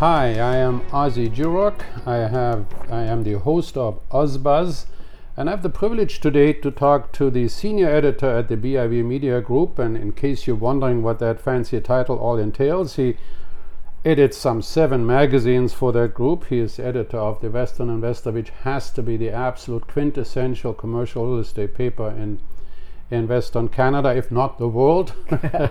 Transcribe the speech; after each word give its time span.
Hi, 0.00 0.38
I 0.38 0.56
am 0.56 0.82
Ozzy 0.90 1.34
Jurock. 1.34 1.80
I 2.06 2.28
have 2.28 2.66
I 2.90 3.04
am 3.04 3.22
the 3.22 3.38
host 3.38 3.78
of 3.78 4.06
Ozbuzz, 4.10 4.84
and 5.38 5.48
I 5.48 5.52
have 5.52 5.62
the 5.62 5.70
privilege 5.70 6.20
today 6.20 6.52
to 6.52 6.70
talk 6.70 7.12
to 7.12 7.30
the 7.30 7.48
senior 7.48 7.88
editor 7.88 8.28
at 8.28 8.48
the 8.48 8.58
BIV 8.58 9.02
Media 9.06 9.40
Group. 9.40 9.78
And 9.78 9.96
in 9.96 10.12
case 10.12 10.46
you're 10.46 10.54
wondering 10.54 11.02
what 11.02 11.18
that 11.20 11.40
fancy 11.40 11.80
title 11.80 12.18
all 12.18 12.36
entails, 12.36 12.96
he 12.96 13.16
edits 14.04 14.36
some 14.36 14.60
seven 14.60 15.06
magazines 15.06 15.72
for 15.72 15.92
that 15.92 16.12
group. 16.12 16.48
He 16.48 16.58
is 16.58 16.78
editor 16.78 17.16
of 17.16 17.40
the 17.40 17.48
Western 17.48 17.88
Investor, 17.88 18.32
which 18.32 18.50
has 18.64 18.90
to 18.90 19.02
be 19.02 19.16
the 19.16 19.30
absolute 19.30 19.86
quintessential 19.86 20.74
commercial 20.74 21.24
real 21.24 21.40
estate 21.40 21.74
paper 21.74 22.10
in 22.10 22.40
in 23.10 23.28
Western 23.28 23.68
Canada, 23.68 24.14
if 24.14 24.30
not 24.30 24.58
the 24.58 24.68
world. 24.68 25.12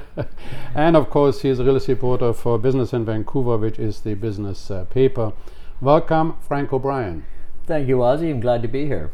and 0.75 0.95
of 0.95 1.09
course, 1.09 1.41
he 1.41 1.49
is 1.49 1.59
a 1.59 1.63
real 1.65 1.75
estate 1.75 1.93
reporter 1.93 2.33
for 2.33 2.57
Business 2.57 2.93
in 2.93 3.05
Vancouver, 3.05 3.57
which 3.57 3.77
is 3.77 4.01
the 4.01 4.13
business 4.13 4.71
uh, 4.71 4.85
paper. 4.85 5.33
Welcome, 5.81 6.37
Frank 6.39 6.71
O'Brien. 6.71 7.25
Thank 7.65 7.87
you, 7.89 7.97
Ozzy. 7.97 8.31
I'm 8.31 8.39
glad 8.39 8.61
to 8.61 8.67
be 8.67 8.85
here. 8.85 9.11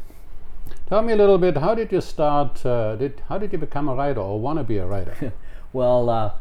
Tell 0.88 1.02
me 1.02 1.14
a 1.14 1.16
little 1.16 1.38
bit. 1.38 1.58
How 1.58 1.74
did 1.74 1.92
you 1.92 2.02
start? 2.02 2.64
Uh, 2.66 2.96
did 2.96 3.22
how 3.30 3.38
did 3.38 3.52
you 3.52 3.58
become 3.58 3.88
a 3.88 3.96
writer 3.96 4.20
or 4.20 4.40
want 4.40 4.60
to 4.60 4.64
be 4.64 4.78
a 4.78 4.86
writer? 4.86 5.34
well, 5.74 6.10
uh, 6.10 6.34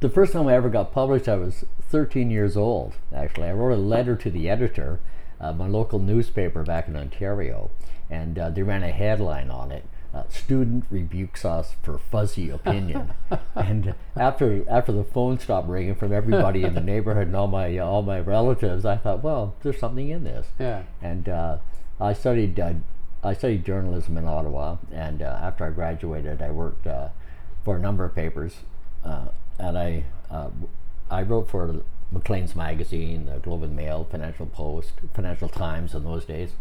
the 0.00 0.08
first 0.08 0.32
time 0.32 0.46
I 0.46 0.54
ever 0.54 0.68
got 0.68 0.92
published, 0.92 1.28
I 1.28 1.36
was 1.36 1.64
13 1.82 2.30
years 2.30 2.56
old. 2.56 2.94
Actually, 3.14 3.48
I 3.48 3.52
wrote 3.52 3.72
a 3.72 3.80
letter 3.80 4.14
to 4.16 4.30
the 4.30 4.48
editor 4.48 5.00
of 5.40 5.56
my 5.56 5.66
local 5.66 5.98
newspaper 5.98 6.62
back 6.62 6.88
in 6.88 6.96
Ontario, 6.96 7.70
and 8.10 8.38
uh, 8.38 8.50
they 8.50 8.62
ran 8.62 8.82
a 8.82 8.92
headline 8.92 9.50
on 9.50 9.72
it 9.72 9.84
uh, 10.14 10.22
student 10.28 10.84
rebukes 10.90 11.44
us 11.44 11.74
for 11.82 11.98
fuzzy 11.98 12.50
opinion. 12.50 13.12
and 13.54 13.94
after 14.16 14.64
after 14.68 14.92
the 14.92 15.04
phone 15.04 15.38
stopped 15.38 15.68
ringing 15.68 15.94
from 15.94 16.12
everybody 16.12 16.64
in 16.64 16.74
the 16.74 16.80
neighborhood 16.92 17.26
and 17.26 17.36
all 17.36 17.46
my 17.46 17.76
uh, 17.78 17.84
all 17.84 18.02
my 18.02 18.20
relatives, 18.20 18.84
I 18.84 18.96
thought, 18.96 19.22
well, 19.22 19.54
there's 19.62 19.78
something 19.78 20.08
in 20.08 20.24
this. 20.24 20.46
Yeah. 20.58 20.84
And 21.02 21.28
uh, 21.28 21.58
I 22.00 22.12
studied 22.12 22.58
uh, 22.58 22.74
I 23.22 23.34
studied 23.34 23.64
journalism 23.64 24.16
in 24.16 24.26
Ottawa, 24.26 24.76
and 24.92 25.22
uh, 25.22 25.38
after 25.42 25.66
I 25.66 25.70
graduated, 25.70 26.40
I 26.40 26.50
worked 26.50 26.86
uh, 26.86 27.08
for 27.64 27.76
a 27.76 27.80
number 27.80 28.04
of 28.04 28.14
papers, 28.14 28.56
and 29.04 29.76
I 29.78 30.04
I 31.10 31.22
wrote 31.22 31.50
for 31.50 31.82
Maclean's 32.10 32.54
magazine, 32.56 33.26
the 33.26 33.38
Globe 33.38 33.62
and 33.62 33.76
Mail, 33.76 34.06
Financial 34.10 34.46
Post, 34.46 34.92
Financial 35.14 35.48
Times 35.48 35.94
in 35.94 36.04
those 36.04 36.24
days. 36.24 36.52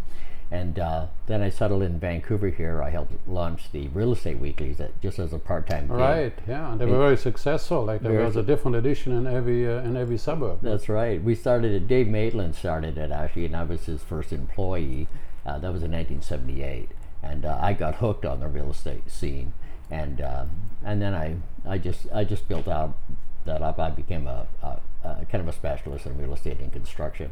And 0.50 0.80
uh, 0.80 1.08
then 1.26 1.42
I 1.42 1.50
settled 1.50 1.84
in 1.84 2.00
Vancouver 2.00 2.50
here. 2.50 2.82
I 2.82 2.90
helped 2.90 3.14
launch 3.28 3.72
the 3.74 3.90
real 3.90 4.14
estate 4.14 4.40
weeklies 4.40 4.80
at, 4.80 5.00
just 5.02 5.20
as 5.20 5.34
a 5.34 5.40
part-time 5.40 5.88
gig. 5.88 5.98
Right. 5.98 6.40
Yeah, 6.48 6.72
and 6.72 6.80
they 6.80 6.86
were 6.86 6.98
very 6.98 7.18
successful. 7.18 7.84
Like 7.84 8.02
there 8.02 8.24
was 8.24 8.38
a 8.38 8.44
different 8.44 8.78
edition 8.78 9.12
in 9.12 9.28
every 9.28 9.68
uh, 9.68 9.82
in 9.82 9.98
every 9.98 10.18
suburb. 10.18 10.60
That's 10.62 10.88
right. 10.88 11.22
We 11.22 11.36
started 11.36 11.74
it. 11.74 11.88
Dave 11.88 12.08
Maitland 12.08 12.56
started 12.56 12.98
it 12.98 13.12
actually, 13.12 13.46
and 13.46 13.58
I 13.58 13.64
was 13.64 13.86
his 13.86 14.02
first 14.04 14.32
employee. 14.32 15.08
Uh, 15.46 15.60
that 15.60 15.72
was 15.72 15.84
in 15.84 15.92
1978, 15.92 16.90
and 17.24 17.46
uh, 17.46 17.58
I 17.62 17.74
got 17.74 17.96
hooked 17.96 18.26
on 18.26 18.40
the 18.40 18.48
real 18.48 18.72
estate 18.72 19.10
scene, 19.12 19.54
and 19.92 20.22
um, 20.22 20.52
and 20.84 21.02
then 21.02 21.14
I 21.14 21.36
I 21.66 21.78
just 21.78 22.08
I 22.14 22.24
just 22.24 22.48
built 22.48 22.70
out 22.70 22.98
that 23.44 23.62
up. 23.62 23.80
I 23.80 23.90
became 23.90 24.28
a, 24.28 24.48
a, 24.64 24.80
a 25.04 25.26
kind 25.30 25.42
of 25.42 25.48
a 25.50 25.54
specialist 25.54 26.06
in 26.06 26.18
real 26.18 26.34
estate 26.34 26.60
and 26.60 26.72
construction. 26.72 27.32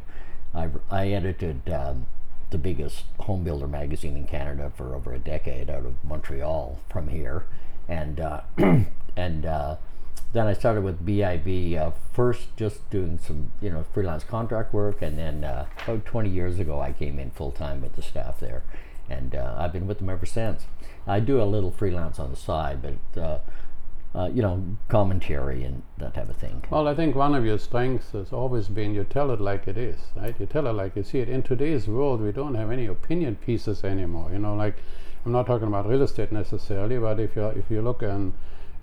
I 0.54 0.68
I 0.90 1.08
edited. 1.08 1.70
Um, 1.70 2.08
the 2.50 2.58
biggest 2.58 3.04
home 3.20 3.44
builder 3.44 3.66
magazine 3.66 4.16
in 4.16 4.26
Canada 4.26 4.72
for 4.76 4.94
over 4.94 5.12
a 5.12 5.18
decade 5.18 5.68
out 5.68 5.84
of 5.84 5.94
Montreal 6.04 6.78
from 6.88 7.08
here, 7.08 7.44
and 7.88 8.20
uh, 8.20 8.42
and 9.16 9.46
uh, 9.46 9.76
then 10.32 10.46
I 10.46 10.52
started 10.52 10.84
with 10.84 11.04
BIV 11.04 11.76
uh, 11.76 11.90
first 12.12 12.56
just 12.56 12.88
doing 12.90 13.18
some 13.18 13.52
you 13.60 13.70
know 13.70 13.84
freelance 13.92 14.24
contract 14.24 14.72
work, 14.72 15.02
and 15.02 15.18
then 15.18 15.44
uh, 15.44 15.66
about 15.84 16.04
20 16.04 16.28
years 16.30 16.58
ago 16.58 16.80
I 16.80 16.92
came 16.92 17.18
in 17.18 17.30
full 17.30 17.52
time 17.52 17.82
with 17.82 17.96
the 17.96 18.02
staff 18.02 18.38
there, 18.40 18.62
and 19.08 19.34
uh, 19.34 19.56
I've 19.58 19.72
been 19.72 19.86
with 19.86 19.98
them 19.98 20.10
ever 20.10 20.26
since. 20.26 20.66
I 21.06 21.20
do 21.20 21.40
a 21.40 21.44
little 21.44 21.70
freelance 21.70 22.18
on 22.18 22.30
the 22.30 22.36
side, 22.36 22.80
but 22.82 23.40
uh, 24.16 24.30
you 24.32 24.40
know, 24.40 24.64
commentary 24.88 25.62
and 25.62 25.82
that 25.98 26.14
type 26.14 26.30
of 26.30 26.36
thing. 26.36 26.64
Well, 26.70 26.88
I 26.88 26.94
think 26.94 27.14
one 27.14 27.34
of 27.34 27.44
your 27.44 27.58
strengths 27.58 28.12
has 28.12 28.32
always 28.32 28.68
been 28.68 28.94
you 28.94 29.04
tell 29.04 29.30
it 29.30 29.40
like 29.40 29.68
it 29.68 29.76
is, 29.76 29.98
right? 30.16 30.34
You 30.40 30.46
tell 30.46 30.66
it 30.66 30.72
like 30.72 30.96
you 30.96 31.02
see 31.02 31.18
it. 31.18 31.28
In 31.28 31.42
today's 31.42 31.86
world, 31.86 32.22
we 32.22 32.32
don't 32.32 32.54
have 32.54 32.70
any 32.70 32.86
opinion 32.86 33.36
pieces 33.36 33.84
anymore. 33.84 34.30
You 34.32 34.38
know, 34.38 34.54
like 34.54 34.76
I'm 35.26 35.32
not 35.32 35.46
talking 35.46 35.68
about 35.68 35.86
real 35.86 36.02
estate 36.02 36.32
necessarily, 36.32 36.98
but 36.98 37.20
if 37.20 37.36
you 37.36 37.44
if 37.48 37.70
you 37.70 37.82
look 37.82 38.02
in 38.02 38.32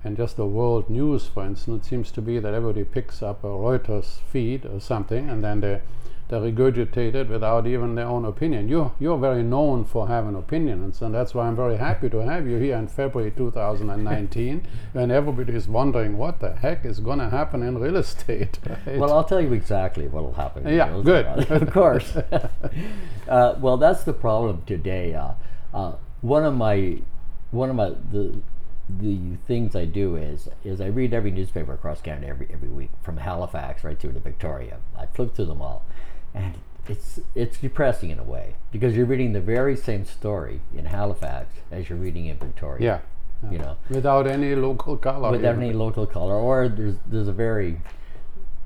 and 0.04 0.16
just 0.16 0.36
the 0.36 0.46
world 0.46 0.88
news, 0.88 1.26
for 1.26 1.44
instance, 1.44 1.86
it 1.86 1.88
seems 1.88 2.12
to 2.12 2.22
be 2.22 2.38
that 2.38 2.54
everybody 2.54 2.84
picks 2.84 3.20
up 3.20 3.42
a 3.42 3.48
Reuters 3.48 4.20
feed 4.30 4.64
or 4.66 4.78
something, 4.78 5.28
and 5.28 5.42
then 5.42 5.60
they 5.60 5.80
they 6.28 6.36
regurgitate 6.36 7.14
it 7.14 7.28
without 7.28 7.66
even 7.66 7.94
their 7.94 8.06
own 8.06 8.24
opinion. 8.24 8.68
You 8.68 8.92
you're 8.98 9.18
very 9.18 9.42
known 9.42 9.84
for 9.84 10.08
having 10.08 10.34
opinions, 10.34 11.02
and 11.02 11.14
that's 11.14 11.34
why 11.34 11.46
I'm 11.46 11.56
very 11.56 11.76
happy 11.76 12.08
to 12.10 12.18
have 12.18 12.46
you 12.46 12.56
here 12.56 12.76
in 12.76 12.88
February 12.88 13.30
2019, 13.30 14.66
when 14.92 15.10
everybody 15.10 15.54
is 15.54 15.68
wondering 15.68 16.16
what 16.16 16.40
the 16.40 16.54
heck 16.54 16.84
is 16.84 17.00
going 17.00 17.18
to 17.18 17.28
happen 17.28 17.62
in 17.62 17.78
real 17.78 17.96
estate. 17.96 18.58
Right? 18.66 18.98
Well, 18.98 19.12
I'll 19.12 19.24
tell 19.24 19.40
you 19.40 19.52
exactly 19.52 20.08
what 20.08 20.24
will 20.24 20.32
happen. 20.32 20.66
Yeah, 20.66 21.00
good. 21.04 21.26
of 21.50 21.70
course. 21.72 22.16
uh, 23.28 23.56
well, 23.60 23.76
that's 23.76 24.04
the 24.04 24.14
problem 24.14 24.62
today. 24.66 25.14
Uh, 25.14 25.32
uh, 25.74 25.96
one 26.22 26.44
of 26.44 26.54
my 26.54 27.02
one 27.50 27.68
of 27.68 27.76
my 27.76 27.90
the 28.10 28.40
the 28.88 29.36
things 29.46 29.74
I 29.74 29.86
do 29.86 30.16
is 30.16 30.48
is 30.62 30.80
I 30.80 30.86
read 30.86 31.14
every 31.14 31.30
newspaper 31.30 31.72
across 31.72 32.00
Canada 32.00 32.28
every 32.28 32.48
every 32.52 32.68
week 32.68 32.90
from 33.02 33.16
Halifax 33.18 33.84
right 33.84 33.98
through 33.98 34.12
to 34.12 34.20
Victoria. 34.20 34.78
I 34.96 35.06
flip 35.06 35.34
through 35.34 35.46
them 35.46 35.62
all, 35.62 35.84
and 36.34 36.58
it's 36.88 37.20
it's 37.34 37.58
depressing 37.58 38.10
in 38.10 38.18
a 38.18 38.24
way 38.24 38.54
because 38.72 38.96
you're 38.96 39.06
reading 39.06 39.32
the 39.32 39.40
very 39.40 39.76
same 39.76 40.04
story 40.04 40.60
in 40.76 40.86
Halifax 40.86 41.54
as 41.70 41.88
you're 41.88 41.98
reading 41.98 42.26
in 42.26 42.36
Victoria. 42.36 42.84
Yeah. 42.84 43.00
yeah. 43.42 43.52
You 43.52 43.58
know, 43.58 43.76
without 43.88 44.26
any 44.26 44.54
local 44.54 44.96
color. 44.96 45.30
Without 45.30 45.56
any 45.56 45.72
local 45.72 46.06
color, 46.06 46.34
or 46.34 46.68
there's 46.68 46.96
there's 47.06 47.28
a 47.28 47.32
very, 47.32 47.80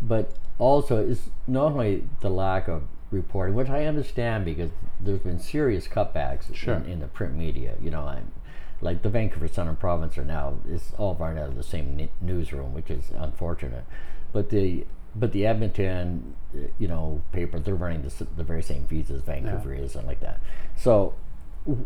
but 0.02 0.32
also 0.58 0.96
it's 1.08 1.30
not 1.46 1.72
only 1.72 2.04
the 2.20 2.30
lack 2.30 2.66
of 2.68 2.82
reporting, 3.10 3.54
which 3.54 3.68
I 3.68 3.84
understand 3.86 4.44
because 4.44 4.70
there's 5.00 5.20
been 5.20 5.38
serious 5.38 5.86
cutbacks 5.86 6.54
sure. 6.54 6.74
in, 6.74 6.86
in, 6.86 7.00
the 7.00 7.06
print 7.06 7.34
media. 7.34 7.74
You 7.80 7.90
know, 7.90 8.02
I'm, 8.02 8.32
like 8.80 9.02
the 9.02 9.08
Vancouver 9.08 9.48
Sun 9.48 9.68
and 9.68 9.78
Province 9.78 10.18
are 10.18 10.24
now 10.24 10.58
is 10.68 10.92
all 10.98 11.14
run 11.14 11.38
out 11.38 11.48
of 11.48 11.56
the 11.56 11.62
same 11.62 12.08
newsroom, 12.20 12.74
which 12.74 12.90
is 12.90 13.10
unfortunate. 13.16 13.84
But 14.32 14.50
the 14.50 14.84
but 15.18 15.32
the 15.32 15.46
Edmonton, 15.46 16.34
you 16.78 16.88
know, 16.88 17.22
paper 17.32 17.58
they're 17.58 17.74
running 17.74 18.02
the, 18.02 18.26
the 18.36 18.44
very 18.44 18.62
same 18.62 18.86
feeds 18.86 19.10
as 19.10 19.22
Vancouver 19.22 19.74
yeah. 19.74 19.82
is 19.82 19.96
and 19.96 20.06
like 20.06 20.20
that. 20.20 20.40
So 20.76 21.14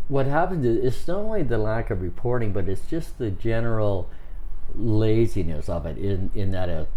what 0.07 0.25
happens 0.25 0.65
is 0.65 0.83
it's 0.83 1.07
not 1.07 1.17
only 1.17 1.43
the 1.43 1.57
lack 1.57 1.89
of 1.89 2.01
reporting, 2.01 2.53
but 2.53 2.69
it's 2.69 2.85
just 2.85 3.17
the 3.17 3.31
general 3.31 4.09
laziness 4.75 5.69
of 5.69 5.85
it. 5.85 5.97
In 5.97 6.31
in 6.33 6.51
that 6.51 6.69
a 6.69 6.87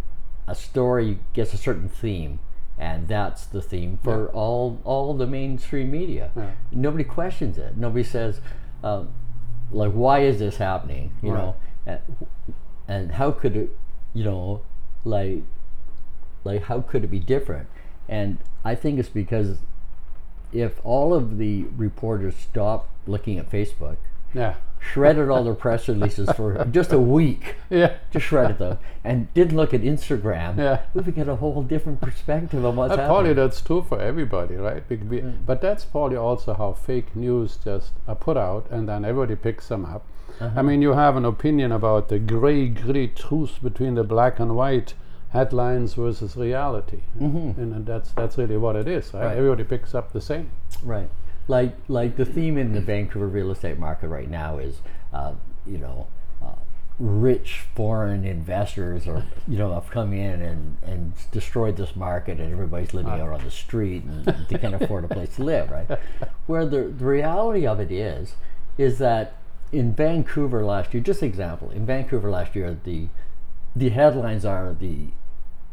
a 0.47 0.55
story 0.55 1.19
gets 1.33 1.53
a 1.53 1.57
certain 1.57 1.89
theme, 1.89 2.39
and 2.79 3.09
that's 3.09 3.47
the 3.47 3.63
theme 3.63 3.99
for 4.03 4.27
yeah. 4.27 4.39
all 4.39 4.81
all 4.85 5.15
the 5.15 5.27
mainstream 5.27 5.91
media. 5.91 6.31
Yeah. 6.37 6.53
Nobody 6.71 7.05
questions 7.05 7.59
it. 7.59 7.77
Nobody 7.77 8.05
says. 8.05 8.41
Um, 8.85 9.09
like 9.71 9.93
why 9.93 10.21
is 10.21 10.39
this 10.39 10.57
happening 10.57 11.13
you 11.23 11.33
right. 11.33 11.39
know 11.39 11.57
and, 11.87 12.01
and 12.89 13.13
how 13.13 13.31
could 13.31 13.57
it 13.57 13.77
you 14.15 14.25
know 14.25 14.63
like 15.05 15.43
like 16.47 16.65
how 16.65 16.81
could 16.81 17.05
it 17.05 17.11
be 17.11 17.19
different 17.19 17.69
and 18.09 18.39
i 18.65 18.75
think 18.75 18.99
it's 18.99 19.09
because 19.09 19.59
if 20.53 20.81
all 20.85 21.13
of 21.13 21.39
the 21.39 21.65
reporters 21.77 22.35
stopped 22.37 22.89
looking 23.07 23.39
at 23.39 23.51
facebook 23.51 23.97
yeah 24.33 24.55
shredded 24.93 25.29
all 25.29 25.45
their 25.45 25.55
press 25.55 25.89
releases 25.89 26.31
for 26.33 26.65
just 26.71 26.93
a 26.93 26.99
week. 26.99 27.55
Yeah. 27.69 27.95
Just 28.13 28.27
shredded 28.27 28.59
them. 28.59 28.79
And 29.03 29.33
didn't 29.35 29.57
look 29.57 29.75
at 29.75 29.81
Instagram. 29.81 30.57
Yeah. 30.57 30.83
We 30.95 31.03
would 31.03 31.15
get 31.17 31.29
a 31.29 31.35
whole 31.35 31.65
different 31.65 32.01
perspective 32.01 32.65
on 32.65 32.77
what's 32.77 32.91
happening. 32.91 33.09
Probably 33.09 33.33
that's 33.33 33.61
true 33.61 33.83
for 33.83 34.01
everybody, 34.01 34.55
right? 34.55 34.89
Mm. 34.89 35.45
But 35.45 35.61
that's 35.61 35.85
probably 35.85 36.17
also 36.17 36.55
how 36.55 36.75
fake 36.75 37.17
news 37.17 37.57
just 37.57 37.93
are 38.07 38.15
put 38.15 38.37
out 38.37 38.71
and 38.71 38.89
then 38.89 39.05
everybody 39.05 39.35
picks 39.35 39.67
them 39.69 39.85
up. 39.85 40.05
Uh-huh. 40.41 40.61
I 40.61 40.63
mean, 40.63 40.81
you 40.81 40.93
have 40.93 41.17
an 41.17 41.25
opinion 41.25 41.73
about 41.73 42.09
the 42.09 42.21
gray, 42.21 42.69
gray 42.69 43.09
truth 43.09 43.59
between 43.63 43.97
the 43.97 44.05
black 44.05 44.39
and 44.39 44.55
white 44.55 44.95
headlines 45.31 45.95
versus 45.95 46.37
reality. 46.37 47.01
Mm-hmm. 47.21 47.61
And 47.61 47.87
that's, 47.87 48.13
that's 48.13 48.39
really 48.39 48.57
what 48.57 48.77
it 48.77 48.89
is, 48.89 49.13
right? 49.13 49.27
right? 49.27 49.37
Everybody 49.37 49.65
picks 49.65 49.95
up 49.95 50.13
the 50.13 50.21
same. 50.21 50.51
Right 50.83 51.11
like 51.49 51.77
like 51.89 52.17
the 52.17 52.25
theme 52.25 52.59
in 52.59 52.73
the 52.73 52.81
Vancouver 52.81 53.29
real 53.29 53.51
estate 53.51 53.79
market 53.79 54.09
right 54.09 54.29
now 54.29 54.59
is, 54.59 54.81
uh, 55.13 55.33
you 55.65 55.79
know, 55.79 56.07
uh, 56.43 56.57
rich 56.99 57.61
foreign 57.75 58.25
investors 58.25 59.07
or 59.07 59.25
you 59.47 59.57
know 59.57 59.73
have 59.75 59.91
come 59.91 60.13
in 60.13 60.43
and 60.43 60.77
and 60.83 61.13
destroyed 61.31 61.77
this 61.77 61.95
market 61.95 62.41
and 62.41 62.53
everybody's 62.53 62.95
living 62.95 63.13
out 63.13 63.29
on 63.29 63.45
the 63.45 63.51
street 63.51 64.03
and 64.03 64.25
they 64.49 64.59
can't 64.59 64.75
afford 64.75 65.05
a 65.05 65.09
place 65.09 65.37
to 65.37 65.45
live, 65.45 65.71
right? 65.71 65.99
Where 66.47 66.67
the, 66.67 66.83
the 66.85 67.05
reality 67.05 67.67
of 67.67 67.81
it 67.81 67.93
is, 67.93 68.35
is 68.79 68.99
that 68.99 69.35
in 69.73 69.93
Vancouver 69.93 70.65
last 70.65 70.95
year, 70.95 71.03
just 71.03 71.23
example, 71.23 71.71
in 71.71 71.87
Vancouver 71.87 72.31
last 72.31 72.55
year, 72.55 72.77
the 72.85 73.09
the 73.77 73.91
headlines 73.91 74.45
are 74.45 74.75
the 74.79 75.09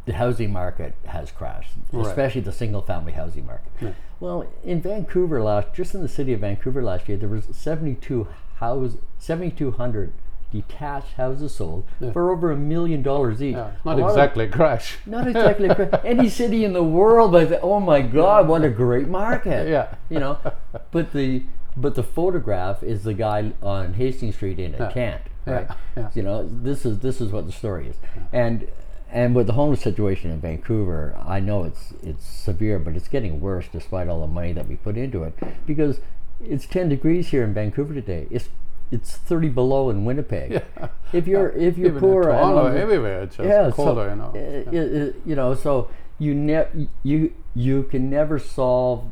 the 0.05 0.13
housing 0.13 0.51
market 0.51 0.93
has 1.05 1.31
crashed, 1.31 1.71
Right. 1.93 2.05
especially 2.05 2.41
the 2.41 2.51
single 2.51 2.81
family 2.81 3.13
housing 3.13 3.45
market. 3.45 3.95
Well, 4.19 4.45
in 4.61 4.81
Vancouver 4.81 5.41
last, 5.41 5.73
just 5.73 5.95
in 5.95 6.01
the 6.01 6.09
city 6.09 6.33
of 6.33 6.41
Vancouver 6.41 6.83
last 6.83 7.07
year, 7.07 7.17
there 7.17 7.29
was 7.29 7.45
72 7.53 8.27
house, 8.57 8.97
7,200 9.17 10.11
detached 10.51 11.13
houses 11.13 11.55
sold 11.55 11.85
for 12.11 12.31
over 12.31 12.51
a 12.51 12.55
million 12.57 13.01
dollars 13.01 13.41
each. 13.41 13.55
Yeah, 13.55 13.71
A 13.83 13.87
not 13.87 13.97
lot 13.97 13.99
of- 13.99 14.09
exactly 14.09 14.47
crash. 14.47 14.97
not 15.05 15.25
exactly 15.27 15.69
cra- 15.73 16.01
any 16.05 16.27
city 16.29 16.65
in 16.65 16.73
the 16.73 16.83
world, 16.83 17.31
but 17.31 17.59
oh 17.63 17.79
my 17.79 18.01
God, 18.01 18.47
what 18.49 18.63
a 18.65 18.69
great 18.69 19.07
market! 19.07 19.69
Yeah. 19.69 19.95
you 20.09 20.19
know, 20.19 20.37
but 20.91 21.13
the 21.13 21.43
but 21.77 21.95
the 21.95 22.03
photograph 22.03 22.83
is 22.83 23.03
the 23.03 23.13
guy 23.15 23.53
on 23.63 23.93
Hastings 23.95 24.35
Street 24.35 24.59
in 24.59 24.75
a 24.75 24.91
tent, 24.91 25.21
Yeah, 25.25 25.32
right? 25.45 25.67
yeah. 25.97 26.09
You 26.13 26.23
know, 26.23 26.47
this 26.47 26.85
is 26.85 26.99
this 26.99 27.21
is 27.21 27.31
what 27.31 27.45
the 27.45 27.51
story 27.51 27.87
is, 27.87 27.95
and 28.31 28.67
and 29.13 29.35
with 29.35 29.45
the 29.45 29.53
homeless 29.53 29.81
situation 29.81 30.31
in 30.31 30.41
Vancouver, 30.41 31.15
I 31.23 31.39
know 31.39 31.63
it's 31.63 31.93
it's 32.01 32.25
severe, 32.25 32.79
but 32.79 32.95
it's 32.95 33.07
getting 33.07 33.39
worse 33.39 33.67
despite 33.71 34.07
all 34.07 34.21
the 34.21 34.27
money 34.27 34.53
that 34.53 34.67
we 34.67 34.75
put 34.75 34.97
into 34.97 35.23
it 35.23 35.37
because 35.65 35.99
it's 36.41 36.65
10 36.65 36.89
degrees 36.89 37.29
here 37.29 37.43
in 37.43 37.53
Vancouver 37.53 37.93
today. 37.93 38.27
It's 38.31 38.49
it's 38.91 39.15
30 39.15 39.49
below 39.49 39.89
in 39.89 40.05
Winnipeg. 40.05 40.63
If 41.13 41.27
you're 41.27 41.49
if 41.55 41.77
you're 41.77 41.89
Even 41.89 41.99
poor 41.99 42.23
in 42.23 42.29
Toronto, 42.29 42.65
on 42.67 42.77
everywhere 42.77 43.23
it's 43.23 43.37
just 43.37 43.47
yeah, 43.47 43.71
colder, 43.71 44.05
so, 44.05 44.09
you 44.09 44.15
know. 44.15 44.31
Yeah. 44.71 44.79
uh, 44.79 45.05
uh, 45.05 45.11
you 45.25 45.35
know, 45.35 45.53
so 45.53 45.89
you 46.19 46.33
ne- 46.33 46.89
you 47.03 47.33
you 47.53 47.83
can 47.83 48.09
never 48.09 48.39
solve 48.39 49.11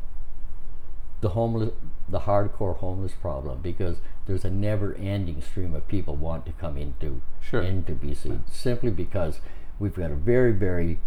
the 1.20 1.30
homeless 1.30 1.70
the 2.08 2.20
hardcore 2.20 2.76
homeless 2.76 3.12
problem 3.12 3.60
because 3.62 3.98
there's 4.26 4.44
a 4.44 4.50
never-ending 4.50 5.42
stream 5.42 5.74
of 5.74 5.86
people 5.88 6.14
want 6.14 6.46
to 6.46 6.52
come 6.52 6.76
into 6.76 7.20
Sure. 7.40 7.62
into 7.62 7.92
BC 7.92 8.40
simply 8.50 8.90
because 8.90 9.40
we've 9.78 9.94
got 9.96 10.10
a 10.10 10.14
very 10.14 10.52
very 10.52 10.98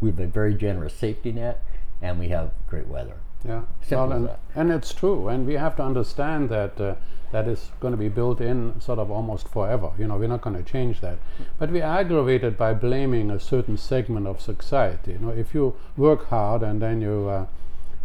we 0.00 0.10
have 0.10 0.20
a 0.20 0.26
very 0.26 0.54
generous 0.54 0.94
safety 0.94 1.32
net 1.32 1.62
and 2.00 2.18
we 2.18 2.28
have 2.28 2.50
great 2.68 2.88
weather. 2.88 3.16
Yeah, 3.44 3.62
well, 3.90 4.12
and, 4.12 4.30
and 4.54 4.70
it's 4.70 4.94
true, 4.94 5.26
and 5.28 5.46
we 5.46 5.54
have 5.54 5.74
to 5.76 5.82
understand 5.82 6.48
that 6.50 6.80
uh, 6.80 6.94
that 7.32 7.48
is 7.48 7.70
going 7.80 7.90
to 7.92 7.98
be 7.98 8.08
built 8.08 8.40
in 8.40 8.80
sort 8.80 8.98
of 9.00 9.10
almost 9.10 9.48
forever. 9.48 9.90
You 9.98 10.06
know, 10.06 10.16
we're 10.16 10.28
not 10.28 10.42
going 10.42 10.56
to 10.56 10.62
change 10.62 11.00
that, 11.00 11.18
but 11.58 11.70
we're 11.70 11.82
aggravated 11.84 12.56
by 12.56 12.72
blaming 12.74 13.30
a 13.30 13.40
certain 13.40 13.76
segment 13.76 14.26
of 14.28 14.40
society. 14.40 15.12
You 15.12 15.18
know, 15.18 15.30
if 15.30 15.54
you 15.54 15.74
work 15.96 16.28
hard 16.28 16.62
and 16.62 16.80
then 16.80 17.00
you, 17.00 17.28
uh, 17.28 17.46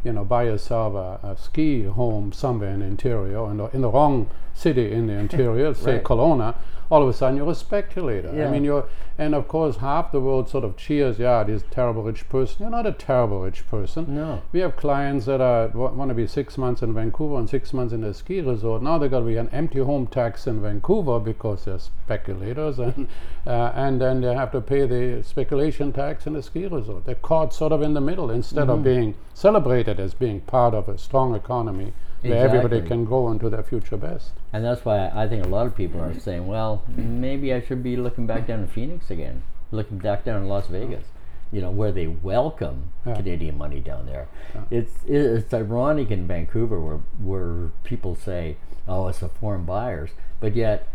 you 0.07 0.13
know, 0.13 0.23
buy 0.23 0.43
yourself 0.43 0.93
a, 0.95 1.27
a 1.27 1.37
ski 1.37 1.83
home 1.83 2.31
somewhere 2.31 2.69
in 2.69 2.79
the 2.79 2.85
interior, 2.85 3.51
in 3.51 3.57
the, 3.57 3.65
in 3.75 3.81
the 3.81 3.89
wrong 3.89 4.29
city 4.53 4.89
in 4.93 5.07
the 5.07 5.13
interior, 5.13 5.73
say 5.85 5.95
Right. 5.95 6.03
Kelowna, 6.03 6.55
all 6.89 7.03
of 7.03 7.09
a 7.09 7.13
sudden 7.13 7.37
you're 7.37 7.49
a 7.49 7.55
speculator. 7.55 8.29
I 8.29 8.49
mean, 8.51 8.63
you're, 8.63 8.87
and 9.17 9.33
of 9.33 9.47
course, 9.47 9.77
half 9.77 10.11
the 10.11 10.21
world 10.21 10.49
sort 10.49 10.63
of 10.63 10.77
cheers, 10.77 11.19
yeah, 11.19 11.43
this 11.43 11.63
terrible 11.71 12.03
rich 12.03 12.27
person. 12.29 12.57
You're 12.59 12.69
not 12.69 12.85
a 12.85 12.91
terrible 12.91 13.41
rich 13.41 13.67
person. 13.67 14.15
No. 14.15 14.41
We 14.51 14.59
have 14.61 14.75
clients 14.75 15.25
that 15.25 15.41
are 15.41 15.67
want 15.69 16.09
to 16.09 16.15
be 16.15 16.27
six 16.27 16.57
months 16.57 16.81
in 16.81 16.93
Vancouver 16.93 17.37
and 17.37 17.49
six 17.49 17.73
months 17.73 17.93
in 17.93 18.03
a 18.03 18.13
ski 18.13 18.41
resort. 18.41 18.81
Now 18.83 18.97
they 18.97 19.09
got 19.09 19.19
to 19.19 19.25
be 19.25 19.37
an 19.37 19.49
empty 19.49 19.79
home 19.79 20.07
tax 20.07 20.47
in 20.47 20.61
Vancouver 20.61 21.19
because 21.19 21.65
they're 21.65 21.79
speculators, 21.79 22.79
and 22.79 23.07
uh, 23.47 23.71
and 23.75 23.99
then 23.99 24.21
they 24.21 24.33
have 24.33 24.51
to 24.51 24.61
pay 24.61 24.85
the 24.85 25.23
speculation 25.23 25.91
tax 25.91 26.27
in 26.27 26.33
the 26.33 26.43
ski 26.43 26.67
resort. 26.67 27.05
They're 27.05 27.15
caught 27.15 27.53
sort 27.53 27.71
of 27.71 27.81
in 27.81 27.93
the 27.93 28.01
middle 28.01 28.29
instead 28.29 28.69
of 28.69 28.83
being 28.83 29.15
celebrated 29.33 29.99
as 29.99 30.13
being 30.13 30.41
part 30.41 30.73
of 30.73 30.87
a 30.87 30.97
strong 30.97 31.35
economy 31.35 31.93
where 32.29 32.45
everybody 32.47 32.81
can 32.81 33.05
grow 33.05 33.29
into 33.31 33.49
their 33.49 33.63
future 33.63 33.97
best. 33.97 34.31
And 34.53 34.63
that's 34.63 34.83
why 34.85 35.09
I 35.13 35.27
think 35.27 35.45
a 35.45 35.49
lot 35.49 35.67
of 35.67 35.75
people 35.75 36.01
are 36.01 36.17
saying, 36.19 36.47
well, 36.47 36.83
maybe 36.87 37.53
I 37.53 37.61
should 37.61 37.83
be 37.83 37.95
looking 37.95 38.27
back 38.27 38.47
down 38.47 38.61
to 38.61 38.67
Phoenix 38.67 39.09
again, 39.09 39.43
looking 39.71 39.97
back 39.97 40.23
down 40.25 40.41
in 40.43 40.47
Las 40.47 40.67
Vegas, 40.67 41.05
you 41.51 41.61
know, 41.61 41.71
where 41.71 41.91
they 41.91 42.07
welcome 42.07 42.91
Yeah. 43.05 43.15
Canadian 43.15 43.57
money 43.57 43.79
down 43.79 44.05
there. 44.05 44.27
It's 44.69 44.93
it's 45.07 45.53
ironic 45.53 46.11
in 46.11 46.27
Vancouver 46.27 46.79
where 46.79 46.99
where 47.19 47.71
people 47.83 48.15
say, 48.15 48.57
oh, 48.87 49.07
it's 49.07 49.19
the 49.19 49.29
foreign 49.29 49.63
buyers, 49.63 50.11
but 50.39 50.55
yet 50.55 50.87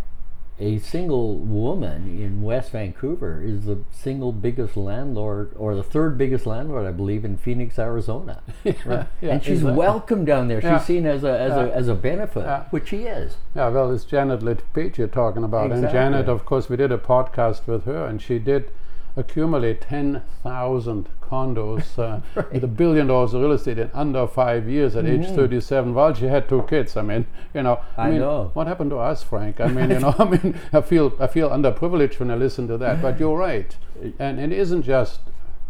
a 0.60 0.78
single 0.78 1.38
woman 1.38 2.20
in 2.22 2.42
West 2.42 2.70
Vancouver 2.72 3.42
is 3.42 3.64
the 3.64 3.78
single 3.90 4.32
biggest 4.32 4.76
landlord 4.76 5.50
or 5.56 5.74
the 5.74 5.82
third 5.82 6.16
biggest 6.18 6.46
landlord, 6.46 6.86
I 6.86 6.92
believe, 6.92 7.24
in 7.24 7.36
Phoenix, 7.36 7.78
Arizona. 7.78 8.42
Right? 8.64 9.06
yeah, 9.20 9.30
and 9.32 9.42
she's 9.42 9.58
exactly. 9.60 9.76
welcome 9.78 10.24
down 10.24 10.48
there. 10.48 10.60
She's 10.60 10.70
Yeah. 10.70 10.78
seen 10.78 11.06
as 11.06 11.24
a 11.24 11.38
as 11.38 11.52
a 11.52 11.74
as 11.74 11.88
a 11.88 11.94
benefit, 11.94 12.44
Yeah. 12.44 12.64
which 12.70 12.88
she 12.88 13.04
is. 13.04 13.36
Yeah, 13.56 13.68
well, 13.70 13.90
it's 13.92 14.04
Janet 14.04 14.42
LePage 14.42 14.98
you're 14.98 15.08
talking 15.08 15.42
about. 15.42 15.72
And 15.72 15.88
Janet, 15.90 16.28
of 16.28 16.44
course, 16.44 16.68
we 16.68 16.76
did 16.76 16.92
a 16.92 16.98
podcast 16.98 17.66
with 17.66 17.84
her, 17.84 18.04
and 18.06 18.20
she 18.22 18.38
did 18.38 18.70
accumulate 19.16 19.80
10,000 19.80 21.08
condos 21.32 21.98
uh, 21.98 22.20
with 22.52 22.64
a 22.64 22.72
billion 22.82 23.06
dollars 23.06 23.32
of 23.34 23.40
real 23.42 23.52
estate 23.52 23.78
in 23.78 23.90
under 23.94 24.26
five 24.26 24.68
years 24.68 24.94
at 24.96 25.06
age 25.06 25.26
37 25.26 25.94
while 25.94 26.12
she 26.14 26.26
had 26.26 26.48
two 26.48 26.62
kids. 26.68 26.96
I 26.96 27.02
mean, 27.02 27.26
you 27.54 27.62
know, 27.62 27.76
Mm-hmm. 27.76 28.00
I 28.00 28.10
mean, 28.10 28.18
know. 28.20 28.50
what 28.54 28.66
happened 28.66 28.90
to 28.90 28.98
us, 28.98 29.22
Frank? 29.22 29.60
I 29.60 29.68
mean, 29.68 29.90
you 29.90 29.98
know, 30.00 30.14
I 30.18 30.24
mean, 30.24 30.54
I 30.72 30.80
feel 30.82 31.12
I 31.18 31.26
feel 31.26 31.48
underprivileged 31.50 32.18
when 32.20 32.30
I 32.30 32.34
listen 32.36 32.68
to 32.68 32.78
that. 32.78 33.00
But 33.00 33.18
you're 33.20 33.36
right, 33.36 33.76
and 34.18 34.38
it 34.40 34.52
isn't 34.52 34.82
just 34.82 35.20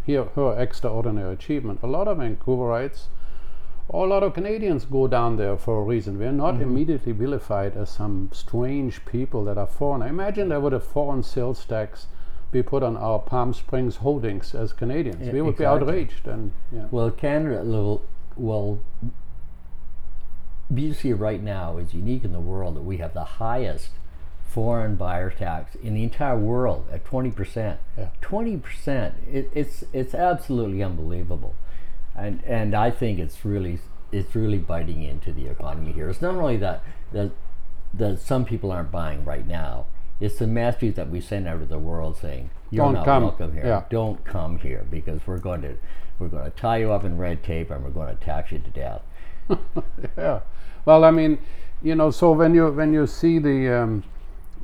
here 0.04 0.24
her 0.34 0.50
extraordinary 0.60 1.32
achievement. 1.32 1.80
A 1.82 1.86
lot 1.86 2.08
of 2.08 2.18
Vancouverites 2.18 3.06
a 3.90 3.96
lot 3.98 4.22
of 4.22 4.32
Canadians 4.34 4.84
go 4.86 5.06
down 5.06 5.36
there 5.36 5.56
for 5.56 5.78
a 5.78 5.82
reason. 5.82 6.18
We're 6.18 6.32
not 6.32 6.54
Mm-hmm. 6.54 6.62
immediately 6.62 7.12
vilified 7.12 7.76
as 7.76 7.90
some 7.90 8.30
strange 8.32 9.04
people 9.04 9.44
that 9.44 9.58
are 9.58 9.66
foreign. 9.66 10.02
I 10.02 10.08
imagine 10.08 10.48
there 10.48 10.60
would 10.60 10.72
a 10.72 10.80
foreign 10.80 11.22
sales 11.22 11.64
tax 11.64 12.06
be 12.52 12.62
put 12.62 12.82
on 12.82 12.96
our 12.96 13.18
Palm 13.18 13.52
Springs 13.54 13.96
holdings 13.96 14.54
as 14.54 14.72
Canadians. 14.72 15.26
Yeah, 15.26 15.32
we 15.32 15.40
would 15.40 15.54
exactly. 15.54 15.80
be 15.80 15.90
outraged. 15.90 16.28
And 16.28 16.52
yeah, 16.70 16.86
Well, 16.90 17.10
Canada, 17.10 17.62
well, 17.64 18.02
well, 18.36 18.80
BC 20.72 21.18
right 21.18 21.42
now 21.42 21.78
is 21.78 21.94
unique 21.94 22.24
in 22.24 22.32
the 22.32 22.40
world 22.40 22.76
that 22.76 22.82
we 22.82 22.98
have 22.98 23.14
the 23.14 23.24
highest 23.24 23.90
foreign 24.46 24.96
buyer 24.96 25.30
tax 25.30 25.74
in 25.76 25.94
the 25.94 26.02
entire 26.02 26.38
world 26.38 26.86
at 26.92 27.04
20%. 27.04 27.78
Yeah. 27.96 28.08
20%. 28.20 29.12
It, 29.30 29.50
it's 29.54 29.84
it's 29.92 30.14
absolutely 30.14 30.82
unbelievable. 30.82 31.54
And 32.14 32.44
and 32.44 32.74
I 32.74 32.90
think 32.90 33.18
it's 33.18 33.44
really 33.44 33.80
it's 34.12 34.34
really 34.36 34.58
biting 34.58 35.02
into 35.02 35.32
the 35.32 35.46
economy 35.46 35.92
here. 35.92 36.10
It's 36.10 36.20
not 36.20 36.34
only 36.34 36.58
that 36.58 36.82
that 37.12 37.30
that 37.94 38.20
some 38.20 38.44
people 38.44 38.70
aren't 38.70 38.90
buying 38.90 39.24
right 39.24 39.46
now. 39.46 39.86
It's 40.22 40.38
the 40.38 40.46
message 40.46 40.94
that 40.94 41.10
we 41.10 41.20
send 41.20 41.48
out 41.48 41.58
to 41.58 41.66
the 41.66 41.80
world 41.80 42.16
saying 42.16 42.50
you're 42.70 42.84
Don't 42.84 42.94
not 42.94 43.04
come." 43.04 43.22
welcome 43.24 43.52
here. 43.52 43.66
Yeah. 43.66 43.82
Don't 43.90 44.24
come 44.24 44.58
here 44.58 44.86
because 44.88 45.26
we're 45.26 45.38
going 45.38 45.62
to 45.62 45.76
we're 46.20 46.28
going 46.28 46.44
to 46.44 46.50
tie 46.50 46.76
you 46.76 46.92
up 46.92 47.02
in 47.02 47.18
red 47.18 47.42
tape 47.42 47.72
and 47.72 47.82
we're 47.82 47.90
going 47.90 48.16
to 48.16 48.24
tax 48.24 48.52
you 48.52 48.60
to 48.60 48.70
death. 48.70 49.02
yeah. 50.16 50.40
Well, 50.84 51.04
I 51.04 51.10
mean, 51.10 51.38
you 51.82 51.96
know, 51.96 52.12
so 52.12 52.30
when 52.30 52.54
you 52.54 52.70
when 52.70 52.94
you 52.94 53.08
see 53.08 53.40
the, 53.40 53.68
um, 53.68 54.04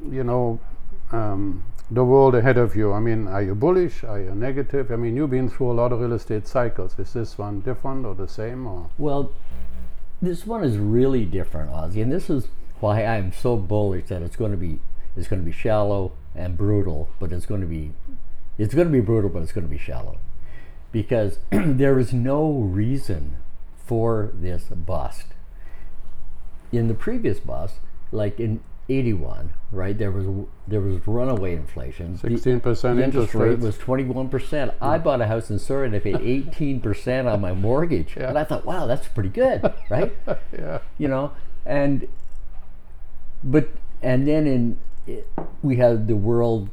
you 0.08 0.22
know, 0.22 0.60
um, 1.10 1.64
the 1.90 2.04
world 2.04 2.36
ahead 2.36 2.56
of 2.56 2.76
you, 2.76 2.92
I 2.92 3.00
mean, 3.00 3.26
are 3.26 3.42
you 3.42 3.56
bullish? 3.56 4.04
Are 4.04 4.20
you 4.20 4.34
negative? 4.36 4.92
I 4.92 4.96
mean, 4.96 5.16
you've 5.16 5.30
been 5.30 5.48
through 5.48 5.72
a 5.72 5.76
lot 5.80 5.92
of 5.92 6.00
real 6.00 6.12
estate 6.12 6.46
cycles. 6.46 6.96
Is 6.98 7.14
this 7.14 7.36
one 7.36 7.60
different 7.62 8.06
or 8.06 8.14
the 8.14 8.28
same 8.28 8.66
or? 8.66 8.90
Well, 8.96 9.32
this 10.22 10.46
one 10.46 10.62
is 10.62 10.78
really 10.78 11.24
different, 11.24 11.70
Ozzy, 11.72 12.00
and 12.02 12.12
this 12.12 12.30
is 12.30 12.46
why 12.78 13.04
I'm 13.04 13.32
so 13.32 13.56
bullish 13.56 14.06
that 14.06 14.22
it's 14.22 14.36
going 14.36 14.52
to 14.52 14.56
be 14.56 14.78
it's 15.18 15.28
going 15.28 15.42
to 15.42 15.46
be 15.46 15.52
shallow 15.52 16.12
and 16.34 16.56
brutal, 16.56 17.10
but 17.18 17.32
it's 17.32 17.46
going 17.46 17.60
to 17.60 17.66
be 17.66 17.92
it's 18.56 18.74
going 18.74 18.86
to 18.86 18.92
be 18.92 19.00
brutal, 19.00 19.30
but 19.30 19.42
it's 19.42 19.52
going 19.52 19.66
to 19.66 19.70
be 19.70 19.78
shallow 19.78 20.18
because 20.92 21.38
there 21.50 21.98
is 21.98 22.12
no 22.12 22.50
reason 22.50 23.36
for 23.76 24.30
this 24.34 24.64
bust. 24.64 25.26
In 26.70 26.88
the 26.88 26.94
previous 26.94 27.40
bust, 27.40 27.76
like 28.12 28.38
in 28.38 28.60
81, 28.90 29.54
right, 29.70 29.96
there 29.96 30.10
was 30.10 30.46
there 30.66 30.80
was 30.80 31.06
runaway 31.06 31.54
inflation. 31.54 32.16
Sixteen 32.16 32.60
percent 32.60 32.96
the 32.96 33.04
interest 33.04 33.34
rate 33.34 33.60
rates. 33.60 33.62
was 33.62 33.76
21%. 33.76 34.74
I 34.80 34.96
hmm. 34.96 35.04
bought 35.04 35.20
a 35.20 35.26
house 35.26 35.50
in 35.50 35.58
Surrey 35.58 35.86
and 35.86 35.94
I 35.94 35.98
paid 35.98 36.16
18% 36.16 37.32
on 37.32 37.40
my 37.40 37.52
mortgage. 37.52 38.16
Yeah. 38.16 38.28
And 38.28 38.38
I 38.38 38.44
thought, 38.44 38.64
wow, 38.64 38.86
that's 38.86 39.08
pretty 39.08 39.28
good, 39.28 39.72
right? 39.90 40.14
yeah. 40.52 40.78
you 40.96 41.08
know, 41.08 41.32
and 41.66 42.08
but 43.44 43.68
and 44.02 44.26
then 44.26 44.46
in 44.46 44.78
it, 45.08 45.28
we 45.62 45.76
had 45.76 46.06
the 46.08 46.16
world 46.16 46.68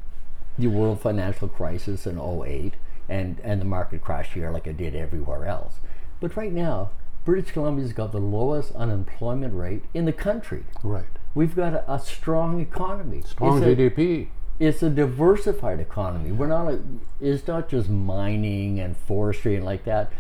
the 0.58 0.68
world 0.68 1.02
financial 1.02 1.48
crisis 1.50 2.06
in 2.08 2.18
08 2.20 2.74
and 3.10 3.40
and 3.44 3.60
the 3.62 3.66
market 3.66 4.02
crashed 4.02 4.34
here 4.34 4.52
like 4.52 4.66
it 4.68 4.78
did 4.78 4.96
everywhere 4.96 5.46
else. 5.46 5.76
But 6.22 6.36
right 6.38 6.52
now, 6.52 6.92
British 7.26 7.52
Columbia's 7.52 7.94
got 7.94 8.12
the 8.12 8.20
lowest 8.20 8.74
unemployment 8.76 9.54
rate 9.54 9.84
in 9.94 10.06
the 10.06 10.14
country. 10.14 10.64
Right. 10.84 11.06
We've 11.34 11.56
got 11.56 11.74
a, 11.74 11.94
a 11.94 12.00
strong 12.00 12.62
economy. 12.62 13.22
Strong 13.26 13.62
It's 13.64 13.68
a- 13.68 13.76
GDP. 13.76 14.28
it's 14.60 14.82
a 14.82 14.90
diversified 14.90 15.80
economy. 15.82 16.32
We're 16.32 16.48
not 16.48 16.68
a, 16.70 16.80
it's 17.20 17.46
not 17.48 17.68
just 17.68 17.90
mining 17.90 18.80
and 18.80 18.96
forestry 18.96 19.56
and 19.56 19.66
like 19.66 19.84
that. 19.86 20.12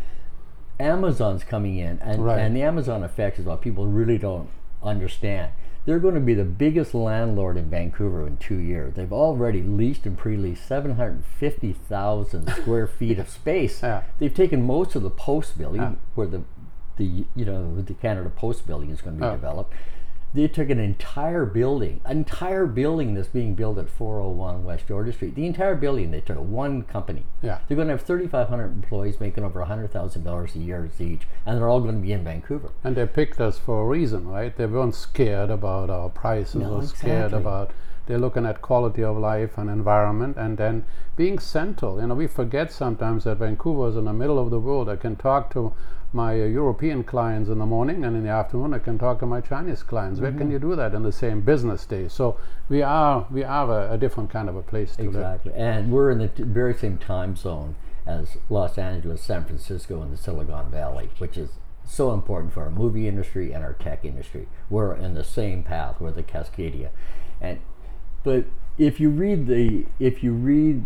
Amazon's 0.80 1.44
coming 1.46 1.78
in, 1.78 2.00
and, 2.00 2.26
Right. 2.26 2.40
and 2.40 2.54
the 2.56 2.62
Amazon 2.62 3.04
effect 3.04 3.40
is 3.40 3.46
what 3.46 3.62
people 3.62 3.88
really 3.88 4.18
don't 4.18 4.50
understand. 4.84 5.52
They're 5.86 6.00
going 6.00 6.16
to 6.16 6.20
be 6.22 6.34
the 6.34 6.44
biggest 6.44 6.94
landlord 6.94 7.58
in 7.58 7.70
Vancouver 7.70 8.26
in 8.26 8.38
two 8.38 8.58
years. 8.58 8.96
They've 8.96 9.14
already 9.14 9.62
leased 9.62 10.06
and 10.06 10.18
pre-leased 10.18 10.68
750,000 10.68 12.50
square 12.56 12.88
feet 12.88 13.20
of 13.20 13.30
space. 13.30 13.82
Yeah. 13.84 14.04
They've 14.20 14.34
taken 14.34 14.62
most 14.64 14.96
of 14.96 15.04
the 15.04 15.10
post 15.10 15.58
building, 15.58 15.82
Yeah. 15.82 15.94
where 16.16 16.28
the, 16.28 16.42
the 16.98 17.26
you 17.36 17.46
know 17.46 17.82
the 17.82 17.94
Canada 17.94 18.30
Post 18.30 18.66
building 18.66 18.90
is 18.90 19.02
going 19.02 19.18
to 19.18 19.22
be 19.22 19.26
Yeah. 19.26 19.34
developed. 19.36 19.74
They 20.36 20.50
took 20.50 20.70
an 20.70 20.80
entire 20.80 21.46
building, 21.46 22.02
entire 22.08 22.66
building 22.66 23.14
that's 23.14 23.30
being 23.30 23.56
built 23.56 23.78
at 23.78 23.90
401 23.90 24.66
West 24.66 24.86
Georgia 24.88 25.14
Street. 25.14 25.34
The 25.34 25.46
entire 25.46 25.76
building 25.76 26.12
they 26.12 26.20
took 26.20 26.38
one 26.40 26.84
company. 26.84 27.24
Yeah. 27.42 27.60
They're 27.68 27.76
going 27.76 27.88
to 27.88 27.94
have 27.94 28.02
3,500 28.02 28.66
employees 28.66 29.22
making 29.22 29.46
over 29.46 29.62
$100,000 29.64 30.56
a 30.56 30.60
year 30.60 30.90
each, 31.00 31.22
and 31.46 31.58
they're 31.58 31.70
all 31.70 31.80
going 31.80 31.96
to 31.96 32.02
be 32.02 32.12
in 32.12 32.24
Vancouver. 32.26 32.72
And 32.84 32.98
they 32.98 33.08
picked 33.08 33.40
us 33.40 33.58
for 33.58 33.84
a 33.84 33.88
reason, 33.88 34.28
right? 34.28 34.56
They 34.56 34.66
weren't 34.66 34.96
scared 34.96 35.50
about 35.50 35.90
our 35.90 36.10
prices 36.10 36.56
No, 36.56 36.76
or 36.76 36.84
scared 36.84 37.28
exactly. 37.34 37.40
about 37.40 37.72
they're 38.06 38.18
looking 38.20 38.46
at 38.46 38.62
quality 38.62 39.04
of 39.04 39.18
life 39.18 39.58
and 39.58 39.70
environment 39.70 40.38
and 40.38 40.58
then 40.58 40.86
being 41.16 41.40
central. 41.40 42.00
You 42.00 42.08
know, 42.08 42.16
we 42.16 42.28
forget 42.28 42.72
sometimes 42.72 43.24
that 43.24 43.38
Vancouver 43.38 43.90
is 43.90 43.96
in 43.96 44.06
the 44.06 44.14
middle 44.14 44.38
of 44.40 44.52
the 44.52 44.60
world. 44.60 44.90
I 44.90 44.96
can 44.96 45.16
talk 45.16 45.52
to 45.54 45.74
my 46.14 46.32
uh, 46.40 46.46
European 46.46 47.04
clients 47.04 47.50
in 47.50 47.60
the 47.60 47.66
morning 47.66 48.06
and 48.06 48.16
in 48.16 48.24
the 48.24 48.30
afternoon 48.30 48.74
I 48.74 48.80
can 48.80 48.98
talk 48.98 49.20
to 49.20 49.26
my 49.26 49.42
Chinese 49.42 49.84
clients. 49.84 50.20
Where 50.22 50.30
Mm-hmm. 50.32 50.40
can 50.40 50.52
you 50.52 50.60
do 50.60 50.76
that 50.76 50.94
in 50.94 51.04
the 51.04 51.12
same 51.12 51.42
business 51.42 51.86
day? 51.86 52.08
So 52.08 52.38
we 52.70 52.82
are 52.82 53.28
we 53.32 53.44
are 53.44 53.70
a, 53.90 53.94
a 53.94 53.98
different 53.98 54.30
kind 54.30 54.48
of 54.48 54.56
a 54.56 54.62
place 54.62 54.96
to 54.96 55.04
live. 55.04 55.16
Exactly. 55.16 55.54
And 55.56 55.92
we're 55.92 56.12
in 56.12 56.20
the 56.20 56.28
t- 56.30 56.44
very 56.44 56.74
same 56.74 56.98
time 56.98 57.36
zone 57.36 57.76
as 58.06 58.38
Los 58.50 58.78
Angeles, 58.78 59.22
San 59.22 59.44
Francisco, 59.46 60.02
and 60.02 60.14
the 60.14 60.18
Silicon 60.18 60.70
Valley, 60.70 61.10
which 61.18 61.38
is 61.38 61.50
so 61.88 62.14
important 62.14 62.54
for 62.54 62.64
our 62.64 62.70
movie 62.70 63.08
industry 63.08 63.52
and 63.52 63.64
our 63.64 63.74
tech 63.74 64.06
industry. 64.06 64.48
We're 64.70 64.96
in 64.96 65.16
the 65.16 65.24
same 65.24 65.64
path. 65.64 65.96
We're 66.00 66.12
the 66.12 66.24
Cascadia. 66.24 66.90
And 67.42 67.60
but 68.26 68.44
if 68.78 69.00
you 69.00 69.10
read 69.10 69.48
the 69.48 69.86
if 70.00 70.22
you 70.24 70.34
read 70.34 70.84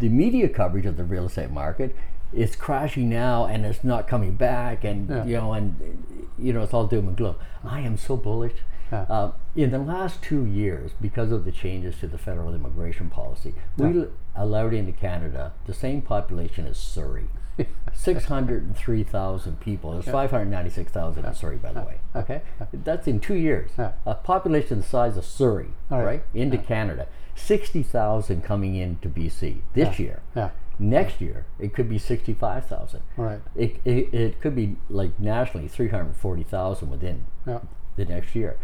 the 0.00 0.08
media 0.08 0.48
coverage 0.48 0.86
of 0.86 0.96
the 0.96 1.04
real 1.04 1.26
estate 1.26 1.50
market, 1.50 1.94
it's 2.32 2.56
crashing 2.56 3.08
now 3.10 3.44
and 3.44 3.66
it's 3.66 3.84
not 3.84 4.08
coming 4.08 4.34
back 4.34 4.82
and 4.84 5.08
Yeah. 5.08 5.24
you 5.26 5.36
know 5.36 5.52
and 5.52 6.24
you 6.38 6.52
know 6.54 6.62
it's 6.62 6.72
all 6.72 6.86
doom 6.86 7.08
and 7.08 7.16
gloom. 7.16 7.34
I 7.62 7.80
am 7.80 7.96
so 7.98 8.16
bullish. 8.16 8.54
Yeah. 8.90 9.02
Uh, 9.02 9.32
in 9.54 9.70
the 9.70 9.78
last 9.78 10.22
two 10.22 10.46
years, 10.46 10.92
because 10.98 11.30
of 11.30 11.44
the 11.44 11.52
changes 11.52 11.98
to 12.00 12.06
the 12.06 12.16
federal 12.16 12.54
immigration 12.54 13.10
policy, 13.10 13.52
we 13.76 13.88
Yeah. 13.90 14.00
l- 14.04 14.08
allowed 14.34 14.72
into 14.72 14.92
Canada 14.92 15.52
the 15.66 15.74
same 15.74 16.00
population 16.00 16.66
as 16.66 16.78
Surrey. 16.78 17.26
603,000 17.94 19.60
people. 19.60 19.92
There's 19.92 20.04
596,000 20.06 21.24
in 21.24 21.34
Surrey, 21.34 21.56
by 21.56 21.72
the 21.72 21.80
way. 21.80 21.98
Okay? 22.14 22.42
That's 22.72 23.06
in 23.06 23.20
two 23.20 23.34
years. 23.34 23.70
A 23.78 24.14
population 24.14 24.78
the 24.78 24.84
size 24.84 25.16
of 25.16 25.24
Surrey, 25.24 25.70
right. 25.90 26.04
right? 26.04 26.22
Into 26.34 26.58
Canada. 26.58 27.06
60,000 27.34 28.42
coming 28.42 28.74
into 28.74 29.08
BC 29.08 29.58
this 29.74 29.98
year. 29.98 30.22
Yeah. 30.34 30.50
Next 30.78 31.20
year, 31.20 31.46
it 31.58 31.74
could 31.74 31.88
be 31.88 31.98
65,000. 31.98 33.00
Right. 33.16 33.40
It, 33.56 33.80
it, 33.84 34.14
it 34.14 34.40
could 34.40 34.54
be 34.54 34.76
like 34.88 35.18
nationally 35.18 35.66
340,000 35.68 36.88
within 36.90 37.26
Yeah. 37.46 37.60
the 37.96 38.04
next 38.04 38.34
year. 38.34 38.56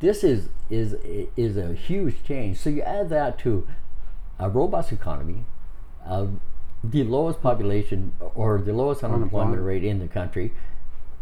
This 0.00 0.22
is 0.22 0.48
is 0.68 0.94
is 1.36 1.56
a 1.56 1.72
huge 1.72 2.22
change. 2.24 2.58
So 2.58 2.68
you 2.68 2.82
add 2.82 3.08
that 3.10 3.38
to 3.38 3.66
a 4.38 4.50
robust 4.50 4.92
economy, 4.92 5.44
uh, 6.04 6.26
the 6.90 7.04
lowest 7.04 7.40
population 7.42 8.14
or 8.34 8.60
the 8.60 8.72
lowest 8.72 9.02
unemployment 9.02 9.62
rate 9.62 9.84
in 9.84 9.98
the 9.98 10.08
country. 10.08 10.52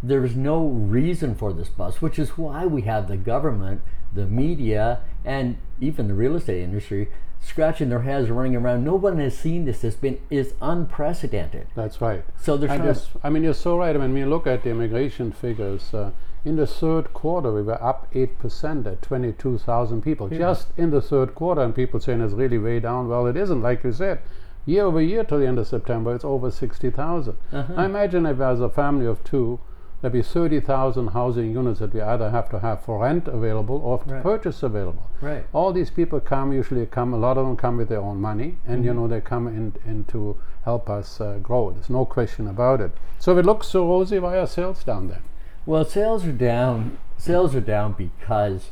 There's 0.02 0.34
no 0.34 0.66
reason 0.66 1.34
for 1.36 1.52
this 1.52 1.68
bust, 1.68 2.02
which 2.02 2.18
is 2.18 2.30
why 2.30 2.66
we 2.66 2.82
have 2.82 3.06
the 3.06 3.16
government, 3.16 3.82
the 4.12 4.26
media, 4.26 5.00
and 5.24 5.58
even 5.80 6.08
the 6.08 6.14
real 6.14 6.34
estate 6.34 6.62
industry 6.62 7.08
scratching 7.40 7.88
their 7.88 8.02
heads, 8.02 8.30
running 8.30 8.56
around. 8.56 8.84
No 8.84 8.94
one 8.94 9.18
has 9.18 9.36
seen 9.36 9.64
this. 9.64 9.84
It's 9.84 9.96
been 9.96 10.20
is 10.30 10.54
unprecedented. 10.60 11.66
That's 11.74 12.00
right. 12.00 12.24
So 12.40 12.54
I 12.54 12.66
trying 12.66 12.94
to 12.94 13.00
I 13.22 13.30
mean, 13.30 13.42
you're 13.42 13.54
so 13.54 13.78
right. 13.78 13.94
I 13.94 13.98
mean, 13.98 14.12
when 14.12 14.22
you 14.22 14.28
look 14.28 14.46
at 14.46 14.64
the 14.64 14.70
immigration 14.70 15.32
figures, 15.32 15.92
uh, 15.92 16.12
in 16.44 16.56
the 16.56 16.66
third 16.66 17.12
quarter, 17.12 17.52
we 17.52 17.62
were 17.62 17.80
up 17.82 18.12
8% 18.12 18.86
at 18.86 19.02
22,000 19.02 20.02
people. 20.02 20.28
Just 20.28 20.68
in 20.76 20.90
the 20.90 21.00
third 21.00 21.34
quarter, 21.36 21.62
and 21.62 21.74
people 21.74 22.00
saying 22.00 22.20
it's 22.20 22.34
really 22.34 22.58
way 22.58 22.80
down. 22.80 23.08
Well, 23.08 23.26
it 23.26 23.36
isn't, 23.36 23.62
like 23.62 23.84
you 23.84 23.92
said. 23.92 24.20
Year 24.64 24.84
over 24.84 25.00
year 25.00 25.24
till 25.24 25.38
the 25.40 25.46
end 25.46 25.58
of 25.58 25.66
September, 25.66 26.14
it's 26.14 26.24
over 26.24 26.50
60,000. 26.50 27.36
Uh-huh. 27.52 27.72
I 27.76 27.84
imagine 27.86 28.26
if 28.26 28.40
as 28.40 28.60
a 28.60 28.68
family 28.68 29.06
of 29.06 29.22
two, 29.24 29.58
there'd 30.00 30.12
be 30.12 30.22
30,000 30.22 31.08
housing 31.08 31.50
units 31.52 31.80
that 31.80 31.92
we 31.94 32.00
either 32.00 32.30
have 32.30 32.48
to 32.50 32.58
have 32.60 32.80
for 32.82 33.00
rent 33.02 33.26
available 33.28 33.80
or 33.84 33.98
to 34.04 34.14
Right. 34.14 34.22
purchase 34.22 34.62
available. 34.62 35.08
right. 35.20 35.44
All 35.52 35.72
these 35.72 35.90
people 35.90 36.20
come, 36.20 36.52
usually 36.52 36.86
come, 36.86 37.12
a 37.12 37.16
lot 37.18 37.38
of 37.38 37.46
them 37.46 37.56
come 37.56 37.76
with 37.76 37.88
their 37.88 38.00
own 38.00 38.20
money, 38.20 38.58
and 38.66 38.78
Mm-hmm. 38.78 38.84
you 38.84 38.94
know, 38.94 39.08
they 39.08 39.20
come 39.20 39.48
in, 39.48 39.74
in 39.84 40.04
to 40.06 40.36
help 40.64 40.88
us 40.88 41.20
uh, 41.20 41.38
grow. 41.42 41.70
There's 41.72 41.90
no 41.90 42.04
question 42.04 42.46
about 42.46 42.80
it. 42.80 42.92
So 43.18 43.32
if 43.32 43.38
it 43.38 43.46
looks 43.46 43.66
so 43.68 43.86
rosy, 43.88 44.18
why 44.20 44.38
are 44.38 44.46
sales 44.46 44.84
down 44.84 45.08
then? 45.08 45.22
Well, 45.66 45.84
sales 45.84 46.24
are 46.24 46.32
down. 46.32 46.98
Sales 47.16 47.54
are 47.54 47.60
down 47.60 47.92
because 47.92 48.70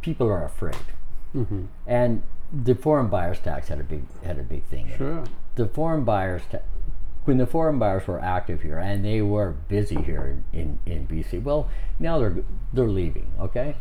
people 0.00 0.26
are 0.28 0.44
afraid, 0.44 0.76
Mm-hmm. 1.34 1.64
and 1.86 2.22
the 2.52 2.74
foreign 2.74 3.08
buyers 3.08 3.38
tax 3.40 3.68
had 3.68 3.80
a 3.80 3.84
big 3.84 4.04
had 4.24 4.38
a 4.38 4.42
big 4.42 4.64
thing. 4.64 4.90
Sure. 4.96 5.24
The 5.54 5.66
foreign 5.66 6.04
buyers 6.04 6.42
ta- 6.50 6.58
when 7.24 7.38
the 7.38 7.46
foreign 7.46 7.78
buyers 7.78 8.06
were 8.06 8.20
active 8.20 8.62
here 8.62 8.78
and 8.78 9.04
they 9.04 9.22
were 9.22 9.52
busy 9.68 9.96
here 10.02 10.38
in, 10.52 10.78
in, 10.86 10.92
in 10.92 11.06
BC. 11.06 11.42
Well, 11.42 11.68
now 11.98 12.18
they're 12.18 12.36
they're 12.72 12.88
leaving. 12.88 13.30
Okay, 13.40 13.76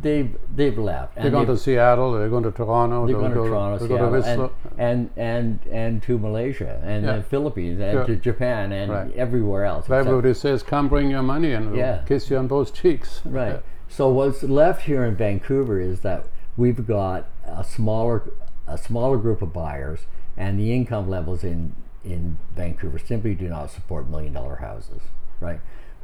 they've 0.00 0.34
they've 0.54 0.78
left. 0.78 1.16
They're 1.16 1.30
going 1.30 1.46
to 1.48 1.56
Seattle, 1.58 2.12
they're 2.12 2.28
going 2.28 2.44
to 2.44 2.52
Toronto, 2.52 3.06
They're 3.06 3.16
going 3.16 3.32
to 3.32 3.36
Toronto, 3.36 3.78
they'll 3.86 3.98
go 3.98 4.20
to 4.22 4.26
and, 4.26 4.50
and 4.78 5.10
and 5.16 5.58
and 5.70 6.02
to 6.04 6.18
Malaysia 6.18 6.80
and 6.84 7.04
Yeah. 7.04 7.16
the 7.16 7.22
Philippines 7.24 7.80
and 7.80 7.92
Sure. 7.92 8.06
to 8.06 8.16
Japan 8.16 8.72
and 8.72 8.90
Right. 8.92 9.12
everywhere 9.14 9.64
else. 9.64 9.90
Everybody 9.90 10.32
says, 10.34 10.62
come 10.62 10.88
bring 10.88 11.10
your 11.10 11.22
money 11.22 11.52
and 11.52 11.72
we'll 11.72 11.98
kiss 12.06 12.30
you 12.30 12.36
on 12.38 12.46
both 12.48 12.72
cheeks. 12.74 13.20
Right. 13.24 13.62
So 13.86 14.08
what's 14.08 14.42
left 14.42 14.82
here 14.86 15.04
in 15.04 15.14
Vancouver 15.14 15.78
is 15.78 16.00
that 16.00 16.26
we've 16.56 16.84
got 16.84 17.26
a 17.46 17.64
smaller 17.64 18.30
a 18.66 18.78
smaller 18.78 19.18
group 19.18 19.42
of 19.42 19.52
buyers, 19.52 20.00
and 20.36 20.58
the 20.58 20.72
income 20.72 21.08
levels 21.08 21.44
in 21.44 21.74
in 22.04 22.38
Vancouver 22.54 22.98
simply 22.98 23.34
do 23.34 23.48
not 23.48 23.70
support 23.70 24.08
million 24.08 24.32
dollar 24.32 24.56
houses. 24.56 25.02
Right. 25.40 25.60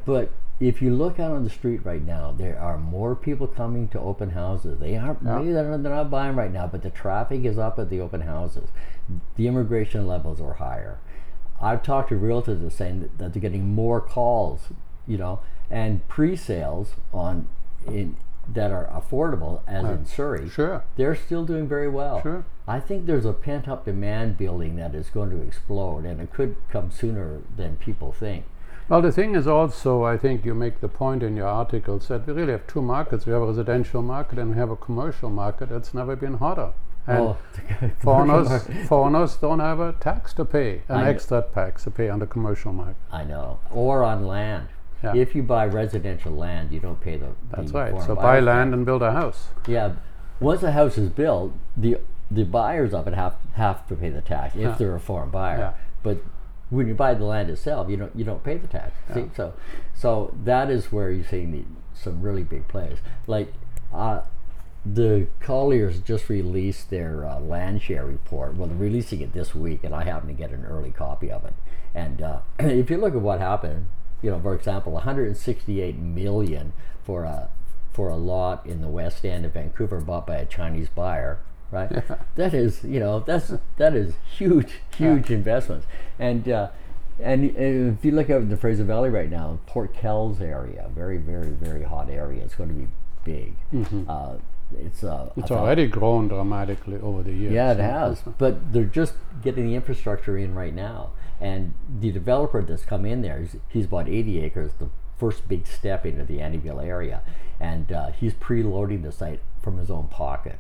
But 0.07 0.31
if 0.59 0.83
you 0.83 0.95
look 0.95 1.19
out 1.19 1.33
on 1.33 1.45
the 1.45 1.51
street 1.51 1.85
right 1.85 2.03
now, 2.05 2.33
there 2.33 2.59
are 2.59 2.77
more 2.79 3.15
people 3.15 3.47
coming 3.47 3.89
to 3.89 4.01
open 4.01 4.31
houses. 4.31 4.79
They 4.79 4.97
aren't 4.97 5.23
Yeah. 5.23 5.39
maybe 5.39 5.53
they're 5.53 5.71
not, 5.71 5.83
they're 5.83 5.95
not 5.95 6.11
buying 6.11 6.37
right 6.37 6.53
now, 6.53 6.67
but 6.67 6.83
the 6.83 6.91
traffic 6.91 7.45
is 7.45 7.59
up 7.59 7.79
at 7.79 7.89
the 7.91 8.01
open 8.01 8.23
houses. 8.23 8.69
The 9.37 9.47
immigration 9.47 10.07
levels 10.07 10.41
are 10.41 10.55
higher. 10.55 10.99
I've 11.61 11.83
talked 11.83 12.09
to 12.11 12.15
realtors 12.15 12.61
that 12.61 12.67
are 12.67 12.71
saying 12.71 13.01
that, 13.01 13.19
that 13.19 13.33
they're 13.33 13.41
getting 13.41 13.75
more 13.75 14.01
calls, 14.01 14.69
you 15.07 15.19
know, 15.19 15.41
and 15.71 16.07
pre-sales 16.09 16.95
on 17.13 17.49
in 17.87 18.17
that 18.55 18.71
are 18.71 18.87
affordable, 18.87 19.61
as 19.67 19.85
in 19.85 20.07
Surrey. 20.07 20.49
Sure. 20.49 20.85
They're 20.97 21.15
still 21.15 21.45
doing 21.45 21.69
very 21.69 21.89
well. 21.89 22.23
Sure. 22.23 22.45
I 22.67 22.81
think 22.81 23.07
there's 23.07 23.25
a 23.25 23.33
pent-up 23.33 23.85
demand 23.85 24.39
building 24.39 24.77
that 24.77 24.95
is 24.95 25.11
going 25.11 25.31
to 25.31 25.41
explode, 25.41 26.05
and 26.05 26.21
it 26.21 26.33
could 26.33 26.57
come 26.69 26.91
sooner 26.91 27.41
than 27.57 27.77
people 27.77 28.13
think. 28.13 28.45
Well, 28.89 29.03
the 29.03 29.13
thing 29.13 29.37
is 29.37 29.47
also, 29.47 30.03
I 30.03 30.17
think 30.17 30.45
you 30.45 30.53
make 30.53 30.81
the 30.81 30.89
point 30.89 31.23
in 31.23 31.37
your 31.37 31.47
articles 31.47 32.09
that 32.09 32.27
we 32.27 32.33
really 32.33 32.51
have 32.51 32.67
two 32.67 32.83
markets. 32.83 33.25
We 33.25 33.33
have 33.33 33.43
a 33.43 33.47
residential 33.47 34.03
market 34.03 34.41
and 34.41 34.51
we 34.51 34.57
have 34.57 34.71
a 34.71 34.77
commercial 34.77 35.31
market 35.31 35.69
that's 35.69 35.95
never 35.95 36.17
been 36.17 36.35
hotter. 36.35 36.73
And 37.07 37.19
oh, 37.19 37.39
foreigners, 38.01 38.67
foreigners 38.89 39.37
don't 39.37 39.61
have 39.61 39.79
a 39.79 39.93
tax 39.93 40.35
to 40.35 40.45
pay, 40.45 40.83
an 40.89 40.97
I 40.99 41.09
extra 41.09 41.47
tax 41.55 41.85
to 41.85 41.93
pay 41.93 42.09
on 42.09 42.19
the 42.19 42.27
commercial 42.27 42.73
market. 42.73 42.97
I 43.13 43.23
know. 43.23 43.61
Or 43.71 44.03
on 44.03 44.27
land. 44.27 44.67
Yeah. 45.03 45.15
If 45.15 45.35
you 45.35 45.43
buy 45.43 45.67
residential 45.67 46.33
land, 46.33 46.73
you 46.73 46.81
don't 46.81 47.01
pay 47.01 47.17
the. 47.17 47.29
That's 47.51 47.73
the 47.73 47.79
right. 47.79 48.03
So 48.03 48.15
buy 48.15 48.41
land 48.41 48.71
tax. 48.71 48.77
and 48.77 48.87
build 48.87 49.03
a 49.03 49.13
house. 49.13 49.49
Yeah. 49.67 49.93
Once 50.41 50.63
a 50.63 50.73
house 50.73 50.99
is 50.99 51.11
built, 51.11 51.53
the 51.77 51.99
the 52.31 52.45
buyers 52.45 52.95
of 52.95 53.07
it 53.09 53.15
have 53.15 53.37
have 53.55 53.87
to 53.89 53.97
pay 53.97 54.11
the 54.11 54.21
tax 54.21 54.55
if 54.55 54.61
Yeah. 54.61 54.73
they're 54.73 54.95
a 54.95 55.01
foreign 55.01 55.31
buyer. 55.31 55.59
Yeah. 55.59 55.73
But 56.03 56.23
when 56.71 56.87
you 56.87 56.95
buy 56.95 57.15
the 57.15 57.25
land 57.25 57.51
itself, 57.51 57.89
you 57.91 57.97
don't 57.97 58.15
you 58.15 58.25
don't 58.25 58.45
pay 58.45 58.57
the 58.57 58.69
tax. 58.69 58.93
See, 59.13 59.31
so 59.35 59.55
so 59.95 60.35
that 60.45 60.71
is 60.71 60.93
where 60.93 61.11
you're 61.11 61.25
seeing 61.25 61.51
the, 61.53 61.65
some 61.95 62.23
really 62.23 62.43
big 62.45 62.69
plays. 62.69 62.99
Like 63.27 63.53
uh, 63.93 64.21
the 64.87 65.27
Colliers 65.41 66.01
just 66.01 66.29
released 66.29 66.91
their 66.91 67.27
uh, 67.27 67.41
land 67.41 67.83
share 67.83 68.05
report. 68.07 68.57
Well, 68.57 68.69
they're 68.69 68.77
releasing 68.77 69.21
it 69.21 69.33
this 69.33 69.55
week, 69.55 69.85
and 69.85 69.95
I 69.95 70.05
happen 70.05 70.29
to 70.29 70.35
get 70.35 70.51
an 70.51 70.65
early 70.65 70.91
copy 70.91 71.31
of 71.31 71.45
it. 71.45 71.55
And 71.95 72.23
uh, 72.23 72.39
if 72.59 72.89
you 72.91 72.97
look 72.97 73.15
at 73.15 73.21
what 73.21 73.41
happened, 73.41 73.87
you 74.23 74.31
know, 74.31 74.41
for 74.41 74.55
example, 74.55 74.93
168 74.93 75.97
million 75.99 76.73
for 77.05 77.25
a 77.25 77.49
for 77.93 78.09
a 78.09 78.17
lot 78.17 78.65
in 78.65 78.81
the 78.81 78.89
West 78.89 79.25
End 79.25 79.45
of 79.45 79.53
Vancouver 79.55 80.01
bought 80.01 80.27
by 80.27 80.37
a 80.37 80.47
Chinese 80.47 80.89
buyer, 80.89 81.39
right? 81.71 81.91
That 82.37 82.55
is, 82.55 82.85
you 82.85 83.01
know, 83.01 83.21
that's 83.21 83.53
that 83.77 83.95
is 83.95 84.15
huge, 84.37 84.81
huge 84.97 85.31
investments. 85.31 85.87
And 86.19 86.49
uh, 86.49 86.69
and 87.19 87.57
if 87.57 88.05
you 88.05 88.13
look 88.13 88.31
at 88.31 88.49
the 88.49 88.57
Fraser 88.57 88.85
Valley 88.85 89.11
right 89.11 89.31
now, 89.31 89.59
Port 89.67 89.93
Kells 89.95 90.41
area, 90.41 90.89
very, 90.95 91.19
very, 91.19 91.51
very 91.51 91.83
hot 91.83 92.09
area. 92.09 92.43
It's 92.45 92.55
going 92.55 92.71
to 92.71 92.75
be 92.75 92.89
big. 93.25 93.55
Uh, 94.09 94.37
it's 94.79 95.03
uh, 95.05 95.31
It's 95.37 95.51
already 95.51 95.87
grown 95.87 96.29
dramatically 96.29 96.97
over 97.01 97.23
the 97.23 97.33
years. 97.33 97.53
yeah, 97.53 97.73
it 97.73 97.79
has. 97.81 98.23
But 98.39 98.73
they're 98.73 98.85
just 98.85 99.15
getting 99.43 99.67
the 99.67 99.75
infrastructure 99.75 100.37
in 100.39 100.55
right 100.55 100.75
now. 100.75 101.11
And 101.41 101.75
the 102.01 102.13
developer 102.13 102.63
that's 102.63 102.85
come 102.85 103.05
in 103.07 103.23
there, 103.23 103.41
he's, 103.41 103.57
he's 103.69 103.87
bought 103.87 104.09
80 104.09 104.41
acres, 104.43 104.73
the 104.79 104.91
first 105.19 105.49
big 105.49 105.67
step 105.67 106.05
into 106.05 106.25
the 106.25 106.39
Anniedale 106.39 106.85
area. 106.85 107.23
And 107.59 107.91
uh, 107.93 108.11
he's 108.13 108.35
preloading 108.35 109.03
the 109.03 109.13
site 109.13 109.41
from 109.63 109.79
his 109.79 109.91
own 109.91 110.09
pocket. 110.09 110.59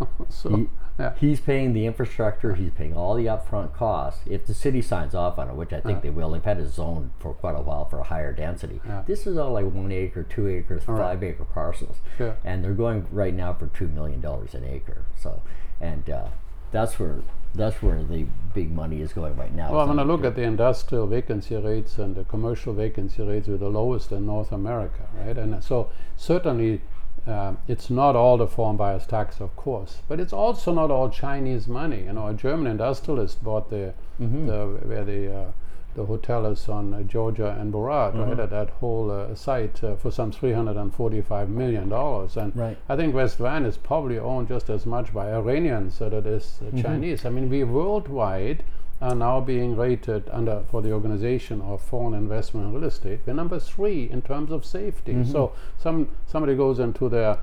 So, 0.28 0.50
He- 0.56 0.68
yeah. 0.98 1.12
He's 1.18 1.40
paying 1.40 1.72
the 1.72 1.86
infrastructure, 1.86 2.54
he's 2.54 2.70
paying 2.70 2.94
all 2.94 3.14
the 3.14 3.26
upfront 3.26 3.74
costs. 3.74 4.22
If 4.26 4.46
the 4.46 4.54
city 4.54 4.80
signs 4.82 5.14
off 5.14 5.38
on 5.38 5.48
it, 5.48 5.54
which 5.54 5.72
I 5.72 5.80
think 5.80 5.98
Yeah. 5.98 6.02
they 6.04 6.10
will, 6.10 6.30
they've 6.30 6.42
had 6.44 6.58
it 6.58 6.68
zoned 6.68 7.10
for 7.18 7.34
quite 7.34 7.54
a 7.56 7.60
while 7.60 7.84
for 7.84 7.98
a 7.98 8.04
higher 8.04 8.32
density. 8.32 8.80
Yeah. 8.86 9.02
This 9.06 9.26
is 9.26 9.36
all 9.36 9.52
like 9.52 9.66
one 9.70 9.92
acre, 9.92 10.22
two 10.22 10.48
acres, 10.48 10.82
All 10.88 10.94
right. 10.94 11.02
five 11.12 11.22
acre 11.22 11.44
parcels. 11.44 11.96
Sure. 12.16 12.36
And 12.44 12.64
they're 12.64 12.72
going 12.72 13.06
right 13.12 13.34
now 13.34 13.52
for 13.54 13.66
two 13.68 13.88
million 13.88 14.20
dollars 14.20 14.54
an 14.54 14.64
acre. 14.64 15.02
So 15.18 15.42
and 15.80 16.08
uh, 16.08 16.28
that's 16.72 16.98
where 16.98 17.16
that's 17.54 17.82
where 17.82 18.02
the 18.02 18.26
big 18.54 18.70
money 18.70 19.00
is 19.00 19.12
going 19.14 19.34
right 19.36 19.54
now. 19.54 19.72
Well, 19.72 19.86
when 19.88 19.98
I 19.98 20.02
look 20.02 20.24
at 20.24 20.34
the 20.34 20.42
industrial 20.42 21.06
vacancy 21.06 21.56
rates 21.56 21.96
and 21.96 22.14
the 22.14 22.24
commercial 22.24 22.74
vacancy 22.74 23.22
rates, 23.22 23.48
we're 23.48 23.56
the 23.56 23.70
lowest 23.70 24.12
in 24.12 24.26
North 24.26 24.52
America, 24.52 25.04
right? 25.18 25.36
And 25.38 25.64
so 25.64 25.90
certainly 26.16 26.82
um, 27.26 27.58
it's 27.66 27.90
not 27.90 28.14
all 28.16 28.36
the 28.36 28.46
foreign 28.46 28.76
buyers 28.76 29.06
tax, 29.06 29.40
of 29.40 29.54
course, 29.56 30.02
but 30.08 30.20
it's 30.20 30.32
also 30.32 30.72
not 30.72 30.90
all 30.90 31.08
Chinese 31.10 31.66
money. 31.66 32.04
You 32.04 32.12
know, 32.12 32.28
a 32.28 32.34
German 32.34 32.66
industrialist 32.66 33.42
bought 33.42 33.70
the, 33.70 33.94
Mm-hmm. 34.20 34.46
the 34.46 34.66
where 34.88 35.04
the 35.04 35.34
uh, 35.40 35.46
the 35.94 36.04
hotel 36.04 36.44
is 36.46 36.68
on 36.68 36.92
uh, 36.94 37.02
Georgia 37.02 37.56
and 37.58 37.72
Burrard, 37.72 38.14
Mm-hmm. 38.14 38.30
right? 38.30 38.40
At 38.40 38.50
that 38.50 38.70
whole 38.80 39.10
uh, 39.10 39.34
site 39.34 39.82
uh, 39.82 39.96
for 39.96 40.10
some 40.10 40.30
345 40.30 41.48
million 41.48 41.88
dollars, 41.88 42.36
and 42.36 42.54
Right. 42.56 42.76
I 42.88 42.96
think 42.96 43.14
West 43.14 43.38
Van 43.38 43.64
is 43.64 43.76
probably 43.76 44.18
owned 44.18 44.48
just 44.48 44.68
as 44.70 44.86
much 44.86 45.12
by 45.12 45.32
Iranians 45.32 46.00
as 46.00 46.12
it 46.12 46.26
is 46.26 46.60
Mm-hmm. 46.62 46.78
uh, 46.78 46.82
Chinese. 46.82 47.24
I 47.24 47.30
mean, 47.30 47.48
we 47.50 47.64
worldwide 47.64 48.62
are 49.00 49.14
now 49.14 49.40
being 49.40 49.76
rated 49.76 50.28
under 50.30 50.62
for 50.70 50.80
the 50.82 50.90
organization 50.92 51.60
of 51.60 51.82
foreign 51.82 52.14
investment 52.14 52.66
in 52.66 52.72
real 52.74 52.84
estate. 52.84 53.20
We're 53.26 53.34
number 53.34 53.58
three 53.58 54.10
in 54.10 54.22
terms 54.22 54.50
of 54.50 54.64
safety. 54.64 55.12
Mm-hmm. 55.12 55.30
So 55.32 55.52
some 55.78 56.08
somebody 56.26 56.54
goes 56.54 56.78
into 56.78 57.08
their 57.08 57.38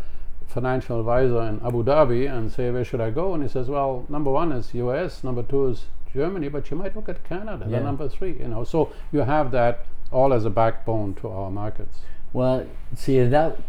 financial 0.48 1.00
advisor 1.00 1.42
in 1.44 1.62
Abu 1.66 1.84
Dhabi 1.84 2.32
and 2.32 2.52
say, 2.52 2.70
where 2.72 2.84
should 2.84 3.02
I 3.02 3.10
go? 3.10 3.34
And 3.34 3.44
he 3.44 3.50
says, 3.50 3.70
well, 3.70 4.06
number 4.10 4.32
one 4.32 4.52
is 4.52 4.74
U.S., 4.74 5.24
number 5.24 5.42
two 5.44 5.68
is 5.68 5.86
Germany, 6.14 6.48
but 6.50 6.70
you 6.70 6.78
might 6.78 6.96
look 6.96 7.10
at 7.10 7.24
Canada. 7.24 7.66
They're 7.68 7.80
Yeah. 7.80 7.86
number 7.86 8.08
three. 8.08 8.34
You 8.40 8.48
know, 8.48 8.64
so 8.64 8.92
you 9.12 9.20
have 9.22 9.52
that 9.52 9.86
all 10.12 10.34
as 10.34 10.46
a 10.46 10.50
backbone 10.50 11.16
to 11.16 11.30
our 11.30 11.50
markets. 11.50 12.00
Well, 12.34 12.68
see 12.96 13.24
that 13.24 13.60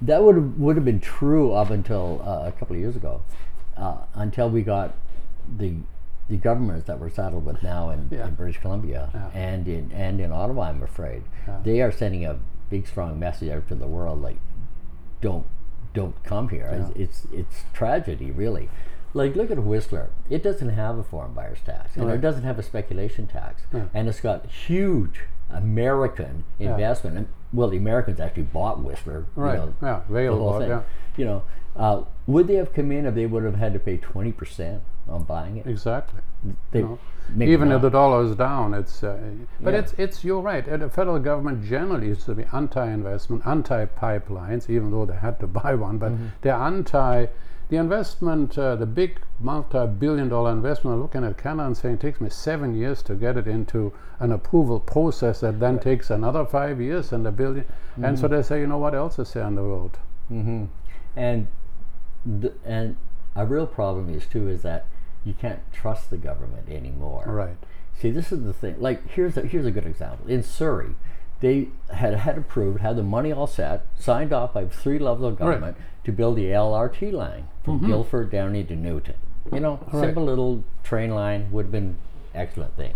that 0.00 0.22
would 0.22 0.34
have, 0.34 0.58
would 0.58 0.76
have 0.76 0.84
been 0.84 1.00
true 1.00 1.52
up 1.52 1.70
until 1.70 2.20
uh, 2.24 2.48
a 2.48 2.52
couple 2.52 2.74
of 2.74 2.80
years 2.80 2.96
ago, 2.96 3.22
uh, 3.76 3.98
until 4.14 4.50
we 4.50 4.62
got 4.62 4.94
the 5.58 5.74
the 6.32 6.38
governments 6.38 6.86
that 6.86 6.98
we're 6.98 7.10
saddled 7.10 7.44
with 7.44 7.62
now 7.62 7.90
in, 7.90 8.08
Yeah. 8.10 8.26
in 8.26 8.34
British 8.34 8.58
Columbia 8.60 9.10
Yeah. 9.12 9.28
and 9.34 9.68
in 9.68 9.92
and 9.92 10.18
in 10.20 10.32
Ottawa. 10.32 10.62
I'm 10.70 10.82
afraid 10.82 11.22
Yeah. 11.46 11.58
they 11.62 11.82
are 11.82 11.92
sending 11.92 12.24
a 12.24 12.38
big 12.70 12.86
strong 12.86 13.18
message 13.18 13.50
out 13.50 13.68
to 13.68 13.74
the 13.74 13.86
world 13.86 14.22
like 14.22 14.38
don't 15.20 15.44
don't 15.94 16.16
come 16.24 16.48
here. 16.48 16.68
It's, 16.72 16.90
it's 17.04 17.26
it's 17.32 17.64
tragedy 17.74 18.30
really. 18.30 18.70
Like 19.14 19.36
look 19.36 19.50
at 19.50 19.58
Whistler. 19.62 20.08
It 20.30 20.42
doesn't 20.42 20.70
have 20.70 20.96
a 20.96 21.02
foreign 21.04 21.34
buyers 21.34 21.58
tax, 21.66 21.96
and 21.96 22.06
Right. 22.06 22.14
it 22.14 22.22
doesn't 22.22 22.44
have 22.44 22.58
a 22.58 22.62
speculation 22.62 23.26
tax, 23.26 23.66
and 23.92 24.08
it's 24.08 24.20
got 24.22 24.46
huge 24.46 25.20
American 25.50 26.44
investment. 26.58 27.16
And, 27.18 27.26
well, 27.52 27.68
the 27.68 27.76
Americans 27.76 28.18
actually 28.20 28.44
bought 28.44 28.82
Whistler. 28.82 29.26
you 29.36 29.42
Right. 29.42 29.58
know, 29.58 29.74
yeah. 29.82 30.00
the 30.08 30.26
whole 30.28 30.38
bought, 30.52 30.60
thing. 30.60 30.70
yeah. 30.70 30.80
You 31.18 31.24
know, 31.26 31.42
uh, 31.76 32.02
would 32.26 32.46
they 32.46 32.54
have 32.54 32.72
come 32.72 32.90
in 32.90 33.04
if 33.04 33.14
they 33.14 33.26
would 33.26 33.44
have 33.44 33.56
had 33.56 33.74
to 33.74 33.78
pay 33.78 33.98
twenty 33.98 34.32
percent 34.32 34.80
on 35.08 35.24
buying 35.24 35.56
it? 35.58 35.66
Exactly. 35.66 36.20
They 36.72 36.84
maybe 37.34 37.52
Even 37.52 37.70
if 37.70 37.82
the 37.82 37.90
dollar 37.90 38.24
is 38.24 38.34
down, 38.36 38.74
it's. 38.74 39.02
Uh, 39.02 39.16
but 39.60 39.74
Yeah. 39.74 39.80
it's 39.80 39.92
it's 39.98 40.24
you're 40.24 40.40
right. 40.40 40.64
The 40.64 40.88
federal 40.88 41.18
government 41.20 41.64
generally 41.64 42.08
used 42.08 42.26
to 42.26 42.34
be 42.34 42.44
anti-investment, 42.52 43.46
anti-pipelines, 43.46 44.68
even 44.68 44.90
though 44.90 45.04
they 45.06 45.14
had 45.16 45.38
to 45.40 45.46
buy 45.62 45.74
one. 45.74 45.98
But 45.98 46.12
Mm-hmm. 46.12 46.26
they're 46.42 46.54
anti. 46.54 47.26
The 47.68 47.78
investment, 47.78 48.58
uh, 48.58 48.76
the 48.76 48.84
big 48.84 49.20
multi-billion-dollar 49.40 50.52
investment, 50.52 51.00
looking 51.00 51.24
at 51.24 51.38
Canada 51.38 51.66
and 51.68 51.76
saying 51.76 51.94
it 51.94 52.00
takes 52.00 52.20
me 52.20 52.28
seven 52.28 52.74
years 52.74 53.02
to 53.04 53.14
get 53.14 53.38
it 53.38 53.46
into 53.46 53.94
an 54.20 54.30
approval 54.30 54.78
process 54.78 55.40
that 55.40 55.58
then 55.58 55.78
takes 55.78 56.10
another 56.10 56.44
five 56.44 56.82
years 56.82 57.12
and 57.12 57.26
a 57.26 57.32
1000000000 57.32 57.56
And 57.56 57.64
Mm-hmm. 58.04 58.14
so 58.16 58.28
they 58.28 58.42
say, 58.42 58.60
you 58.60 58.66
know 58.66 58.76
what 58.78 58.94
else 58.94 59.18
is 59.18 59.32
there 59.32 59.46
in 59.46 59.54
the 59.54 59.62
world? 59.62 59.98
hmm 60.28 60.64
And 61.16 61.46
the, 62.26 62.52
and 62.64 62.96
a 63.34 63.46
real 63.46 63.66
problem 63.66 64.12
is 64.14 64.26
too 64.26 64.48
is 64.48 64.62
that 64.62 64.84
you 65.24 65.34
can't 65.34 65.60
trust 65.72 66.10
the 66.10 66.16
government 66.16 66.68
anymore. 66.68 67.24
Right. 67.26 67.56
See, 67.98 68.10
this 68.10 68.32
is 68.32 68.42
the 68.44 68.52
thing. 68.52 68.76
Like, 68.80 69.06
here's 69.10 69.36
a, 69.36 69.42
here's 69.42 69.66
a 69.66 69.70
good 69.70 69.86
example. 69.86 70.26
In 70.28 70.42
Surrey, 70.42 70.94
they 71.40 71.68
had 71.92 72.14
had 72.14 72.38
approved, 72.38 72.80
had 72.80 72.96
the 72.96 73.02
money 73.02 73.32
all 73.32 73.46
set, 73.46 73.86
signed 73.98 74.32
off 74.32 74.54
by 74.54 74.64
three 74.66 74.98
levels 74.98 75.32
of 75.32 75.38
government 75.38 75.76
to 76.04 76.12
build 76.12 76.36
the 76.36 76.46
LRT 76.46 77.12
line 77.12 77.48
from 77.64 77.86
Guildford 77.86 78.30
down 78.30 78.54
into 78.56 78.74
Newton. 78.76 79.14
You 79.52 79.60
know, 79.60 79.76
Mm-hmm. 79.76 79.96
Right. 79.96 80.04
simple 80.06 80.24
little 80.24 80.64
train 80.82 81.10
line 81.10 81.50
would 81.52 81.66
have 81.66 81.72
been 81.72 81.96
excellent 82.34 82.76
thing. 82.76 82.94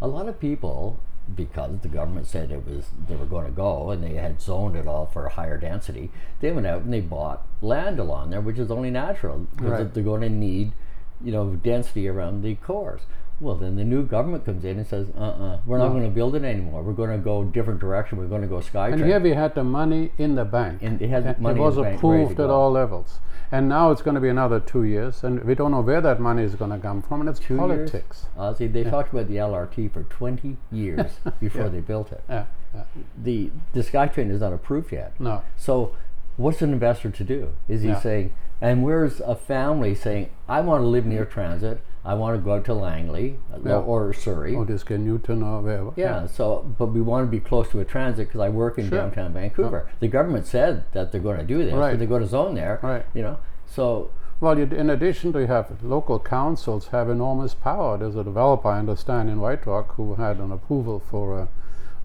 A 0.00 0.06
lot 0.08 0.28
of 0.28 0.38
people, 0.40 0.98
because 1.34 1.80
the 1.82 1.88
government 1.88 2.26
said 2.28 2.50
it 2.50 2.64
was 2.66 2.86
they 3.08 3.16
were 3.16 3.26
going 3.26 3.46
to 3.46 3.52
go 3.52 3.90
and 3.90 4.02
they 4.02 4.14
had 4.14 4.40
zoned 4.40 4.76
it 4.76 4.86
all 4.86 5.06
for 5.06 5.26
a 5.26 5.30
higher 5.30 5.58
density, 5.58 6.10
they 6.40 6.50
went 6.52 6.66
out 6.66 6.82
and 6.82 6.92
they 6.92 7.00
bought 7.00 7.46
land 7.60 7.98
along 7.98 8.30
there, 8.30 8.40
which 8.40 8.58
is 8.58 8.70
only 8.70 8.90
natural 8.90 9.46
because 9.56 9.70
Right. 9.72 9.94
they're 9.94 10.02
going 10.04 10.22
to 10.22 10.28
need, 10.30 10.72
you 11.22 11.32
know, 11.32 11.50
density 11.56 12.08
around 12.08 12.42
the 12.42 12.54
cores. 12.56 13.02
Well, 13.40 13.54
then 13.54 13.76
the 13.76 13.84
new 13.84 14.04
government 14.04 14.44
comes 14.44 14.64
in 14.64 14.78
and 14.78 14.86
says, 14.86 15.06
"Uh-uh, 15.16 15.58
we're 15.64 15.78
not 15.78 15.86
No. 15.88 15.92
going 15.92 16.04
to 16.04 16.10
build 16.10 16.34
it 16.34 16.42
anymore. 16.42 16.82
We're 16.82 16.92
going 16.92 17.10
to 17.10 17.18
go 17.18 17.44
different 17.44 17.78
direction. 17.78 18.18
We're 18.18 18.26
going 18.26 18.42
to 18.42 18.48
go 18.48 18.56
SkyTrain." 18.58 18.94
And 18.94 19.04
here 19.04 19.20
we 19.20 19.30
had 19.30 19.54
the 19.54 19.62
money 19.62 20.10
in 20.18 20.34
the 20.34 20.44
bank. 20.44 20.82
And 20.82 20.98
they 20.98 21.06
had 21.06 21.24
And 21.24 21.38
money 21.38 21.54
it 21.54 21.58
in 21.58 21.64
was 21.64 21.76
the 21.76 21.82
bank 21.82 22.02
ready 22.02 22.16
to 22.18 22.22
approved 22.24 22.40
at 22.40 22.50
all 22.50 22.72
levels. 22.72 23.20
And 23.52 23.68
now 23.68 23.92
it's 23.92 24.02
going 24.02 24.16
to 24.16 24.20
be 24.20 24.28
another 24.28 24.58
two 24.60 24.82
years, 24.84 25.22
and 25.24 25.42
we 25.44 25.54
don't 25.54 25.70
know 25.70 25.80
where 25.80 26.00
that 26.02 26.20
money 26.20 26.42
is 26.42 26.54
going 26.56 26.70
to 26.72 26.78
come 26.78 27.00
from, 27.00 27.20
and 27.20 27.30
it's 27.30 27.38
Two 27.38 27.56
politics. 27.56 28.26
Uh, 28.36 28.52
Ozzy, 28.52 28.70
they 28.70 28.84
talked 28.84 29.12
about 29.12 29.28
the 29.28 29.36
LRT 29.36 29.90
for 29.92 30.02
20 30.02 30.56
years 30.72 31.18
before 31.40 31.62
Yeah. 31.62 31.68
they 31.68 31.80
built 31.80 32.12
it. 32.12 32.22
Yeah, 32.28 32.44
yeah. 32.74 32.82
The 33.22 33.50
the 33.72 33.80
SkyTrain 33.80 34.30
is 34.30 34.40
not 34.40 34.52
approved 34.52 34.92
yet. 34.92 35.12
No. 35.20 35.42
So, 35.56 35.92
what's 36.36 36.60
an 36.60 36.72
investor 36.74 37.08
to 37.10 37.24
do? 37.24 37.50
Is 37.68 37.82
he 37.82 37.88
Yeah. 37.90 38.00
saying, 38.00 38.32
and 38.60 38.82
where's 38.82 39.20
a 39.20 39.34
family 39.34 39.94
saying, 39.94 40.30
I 40.48 40.60
want 40.60 40.82
to 40.82 40.86
live 40.86 41.06
near 41.06 41.24
transit, 41.24 41.80
I 42.04 42.14
want 42.14 42.36
to 42.38 42.42
go 42.42 42.58
to 42.60 42.74
Langley 42.74 43.38
Yeah. 43.64 43.76
or 43.78 44.12
Surrey. 44.12 44.54
Or 44.54 44.64
this 44.64 44.88
Newton 44.88 45.42
or 45.42 45.60
wherever. 45.60 45.92
Yeah, 45.96 46.26
so, 46.26 46.64
but 46.78 46.86
we 46.86 47.00
want 47.00 47.26
to 47.26 47.30
be 47.30 47.40
close 47.40 47.68
to 47.70 47.80
a 47.80 47.84
transit 47.84 48.28
because 48.28 48.40
I 48.40 48.48
work 48.48 48.78
in 48.78 48.88
Sure. 48.88 48.98
downtown 49.00 49.32
Vancouver. 49.34 49.86
The 50.00 50.08
government 50.08 50.46
said 50.46 50.84
that 50.92 51.12
they're 51.12 51.20
going 51.20 51.38
to 51.38 51.44
do 51.44 51.58
this, 51.58 51.72
so 51.72 51.96
they're 51.96 52.06
going 52.06 52.22
to 52.22 52.28
zone 52.28 52.54
there. 52.54 52.78
Right. 52.82 53.04
You 53.14 53.22
know, 53.22 53.36
so 53.66 54.10
Well, 54.40 54.56
you, 54.58 54.64
in 54.66 54.88
addition 54.88 55.32
to 55.32 55.46
have 55.48 55.82
local 55.82 56.18
councils 56.20 56.88
have 56.88 57.10
enormous 57.10 57.54
power. 57.54 57.98
There's 57.98 58.14
a 58.16 58.22
developer 58.24 58.68
I 58.68 58.78
understand 58.78 59.28
in 59.28 59.40
White 59.40 59.66
Rock 59.66 59.96
who 59.96 60.14
had 60.14 60.38
an 60.38 60.52
approval 60.52 61.00
for 61.00 61.40
a, 61.40 61.48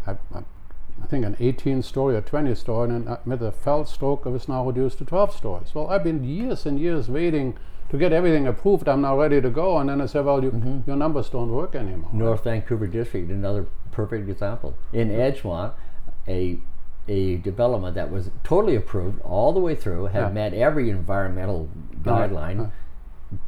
I, 0.07 0.11
I- 0.35 0.43
I 1.01 1.05
think 1.07 1.25
an 1.25 1.35
18 1.39 1.81
story 1.83 2.15
or 2.15 2.21
20 2.21 2.53
story, 2.55 2.89
and 2.89 3.17
with 3.25 3.41
a 3.41 3.51
fell 3.51 3.85
stroke, 3.85 4.25
it 4.25 4.29
was 4.29 4.47
now 4.47 4.65
reduced 4.65 4.97
to 4.99 5.05
12 5.05 5.35
stories. 5.35 5.75
Well, 5.75 5.87
I've 5.89 6.03
been 6.03 6.23
years 6.23 6.65
and 6.65 6.79
years 6.79 7.09
waiting 7.09 7.57
to 7.89 7.97
get 7.97 8.11
everything 8.13 8.47
approved. 8.47 8.87
I'm 8.87 9.01
now 9.01 9.17
ready 9.17 9.41
to 9.41 9.49
go, 9.49 9.77
and 9.77 9.89
then 9.89 10.01
I 10.01 10.05
said, 10.05 10.25
well, 10.25 10.43
you, 10.43 10.83
your 10.87 10.95
numbers 10.95 11.29
don't 11.29 11.51
work 11.51 11.75
anymore. 11.75 12.09
North 12.13 12.43
Vancouver 12.43 12.87
District, 12.87 13.29
another 13.29 13.67
perfect 13.91 14.29
example. 14.29 14.75
In 14.91 15.09
Edgemont, 15.09 15.73
a 16.27 16.59
a 17.05 17.35
development 17.37 17.95
that 17.95 18.09
was 18.09 18.31
totally 18.45 18.77
approved 18.77 19.19
all 19.23 19.51
the 19.51 19.59
way 19.59 19.75
through, 19.75 20.05
had 20.05 20.21
Yeah. 20.21 20.29
met 20.29 20.53
every 20.53 20.89
environmental 20.89 21.67
guideline, 22.01 22.59
right. 22.59 22.69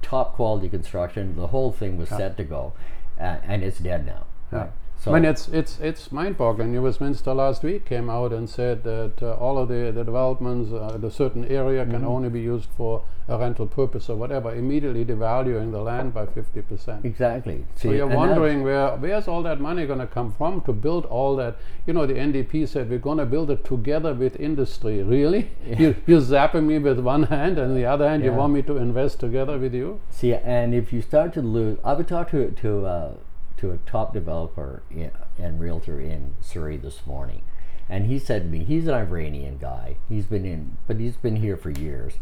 top 0.01 0.35
quality 0.35 0.67
construction, 0.67 1.37
the 1.37 1.47
whole 1.47 1.71
thing 1.71 1.97
was 1.97 2.09
set 2.09 2.35
to 2.35 2.43
go, 2.43 2.73
uh, 3.17 3.37
and 3.47 3.63
it's 3.63 3.79
dead 3.79 4.05
now. 4.05 4.25
Yeah. 4.51 4.57
Right? 4.59 4.71
So 4.97 5.11
I 5.11 5.15
mean, 5.15 5.25
it's 5.25 5.47
it's 5.49 5.79
it's 5.79 6.11
mind-boggling. 6.11 6.71
New 6.71 6.81
Westminster 6.81 7.33
last 7.33 7.63
week 7.63 7.85
came 7.85 8.09
out 8.09 8.33
and 8.33 8.49
said 8.49 8.83
that 8.83 9.13
uh, 9.21 9.33
all 9.33 9.57
of 9.57 9.67
the, 9.67 9.91
the 9.91 10.03
developments 10.03 10.71
uh, 10.71 10.99
a 11.01 11.11
certain 11.11 11.45
area 11.45 11.85
can 11.85 12.03
only 12.03 12.29
be 12.29 12.41
used 12.41 12.69
for 12.75 13.03
a 13.27 13.37
rental 13.37 13.65
purpose 13.65 14.09
or 14.09 14.15
whatever, 14.15 14.53
immediately 14.53 15.03
devaluing 15.03 15.71
the 15.71 15.79
land 15.79 16.13
by 16.13 16.25
50%. 16.25 17.03
exactly. 17.03 17.65
So 17.75 17.91
you're 17.91 18.07
wondering 18.07 18.63
where 18.63 18.95
where's 18.97 19.27
all 19.27 19.43
that 19.43 19.59
money 19.59 19.85
going 19.85 19.99
to 19.99 20.07
come 20.07 20.31
from 20.31 20.61
to 20.61 20.73
build 20.73 21.05
all 21.05 21.35
that? 21.37 21.57
You 21.85 21.93
know, 21.93 22.05
the 22.05 22.13
NDP 22.13 22.67
said 22.67 22.89
we're 22.89 22.99
going 22.99 23.17
to 23.17 23.25
build 23.25 23.49
it 23.51 23.63
together 23.63 24.13
with 24.13 24.39
industry. 24.39 25.03
Really? 25.15 25.51
You, 25.65 25.95
you're 26.07 26.21
zapping 26.21 26.65
me 26.65 26.77
with 26.79 26.99
one 26.99 27.23
hand, 27.23 27.57
and 27.57 27.75
the 27.75 27.85
other 27.85 28.07
hand 28.07 28.23
you 28.23 28.31
want 28.33 28.53
me 28.53 28.61
to 28.63 28.77
invest 28.77 29.19
together 29.19 29.57
with 29.57 29.73
you? 29.73 30.01
See, 30.09 30.33
and 30.33 30.73
if 30.73 30.91
you 30.91 31.01
start 31.01 31.33
to 31.33 31.41
lose, 31.41 31.77
I 31.83 31.93
would 31.93 32.07
talk 32.07 32.31
to 32.31 32.51
to 32.51 32.85
uh, 32.85 33.13
to 33.57 33.71
a 33.71 33.77
top 33.85 34.13
developer 34.13 34.83
in, 34.91 35.11
and 35.37 35.59
realtor 35.59 35.99
in 35.99 36.35
Surrey 36.41 36.77
this 36.77 37.05
morning, 37.05 37.41
And 37.87 38.07
he 38.07 38.17
said 38.17 38.41
to 38.43 38.47
me, 38.49 38.63
he's 38.63 38.87
an 38.87 38.95
Iranian 38.95 39.57
guy. 39.59 39.97
He's 40.09 40.25
been 40.25 40.43
in, 40.45 40.77
but 40.87 40.99
he's 40.99 41.17
been 41.17 41.35
here 41.35 41.55
for 41.55 41.69
years. 41.69 42.13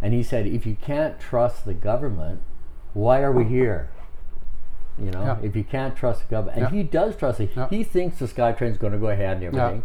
And 0.00 0.14
he 0.14 0.22
said, 0.22 0.46
if 0.46 0.64
you 0.64 0.76
can't 0.80 1.18
trust 1.18 1.64
the 1.64 1.74
government, 1.74 2.40
why 2.94 3.20
are 3.22 3.32
we 3.32 3.42
here? 3.44 3.90
You 4.96 5.10
know, 5.10 5.22
Yeah. 5.22 5.38
if 5.42 5.56
you 5.56 5.64
can't 5.64 5.96
trust 5.96 6.22
the 6.22 6.28
government, 6.30 6.58
and 6.58 6.66
Yeah. 6.72 6.76
he 6.78 6.82
does 6.84 7.16
trust 7.16 7.40
it. 7.40 7.50
Yeah. 7.56 7.68
He 7.68 7.82
thinks 7.82 8.18
the 8.20 8.26
SkyTrain's 8.26 8.78
going 8.78 8.92
to 8.92 8.98
go 8.98 9.08
ahead 9.08 9.38
and 9.38 9.44
everything. 9.46 9.82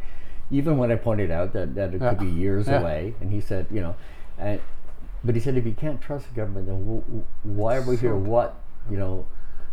Even 0.52 0.78
when 0.78 0.92
I 0.92 0.96
pointed 0.98 1.32
out 1.32 1.54
that, 1.54 1.74
that 1.76 1.96
it 1.96 2.00
could 2.00 2.20
be 2.20 2.28
years 2.28 2.68
away, 2.68 3.16
and 3.20 3.32
he 3.32 3.42
said, 3.42 3.66
you 3.72 3.82
know, 3.82 3.96
and 4.38 4.60
but 5.26 5.34
he 5.36 5.42
said, 5.42 5.56
if 5.58 5.66
you 5.66 5.72
can't 5.72 6.02
trust 6.02 6.28
the 6.30 6.36
government, 6.36 6.68
then 6.68 6.80
w- 6.84 7.02
w- 7.02 7.24
why 7.44 7.78
are 7.78 7.82
we 7.82 7.96
here? 7.98 8.16
What 8.16 8.56
you 8.90 8.98
know? 8.98 9.26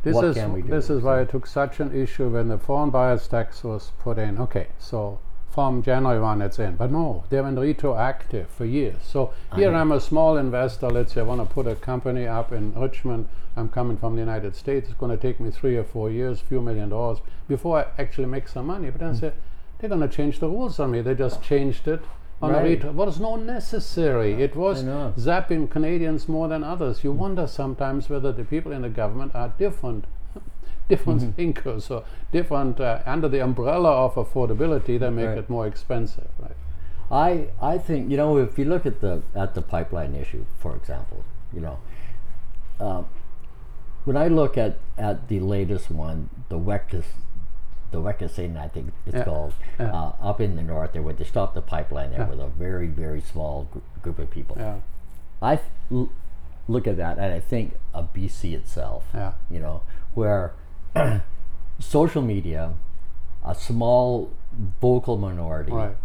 This 0.02 0.14
what 0.14 0.24
is 0.24 0.36
can 0.36 0.52
we 0.52 0.62
do? 0.62 0.68
this 0.68 0.88
is 0.88 1.02
why 1.02 1.20
I 1.20 1.24
took 1.24 1.46
such 1.46 1.80
an 1.80 1.94
issue 1.94 2.28
when 2.28 2.48
the 2.48 2.58
foreign 2.58 2.90
buyers 2.90 3.28
tax 3.28 3.62
was 3.62 3.92
put 4.00 4.18
in. 4.18 4.38
Okay, 4.38 4.68
so 4.78 5.18
from 5.50 5.82
January 5.82 6.20
1 6.20 6.40
it's 6.42 6.58
in, 6.58 6.76
but 6.76 6.90
no, 6.90 7.24
they 7.28 7.40
went 7.40 7.58
retroactive 7.58 8.48
for 8.48 8.64
years. 8.64 9.02
So 9.02 9.32
here 9.54 9.74
I'm 9.74 9.92
a 9.92 10.00
small 10.00 10.36
investor. 10.36 10.88
Let's 10.88 11.12
say 11.12 11.20
I 11.20 11.24
want 11.24 11.46
to 11.46 11.54
put 11.54 11.66
a 11.66 11.74
company 11.74 12.26
up 12.26 12.52
in 12.52 12.72
Richmond. 12.74 13.28
I'm 13.56 13.68
coming 13.68 13.96
from 13.96 14.14
the 14.14 14.20
United 14.20 14.56
States. 14.56 14.88
It's 14.88 14.98
going 14.98 15.10
to 15.10 15.20
take 15.20 15.40
me 15.40 15.50
three 15.50 15.76
or 15.76 15.84
four 15.84 16.08
years, 16.08 16.40
few 16.40 16.62
million 16.62 16.88
dollars 16.88 17.18
before 17.48 17.80
I 17.80 18.02
actually 18.02 18.26
make 18.26 18.48
some 18.48 18.66
money. 18.66 18.90
But 18.90 19.00
then 19.00 19.08
I 19.08 19.12
hmm. 19.12 19.18
say 19.18 19.32
they're 19.78 19.88
going 19.88 20.00
to 20.00 20.08
change 20.08 20.38
the 20.38 20.48
rules 20.48 20.78
on 20.78 20.92
me. 20.92 21.00
They 21.02 21.14
just 21.14 21.42
changed 21.42 21.88
it. 21.88 22.00
On 22.42 22.50
a 22.50 22.54
Right. 22.54 22.64
retro, 22.64 22.92
was 22.92 23.20
no 23.20 23.36
necessary. 23.36 24.42
It 24.42 24.56
was 24.56 24.82
zapping 25.18 25.68
Canadians 25.70 26.26
more 26.28 26.48
than 26.48 26.64
others. 26.64 27.04
You 27.04 27.12
wonder 27.12 27.46
sometimes 27.46 28.08
whether 28.08 28.32
the 28.32 28.44
people 28.44 28.72
in 28.72 28.80
the 28.82 28.88
government 28.88 29.32
are 29.34 29.52
different, 29.58 30.06
different 30.88 31.20
Mm-hmm. 31.20 31.30
thinkers 31.32 31.90
or 31.90 32.02
different 32.32 32.80
uh, 32.80 33.00
under 33.04 33.28
the 33.28 33.40
umbrella 33.40 33.90
of 34.06 34.14
affordability. 34.14 34.98
They 34.98 35.10
make 35.10 35.28
Right. 35.28 35.38
it 35.38 35.50
more 35.50 35.66
expensive, 35.66 36.28
right? 36.38 36.56
I 37.10 37.48
I 37.60 37.76
think 37.76 38.10
you 38.10 38.16
know 38.16 38.38
if 38.38 38.58
you 38.58 38.64
look 38.64 38.86
at 38.86 39.00
the 39.00 39.20
at 39.34 39.54
the 39.54 39.62
pipeline 39.62 40.14
issue, 40.14 40.44
for 40.58 40.74
example, 40.76 41.24
you 41.52 41.60
know, 41.60 41.76
um, 42.80 43.06
when 44.04 44.16
I 44.16 44.28
look 44.28 44.56
at 44.56 44.78
at 44.96 45.28
the 45.28 45.40
latest 45.40 45.90
one, 45.90 46.30
the 46.48 46.58
Wekis, 46.58 47.04
the 47.90 47.98
Wekisane, 47.98 48.56
I 48.56 48.68
think 48.68 48.92
it's 49.06 49.16
Yeah, 49.16 49.24
called, 49.24 49.52
yeah. 49.78 49.92
Uh, 49.92 50.12
up 50.20 50.40
in 50.40 50.56
the 50.56 50.62
north 50.62 50.92
there, 50.92 51.02
where 51.02 51.14
they 51.14 51.24
stopped 51.24 51.54
the 51.54 51.62
pipeline 51.62 52.10
there 52.10 52.20
Yeah. 52.20 52.28
with 52.30 52.40
a 52.40 52.46
very 52.48 52.86
very 52.86 53.20
small 53.20 53.66
gr- 53.72 53.78
group 54.02 54.18
of 54.18 54.30
people. 54.30 54.56
Yeah, 54.58 54.76
I 55.42 55.58
look 56.68 56.86
at 56.86 56.96
that 56.98 57.18
and 57.18 57.32
I 57.32 57.40
think 57.40 57.74
of 57.92 58.12
BC 58.12 58.54
itself. 58.54 59.04
yeah, 59.14 59.32
you 59.50 59.58
know, 59.60 59.82
where 60.14 60.52
social 61.78 62.22
media, 62.22 62.74
a 63.44 63.54
small 63.54 64.30
vocal 64.80 65.16
minority, 65.16 65.72
right. 65.72 65.96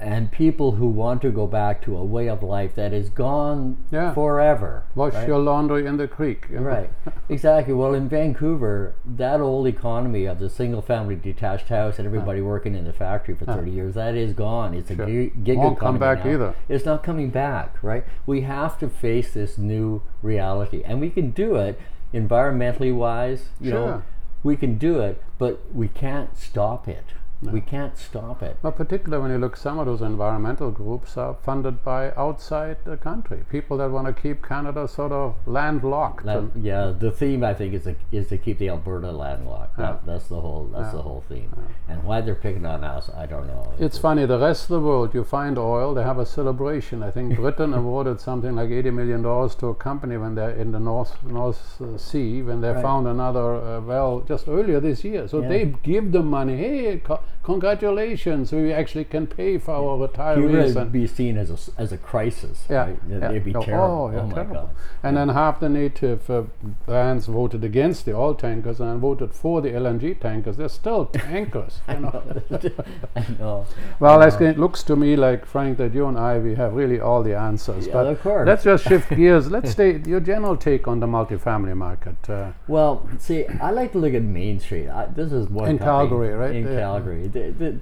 And 0.00 0.32
people 0.32 0.72
who 0.72 0.88
want 0.88 1.20
to 1.22 1.30
go 1.30 1.46
back 1.46 1.82
to 1.82 1.96
a 1.96 2.02
way 2.04 2.28
of 2.28 2.42
life 2.42 2.74
that 2.74 2.92
is 2.92 3.10
gone 3.10 3.76
Yeah. 3.90 4.14
forever. 4.14 4.84
Wash 4.94 5.12
right? 5.14 5.28
your 5.28 5.38
laundry 5.38 5.86
in 5.86 5.98
the 5.98 6.08
creek. 6.08 6.50
know? 6.50 6.62
Right, 6.62 6.90
exactly. 7.28 7.74
Well, 7.74 7.92
in 7.94 8.08
Vancouver, 8.08 8.94
that 9.04 9.40
old 9.40 9.66
economy 9.66 10.24
of 10.24 10.38
the 10.38 10.48
single-family 10.48 11.16
detached 11.16 11.68
house 11.68 11.98
and 11.98 12.06
everybody 12.06 12.40
ah. 12.40 12.44
working 12.44 12.74
in 12.74 12.84
the 12.84 12.92
factory 12.92 13.34
for 13.34 13.44
ah. 13.48 13.54
thirty 13.56 13.70
years, 13.70 13.94
that 13.94 14.14
is 14.14 14.32
gone. 14.32 14.72
It's 14.74 14.90
a 14.90 14.96
Sure. 14.96 15.06
gi- 15.06 15.32
gig 15.44 15.58
Won't 15.58 15.78
come 15.78 15.98
back 15.98 16.24
now. 16.24 16.32
either. 16.32 16.54
It's 16.68 16.84
not 16.86 17.02
coming 17.02 17.28
back, 17.30 17.76
right? 17.82 18.04
We 18.26 18.40
have 18.42 18.78
to 18.78 18.88
face 18.88 19.34
this 19.34 19.58
new 19.58 20.02
reality, 20.22 20.82
and 20.84 21.00
we 21.00 21.10
can 21.10 21.30
do 21.30 21.56
it 21.56 21.78
environmentally 22.14 22.94
wise. 22.94 23.50
You 23.60 23.72
know, 23.72 23.86
Sure. 23.86 24.02
we 24.42 24.56
can 24.56 24.78
do 24.78 25.00
it, 25.00 25.22
but 25.38 25.60
we 25.74 25.88
can't 25.88 26.36
stop 26.36 26.88
it. 26.88 27.04
We 27.42 27.60
can't 27.62 27.96
stop 27.96 28.42
it. 28.42 28.58
Well, 28.62 28.72
particularly 28.72 29.22
when 29.22 29.30
you 29.30 29.38
look, 29.38 29.56
some 29.56 29.78
of 29.78 29.86
those 29.86 30.02
environmental 30.02 30.70
groups 30.70 31.16
are 31.16 31.34
funded 31.42 31.82
by 31.82 32.12
outside 32.14 32.76
the 32.84 32.98
country. 32.98 33.44
People 33.48 33.78
that 33.78 33.90
want 33.90 34.06
to 34.08 34.12
keep 34.12 34.46
Canada 34.46 34.86
sort 34.86 35.12
of 35.12 35.36
landlocked. 35.46 36.26
That- 36.26 36.50
yeah, 36.60 36.92
the 36.98 37.10
theme 37.10 37.42
I 37.42 37.54
think 37.54 37.72
is 37.74 37.84
to, 37.84 37.94
is 38.12 38.28
to 38.28 38.36
keep 38.38 38.58
the 38.58 38.68
Alberta 38.68 39.10
landlocked. 39.10 39.76
That, 39.78 40.04
that's 40.04 40.28
the 40.28 40.40
whole 40.40 40.66
that's 40.72 40.92
the 40.92 41.00
whole 41.02 41.24
theme. 41.28 41.50
And 41.88 42.04
why 42.04 42.20
they're 42.20 42.34
picking 42.34 42.66
on 42.66 42.84
us, 42.84 43.08
I 43.16 43.24
don't 43.26 43.46
know. 43.46 43.72
It's 43.78 43.96
funny, 43.98 44.26
the 44.26 44.38
rest 44.38 44.64
of 44.64 44.68
the 44.68 44.80
world, 44.80 45.14
you 45.14 45.24
find 45.24 45.56
oil, 45.58 45.94
they 45.94 46.02
have 46.02 46.18
a 46.18 46.26
celebration. 46.26 47.02
I 47.02 47.10
think 47.10 47.36
Britain 47.36 47.72
awarded 47.80 48.20
something 48.20 48.54
like 48.54 48.68
$80 48.68 48.92
million 48.92 49.22
to 49.22 49.66
a 49.68 49.74
company 49.74 50.16
when 50.18 50.34
they're 50.34 50.50
in 50.50 50.72
the 50.72 50.80
North, 50.80 51.22
North 51.24 51.80
uh, 51.80 51.96
Sea, 51.96 52.42
when 52.42 52.60
they 52.60 52.70
Right. 52.70 52.82
found 52.82 53.06
another 53.08 53.54
uh, 53.56 53.80
well 53.80 54.20
just 54.20 54.46
earlier 54.46 54.78
this 54.80 55.02
year. 55.04 55.26
So 55.26 55.40
Yeah. 55.42 55.48
they 55.48 55.64
give 55.82 56.12
them 56.12 56.26
money. 56.28 56.56
Hey, 56.56 57.00
congratulations, 57.42 58.52
we 58.52 58.72
actually 58.72 59.04
can 59.04 59.26
pay 59.26 59.58
for 59.58 59.72
our 59.74 60.08
retirees. 60.08 60.74
Would 60.74 60.76
and- 60.76 60.92
be 60.92 61.06
seen 61.06 61.36
as 61.38 61.50
a, 61.50 61.80
as 61.80 61.92
a 61.92 61.96
crisis. 61.98 62.64
yeah, 62.68 62.84
right? 62.86 62.98
Yeah. 63.08 63.28
They'd 63.28 63.44
be 63.44 63.54
Oh, 63.54 63.62
terrible. 63.62 63.84
Oh, 63.86 64.10
yeah, 64.16 64.24
my 64.26 64.34
terrible. 64.34 64.54
God. 64.54 64.70
And 65.02 65.16
then 65.16 65.28
half 65.30 65.60
the 65.60 65.68
native 65.68 66.28
uh, 66.30 66.42
bands 66.86 67.26
voted 67.26 67.64
against 67.64 68.04
the 68.04 68.14
oil 68.14 68.34
tankers 68.34 68.80
and 68.80 69.00
voted 69.00 69.32
for 69.32 69.60
the 69.62 69.70
LNG 69.70 70.18
tankers. 70.20 70.56
They're 70.56 70.68
still 70.68 71.06
tankers. 71.06 71.80
You 71.88 72.00
know? 72.00 72.22
I 73.16 73.26
know. 73.38 73.66
Well, 73.98 74.20
it 74.22 74.58
looks 74.58 74.82
to 74.84 74.96
me 74.96 75.16
like 75.16 75.44
Frank 75.46 75.78
that 75.78 75.92
you 75.94 76.06
and 76.06 76.18
I 76.18 76.38
we 76.38 76.54
have 76.54 76.74
really 76.74 77.00
all 77.00 77.22
the 77.22 77.36
answers. 77.36 77.86
Yeah, 77.86 77.92
but 77.94 78.06
of 78.06 78.20
course. 78.22 78.46
let's 78.46 78.64
just 78.64 78.84
shift 78.84 79.10
gears. 79.16 79.50
Let's 79.50 79.70
stay 79.70 80.00
your 80.06 80.20
general 80.20 80.56
take 80.56 80.86
on 80.86 81.00
the 81.00 81.06
multifamily 81.06 81.76
market. 81.76 82.16
Uh, 82.28 82.52
Well, 82.68 83.08
see, 83.18 83.46
I 83.46 83.70
like 83.70 83.92
to 83.92 83.98
look 83.98 84.14
at 84.14 84.22
Mainstreet. 84.22 84.88
I, 84.88 85.06
this 85.06 85.32
is 85.32 85.48
one 85.48 85.68
In 85.68 85.78
company 85.78 86.08
Calgary, 86.10 86.32
right? 86.34 86.54
In 86.56 86.64
Yeah. 86.64 86.80
They, 87.26 87.50
they, 87.50 87.78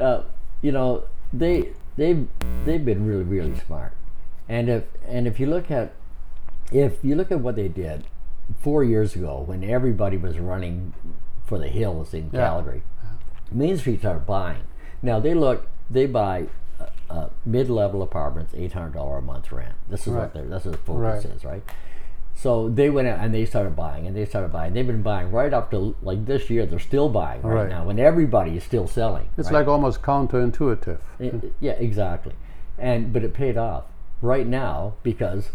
uh, 0.00 0.22
you 0.62 0.72
know, 0.72 1.04
they 1.32 1.70
they 1.96 2.24
they've 2.64 2.84
been 2.84 3.06
really 3.06 3.24
really 3.24 3.58
smart. 3.66 3.92
And 4.48 4.68
if 4.68 4.84
and 5.06 5.26
if 5.26 5.38
you 5.40 5.46
look 5.46 5.70
at 5.70 5.92
if 6.72 7.04
you 7.04 7.14
look 7.14 7.30
at 7.32 7.40
what 7.40 7.56
they 7.56 7.68
did 7.68 8.04
four 8.60 8.82
years 8.84 9.14
ago 9.14 9.42
when 9.46 9.62
everybody 9.64 10.16
was 10.16 10.38
running 10.38 10.92
for 11.44 11.58
the 11.58 11.68
hills 11.68 12.14
in 12.14 12.30
Yeah. 12.32 12.46
Calgary, 12.48 12.82
Mainstreet 13.52 14.00
started 14.00 14.26
buying. 14.26 14.62
Now 15.02 15.20
they 15.20 15.34
look 15.34 15.66
they 15.90 16.06
buy. 16.06 16.46
Uh, 16.80 16.86
uh, 17.12 17.28
mid-level 17.44 18.00
apartments, 18.02 18.54
eight 18.56 18.72
hundred 18.72 18.94
dollar 18.94 19.18
a 19.18 19.22
month 19.22 19.52
rent. 19.52 19.74
This 19.90 20.06
is 20.06 20.14
Right. 20.14 20.20
what 20.22 20.32
their 20.32 20.44
this 20.46 20.64
is 20.64 20.76
focus 20.76 21.24
Right. 21.26 21.34
is, 21.36 21.44
right? 21.44 21.62
So 22.40 22.70
they 22.70 22.88
went 22.88 23.06
out 23.06 23.18
and 23.20 23.34
they 23.34 23.44
started 23.44 23.76
buying 23.76 24.06
and 24.06 24.16
they 24.16 24.24
started 24.24 24.50
buying. 24.50 24.72
They've 24.72 24.86
been 24.86 25.02
buying 25.02 25.30
right 25.30 25.52
up 25.52 25.70
to 25.72 25.94
like 26.00 26.24
this 26.24 26.48
year. 26.48 26.64
They're 26.64 26.78
still 26.78 27.10
buying 27.10 27.42
right, 27.42 27.54
Right. 27.64 27.68
now 27.68 27.84
when 27.84 27.98
everybody 27.98 28.56
is 28.56 28.64
still 28.64 28.86
selling. 28.86 29.28
it's 29.36 29.50
right? 29.50 29.58
like 29.60 29.68
almost 29.68 30.00
counterintuitive. 30.00 30.98
I- 31.20 31.32
yeah, 31.60 31.72
exactly. 31.72 32.32
And 32.78 33.12
but 33.12 33.24
it 33.24 33.34
paid 33.34 33.58
off 33.58 33.84
right 34.22 34.46
now 34.46 34.94
because 35.02 35.50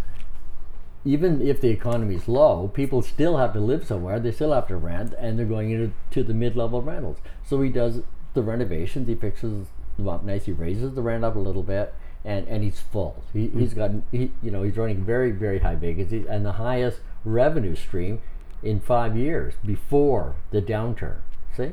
even 1.03 1.41
if 1.41 1.59
the 1.59 1.69
economy 1.69 2.15
is 2.15 2.27
low, 2.27 2.67
people 2.67 3.01
still 3.01 3.37
have 3.37 3.53
to 3.53 3.59
live 3.59 3.85
somewhere. 3.85 4.19
They 4.19 4.31
still 4.31 4.53
have 4.53 4.67
to 4.67 4.75
rent, 4.77 5.13
and 5.17 5.37
they're 5.39 5.45
going 5.45 5.71
into 5.71 5.91
to 6.11 6.23
the 6.23 6.33
mid-level 6.33 6.81
rentals. 6.81 7.17
So 7.43 7.61
he 7.61 7.69
does 7.69 8.01
the 8.33 8.41
renovations. 8.41 9.07
He 9.07 9.15
fixes 9.15 9.67
them 9.97 10.07
up 10.09 10.23
nice. 10.23 10.45
He 10.45 10.51
raises 10.51 10.93
the 10.95 11.01
rent 11.03 11.23
up 11.23 11.35
a 11.35 11.39
little 11.39 11.61
bit, 11.63 11.93
and, 12.25 12.47
and 12.47 12.63
he's 12.63 12.79
full. 12.79 13.23
He, 13.33 13.47
He's 13.49 13.73
got 13.73 13.91
he, 14.11 14.31
you 14.43 14.51
know 14.51 14.63
he's 14.63 14.77
running 14.77 15.03
very 15.05 15.31
very 15.31 15.59
high 15.59 15.75
vacancies 15.75 16.25
and 16.27 16.45
the 16.45 16.53
highest 16.53 16.99
revenue 17.23 17.75
stream 17.75 18.21
in 18.63 18.79
five 18.79 19.15
years 19.15 19.53
before 19.63 20.35
the 20.51 20.61
downturn. 20.61 21.17
See, 21.55 21.71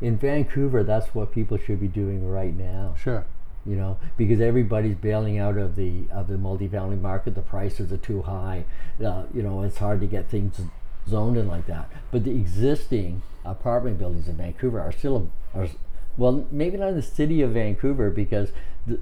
in 0.00 0.16
Vancouver, 0.16 0.82
that's 0.84 1.14
what 1.14 1.32
people 1.32 1.58
should 1.58 1.80
be 1.80 1.88
doing 1.88 2.28
right 2.30 2.54
now 2.56 2.94
Sure. 3.02 3.24
you 3.66 3.74
know, 3.76 3.98
because 4.16 4.40
everybody's 4.40 4.94
bailing 4.96 5.38
out 5.38 5.56
of 5.58 5.74
the 5.76 6.04
of 6.12 6.28
the 6.28 6.36
multifamily 6.36 7.00
market. 7.00 7.34
The 7.34 7.42
prices 7.42 7.92
are 7.92 7.96
too 7.98 8.22
high. 8.22 8.64
Uh, 9.04 9.24
you 9.34 9.42
know, 9.42 9.62
it's 9.62 9.78
hard 9.78 10.00
to 10.00 10.06
get 10.06 10.28
things 10.30 10.60
zoned 11.08 11.36
in 11.36 11.48
like 11.48 11.66
that. 11.66 11.90
But 12.12 12.24
the 12.24 12.30
existing 12.30 13.22
apartment 13.44 13.98
buildings 13.98 14.28
in 14.28 14.36
Vancouver 14.36 14.80
are 14.80 14.92
still 14.92 15.30
are 15.54 15.68
well, 16.16 16.46
maybe 16.50 16.76
not 16.76 16.88
in 16.90 16.96
the 16.96 17.02
city 17.02 17.42
of 17.42 17.50
Vancouver 17.52 18.10
because 18.10 18.50
the 18.86 18.98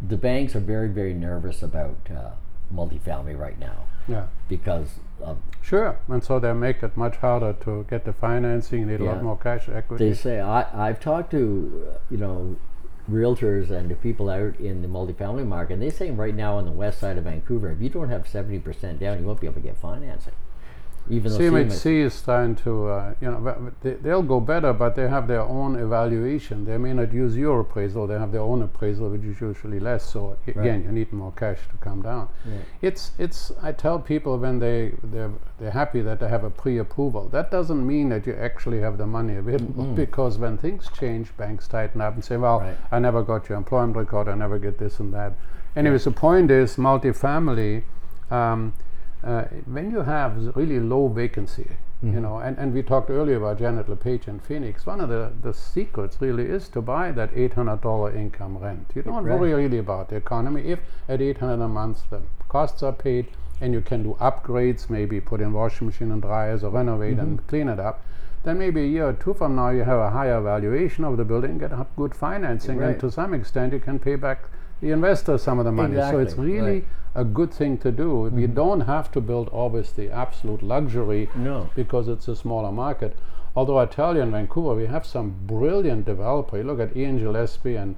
the 0.00 0.16
banks 0.16 0.54
are 0.54 0.60
very 0.60 0.88
very 0.88 1.14
nervous 1.14 1.62
about 1.62 1.96
uh, 2.10 2.30
multifamily 2.74 3.36
right 3.38 3.58
now 3.58 3.86
Yeah. 4.06 4.26
because 4.48 5.00
of 5.20 5.38
Sure. 5.62 5.98
And 6.08 6.22
so 6.24 6.38
they 6.38 6.52
make 6.52 6.82
it 6.82 6.96
much 6.96 7.16
harder 7.16 7.52
to 7.64 7.84
get 7.90 8.04
the 8.06 8.12
financing. 8.12 8.80
You 8.80 8.86
need 8.86 9.00
a 9.00 9.04
lot 9.04 9.22
more 9.22 9.36
cash 9.36 9.68
equity. 9.68 10.08
they 10.08 10.14
say 10.14 10.40
I, 10.40 10.88
I've 10.88 11.00
talked 11.00 11.30
to 11.32 11.90
uh, 11.94 11.98
you 12.10 12.16
know 12.16 12.56
realtors 13.10 13.70
and 13.70 13.90
the 13.90 13.94
people 13.94 14.28
out 14.30 14.58
in 14.60 14.82
the 14.82 14.88
multifamily 14.88 15.46
market 15.46 15.72
and 15.74 15.82
they 15.82 15.90
say 15.90 16.10
right 16.10 16.34
now 16.34 16.56
on 16.58 16.64
the 16.66 16.70
west 16.70 17.00
side 17.00 17.16
of 17.18 17.24
Vancouver 17.24 17.70
if 17.72 17.80
you 17.80 17.88
don't 17.88 18.10
have 18.10 18.24
70% 18.26 18.98
down 18.98 19.18
you 19.18 19.24
won't 19.26 19.40
be 19.40 19.46
able 19.46 19.54
to 19.54 19.60
get 19.60 19.78
financing 19.78 20.34
Even 21.10 21.32
though 21.32 21.38
CMHC 21.38 22.04
is 22.04 22.20
trying 22.22 22.54
to, 22.56 22.88
uh, 22.88 23.14
you 23.20 23.30
know, 23.30 23.72
they, 23.82 23.94
they'll 23.94 24.22
go 24.22 24.40
better, 24.40 24.72
but 24.72 24.94
they 24.94 25.08
have 25.08 25.26
their 25.26 25.40
own 25.42 25.76
evaluation. 25.76 26.64
They 26.64 26.76
may 26.78 26.92
not 26.92 27.12
use 27.12 27.36
your 27.36 27.60
appraisal; 27.60 28.06
they 28.06 28.18
have 28.18 28.32
their 28.32 28.42
own 28.42 28.62
appraisal, 28.62 29.08
which 29.10 29.22
is 29.24 29.40
usually 29.40 29.80
less. 29.80 30.04
So 30.12 30.36
again, 30.46 30.84
you 30.84 30.92
need 30.92 31.12
more 31.12 31.32
cash 31.32 31.58
to 31.70 31.76
come 31.78 32.02
down. 32.02 32.28
Yeah. 32.46 32.58
It's, 32.82 33.12
it's. 33.18 33.52
I 33.62 33.72
tell 33.72 33.98
people 33.98 34.38
when 34.38 34.58
they 34.58 34.92
they're, 35.02 35.32
they're 35.58 35.70
happy 35.70 36.00
that 36.02 36.20
they 36.20 36.28
have 36.28 36.44
a 36.44 36.50
pre-approval. 36.50 37.28
That 37.28 37.50
doesn't 37.50 37.86
mean 37.86 38.08
that 38.10 38.26
you 38.26 38.34
actually 38.34 38.80
have 38.80 38.98
the 38.98 39.06
money 39.06 39.36
available, 39.36 39.84
because 39.84 40.38
when 40.38 40.58
things 40.58 40.88
change, 40.98 41.36
banks 41.36 41.68
tighten 41.68 42.00
up 42.00 42.14
and 42.14 42.24
say, 42.24 42.36
"Well, 42.36 42.60
Right. 42.60 42.76
I 42.92 42.98
never 42.98 43.22
got 43.22 43.48
your 43.48 43.58
employment 43.58 43.96
record. 43.96 44.28
I 44.28 44.34
never 44.34 44.58
get 44.58 44.78
this 44.78 45.00
and 45.00 45.12
that." 45.14 45.32
Anyways, 45.76 46.04
the 46.04 46.10
point 46.10 46.50
is, 46.50 46.76
multifamily. 46.76 47.84
Um, 48.30 48.74
uh, 49.30 49.44
when 49.76 49.90
you 49.90 50.02
have 50.14 50.32
really 50.56 50.80
low 50.80 51.08
vacancy, 51.08 51.68
you 52.00 52.20
know, 52.24 52.36
and, 52.38 52.56
and 52.58 52.72
we 52.72 52.80
talked 52.90 53.10
earlier 53.10 53.38
about 53.38 53.58
Janet 53.58 53.88
LePage 53.88 54.28
in 54.28 54.38
Phoenix, 54.38 54.86
one 54.86 55.00
of 55.00 55.08
the, 55.08 55.32
the 55.42 55.52
secrets 55.52 56.16
really 56.20 56.44
is 56.44 56.68
to 56.68 56.80
buy 56.80 57.10
that 57.10 57.30
$800 57.34 58.14
income 58.14 58.56
rent. 58.58 58.86
You 58.94 59.02
don't 59.02 59.24
Right. 59.24 59.36
worry 59.38 59.52
really 59.52 59.78
about 59.78 60.08
the 60.10 60.16
economy. 60.16 60.62
If 60.74 60.78
at 61.08 61.20
800 61.20 61.60
a 61.64 61.66
month 61.68 62.08
the 62.10 62.20
costs 62.48 62.84
are 62.84 62.92
paid 62.92 63.26
and 63.60 63.72
you 63.74 63.80
can 63.80 64.04
do 64.04 64.16
upgrades, 64.20 64.88
maybe 64.88 65.20
put 65.20 65.40
in 65.40 65.52
washing 65.52 65.88
machine 65.88 66.12
and 66.12 66.22
dryers 66.22 66.62
or 66.62 66.70
renovate 66.70 67.18
and 67.18 67.44
clean 67.48 67.68
it 67.68 67.80
up, 67.80 67.96
then 68.44 68.58
maybe 68.58 68.80
a 68.82 68.86
year 68.86 69.08
or 69.08 69.12
two 69.14 69.34
from 69.34 69.56
now 69.56 69.70
you 69.70 69.82
have 69.82 69.98
a 69.98 70.10
higher 70.10 70.40
valuation 70.40 71.02
of 71.04 71.16
the 71.16 71.24
building, 71.24 71.58
get 71.58 71.72
up 71.72 71.90
good 71.96 72.14
financing, 72.14 72.78
Right. 72.78 72.90
and 72.90 73.00
to 73.00 73.10
some 73.10 73.34
extent 73.34 73.72
you 73.72 73.80
can 73.80 73.98
pay 73.98 74.14
back 74.14 74.38
the 74.80 74.92
investor 74.92 75.36
some 75.36 75.58
of 75.58 75.64
the 75.64 75.72
money. 75.72 75.96
So 76.12 76.20
it's 76.20 76.36
really 76.38 76.72
right. 76.74 76.84
A 77.18 77.24
good 77.24 77.52
thing 77.52 77.76
to 77.78 77.90
do. 77.90 78.20
We 78.20 78.42
mm-hmm. 78.42 78.54
don't 78.54 78.80
have 78.82 79.10
to 79.12 79.20
build 79.20 79.48
always 79.48 79.90
the 79.92 80.08
absolute 80.10 80.62
luxury 80.62 81.28
No. 81.34 81.68
because 81.74 82.06
it's 82.06 82.28
a 82.28 82.36
smaller 82.36 82.70
market. 82.70 83.16
Although 83.56 83.78
I 83.78 83.86
tell 83.86 84.14
you 84.14 84.22
in 84.22 84.30
Vancouver, 84.30 84.74
we 84.76 84.86
have 84.86 85.04
some 85.04 85.34
brilliant 85.46 86.04
developer. 86.04 86.56
You 86.58 86.62
look 86.62 86.78
at 86.78 86.96
Ian 86.96 87.18
Gillespie, 87.18 87.74
and 87.74 87.96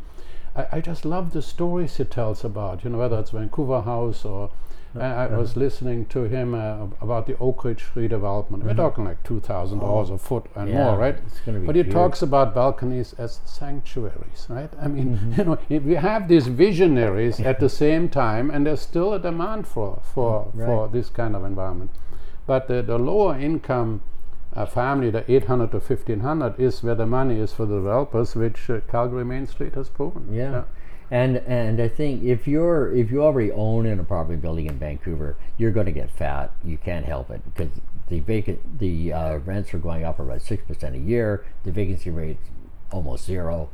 I, 0.56 0.66
I 0.72 0.80
just 0.80 1.04
love 1.04 1.34
the 1.34 1.42
stories 1.42 1.98
he 1.98 2.04
tells 2.04 2.44
about, 2.44 2.82
you 2.82 2.90
know, 2.90 2.98
whether 2.98 3.18
it's 3.18 3.30
Vancouver 3.30 3.82
House 3.82 4.24
or 4.24 4.50
I, 4.98 5.06
I 5.06 5.36
was 5.36 5.56
listening 5.56 6.06
to 6.06 6.24
him 6.24 6.54
uh, 6.54 6.86
about 7.00 7.26
the 7.26 7.34
Oakridge 7.34 7.82
redevelopment. 7.94 8.64
We're 8.64 8.74
talking 8.74 9.04
like 9.04 9.22
$2,000 9.22 10.10
a 10.10 10.18
foot 10.18 10.46
and 10.56 10.68
Yeah, 10.68 10.84
more, 10.84 10.98
right? 10.98 11.16
it's 11.26 11.40
gonna 11.40 11.60
be 11.60 11.66
but 11.66 11.76
he 11.76 11.84
talks 11.84 12.22
about 12.22 12.54
balconies 12.54 13.14
as 13.18 13.40
sanctuaries, 13.44 14.46
right? 14.48 14.70
I 14.80 14.88
mean, 14.88 15.34
you 15.36 15.44
know, 15.44 15.58
we 15.68 15.94
have 15.94 16.26
these 16.28 16.48
visionaries 16.48 17.40
at 17.40 17.60
the 17.60 17.68
same 17.68 18.08
time, 18.08 18.50
and 18.50 18.66
there's 18.66 18.80
still 18.80 19.14
a 19.14 19.18
demand 19.18 19.68
for 19.68 20.00
for 20.02 20.52
for 20.54 20.88
this 20.88 21.08
kind 21.08 21.36
of 21.36 21.44
environment. 21.44 21.90
But 22.46 22.66
the, 22.66 22.82
the 22.82 22.98
lower 22.98 23.38
income 23.38 24.02
uh, 24.54 24.66
family, 24.66 25.10
the 25.10 25.30
800 25.30 25.70
to 25.70 25.78
1500, 25.78 26.58
is 26.58 26.82
where 26.82 26.96
the 26.96 27.06
money 27.06 27.38
is 27.38 27.52
for 27.52 27.64
the 27.64 27.76
developers, 27.76 28.34
which 28.34 28.68
uh, 28.68 28.80
Calgary 28.90 29.24
Mainstreet 29.24 29.74
has 29.74 29.88
proven. 29.88 30.26
Yeah. 30.32 30.64
And 31.10 31.38
and 31.38 31.80
I 31.80 31.88
think 31.88 32.22
if 32.22 32.46
you're 32.46 32.94
if 32.94 33.10
you 33.10 33.22
already 33.22 33.50
own 33.50 33.84
an 33.86 33.98
apartment 33.98 34.40
building 34.42 34.66
in 34.66 34.78
Vancouver, 34.78 35.36
you're 35.58 35.72
going 35.72 35.86
to 35.86 35.92
get 35.92 36.10
fat. 36.10 36.52
You 36.64 36.78
can't 36.78 37.04
help 37.04 37.30
it 37.30 37.42
because 37.44 37.72
the 38.08 38.20
vacant 38.20 38.78
the 38.78 39.12
uh, 39.12 39.36
rents 39.38 39.74
are 39.74 39.78
going 39.78 40.04
up 40.04 40.20
about 40.20 40.40
six 40.42 40.64
percent 40.64 40.94
a 40.94 40.98
year. 40.98 41.44
The 41.64 41.72
vacancy 41.72 42.10
rate's 42.10 42.48
almost 42.92 43.24
zero. 43.24 43.70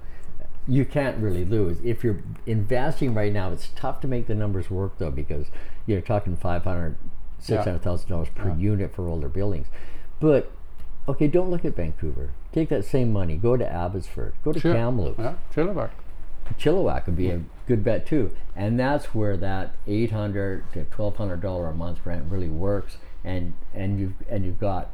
You 0.67 0.85
can't 0.85 1.19
really 1.19 1.45
lose 1.45 1.79
if 1.85 2.03
you're 2.03 2.23
investing 2.47 3.13
right 3.15 3.33
now. 3.33 3.51
It's 3.53 3.69
tough 3.77 4.01
to 4.01 4.09
make 4.09 4.27
the 4.27 4.35
numbers 4.35 4.71
work 4.71 4.99
though 4.99 5.11
because 5.11 5.47
you're 5.85 6.01
talking 6.01 6.37
five 6.37 6.65
hundred, 6.65 6.97
six 7.39 7.65
hundred 7.65 7.83
thousand 7.83 8.09
dollars 8.09 8.29
per 8.35 8.55
unit 8.55 8.95
for 8.95 9.07
older 9.09 9.29
buildings. 9.29 9.67
But 10.21 10.51
okay, 11.07 11.29
don't 11.29 11.51
look 11.51 11.65
at 11.67 11.77
Vancouver. 11.77 12.31
Take 12.53 12.71
that 12.71 12.85
same 12.87 13.13
money, 13.13 13.37
go 13.37 13.57
to 13.59 13.71
Abbotsford, 13.71 14.33
go 14.43 14.53
to 14.53 14.59
Sure. 14.59 14.73
Kamloops. 14.75 15.19
Yeah, 15.19 15.35
Chilliwack. 15.55 15.91
Chilliwack 16.55 17.07
would 17.07 17.17
be 17.17 17.31
a 17.31 17.43
good 17.67 17.83
bet 17.85 18.07
too, 18.07 18.31
and 18.55 18.79
that's 18.79 19.15
where 19.15 19.37
that 19.37 19.75
eight 19.87 20.13
hundred 20.13 20.71
to 20.73 20.85
twelve 20.85 21.17
hundred 21.17 21.41
dollar 21.41 21.69
a 21.69 21.75
month 21.75 22.05
rent 22.05 22.31
really 22.31 22.49
works, 22.49 22.97
and 23.25 23.55
and 23.75 23.99
you've 24.01 24.15
and 24.29 24.45
you've 24.45 24.61
got 24.61 24.91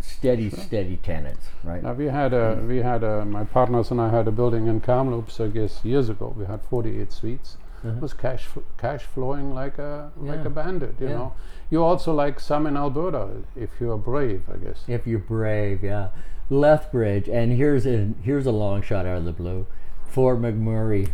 steady 0.00 0.50
steady 0.50 0.96
tenants, 0.96 1.46
right? 1.64 1.82
Now 1.82 1.92
we 1.92 2.06
had 2.06 2.32
a 2.32 2.56
mm-hmm. 2.56 2.68
we 2.68 2.78
had 2.78 3.02
a 3.02 3.24
my 3.24 3.44
partners 3.44 3.90
and 3.90 4.00
I 4.00 4.10
had 4.10 4.26
a 4.28 4.32
building 4.32 4.66
in 4.66 4.80
Kamloops. 4.80 5.40
I 5.40 5.48
guess 5.48 5.84
years 5.84 6.08
ago 6.08 6.34
we 6.36 6.44
had 6.44 6.62
48 6.62 7.12
suites. 7.12 7.56
Mm-hmm. 7.78 7.96
It 7.98 8.02
was 8.02 8.12
cash 8.12 8.46
f- 8.54 8.62
cash 8.78 9.02
flowing 9.02 9.54
like 9.54 9.78
a 9.78 10.10
like 10.16 10.40
Yeah. 10.40 10.46
a 10.46 10.50
bandit. 10.50 10.94
You 11.00 11.08
Yeah. 11.08 11.14
know. 11.14 11.32
You 11.70 11.82
also 11.82 12.12
like 12.12 12.38
some 12.38 12.66
in 12.66 12.76
Alberta 12.76 13.28
if 13.56 13.70
you're 13.80 13.96
brave, 13.96 14.42
I 14.52 14.56
guess. 14.58 14.84
If 14.86 15.06
you're 15.06 15.18
brave, 15.18 15.82
yeah. 15.82 16.08
Lethbridge, 16.50 17.28
and 17.28 17.52
here's 17.52 17.86
a 17.86 18.10
here's 18.22 18.46
a 18.46 18.52
long 18.52 18.82
shot 18.82 19.06
out 19.06 19.16
of 19.18 19.24
the 19.24 19.32
blue, 19.32 19.66
Fort 20.12 20.40
McMurray, 20.40 21.08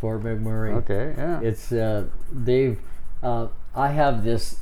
Fort 0.00 0.22
McMurray. 0.22 0.72
Okay. 0.78 1.14
Yeah. 1.16 1.40
It's 1.40 1.70
uh, 1.72 2.06
they've. 2.32 2.78
Uh, 3.22 3.48
I 3.74 3.88
have 3.88 4.24
this 4.24 4.60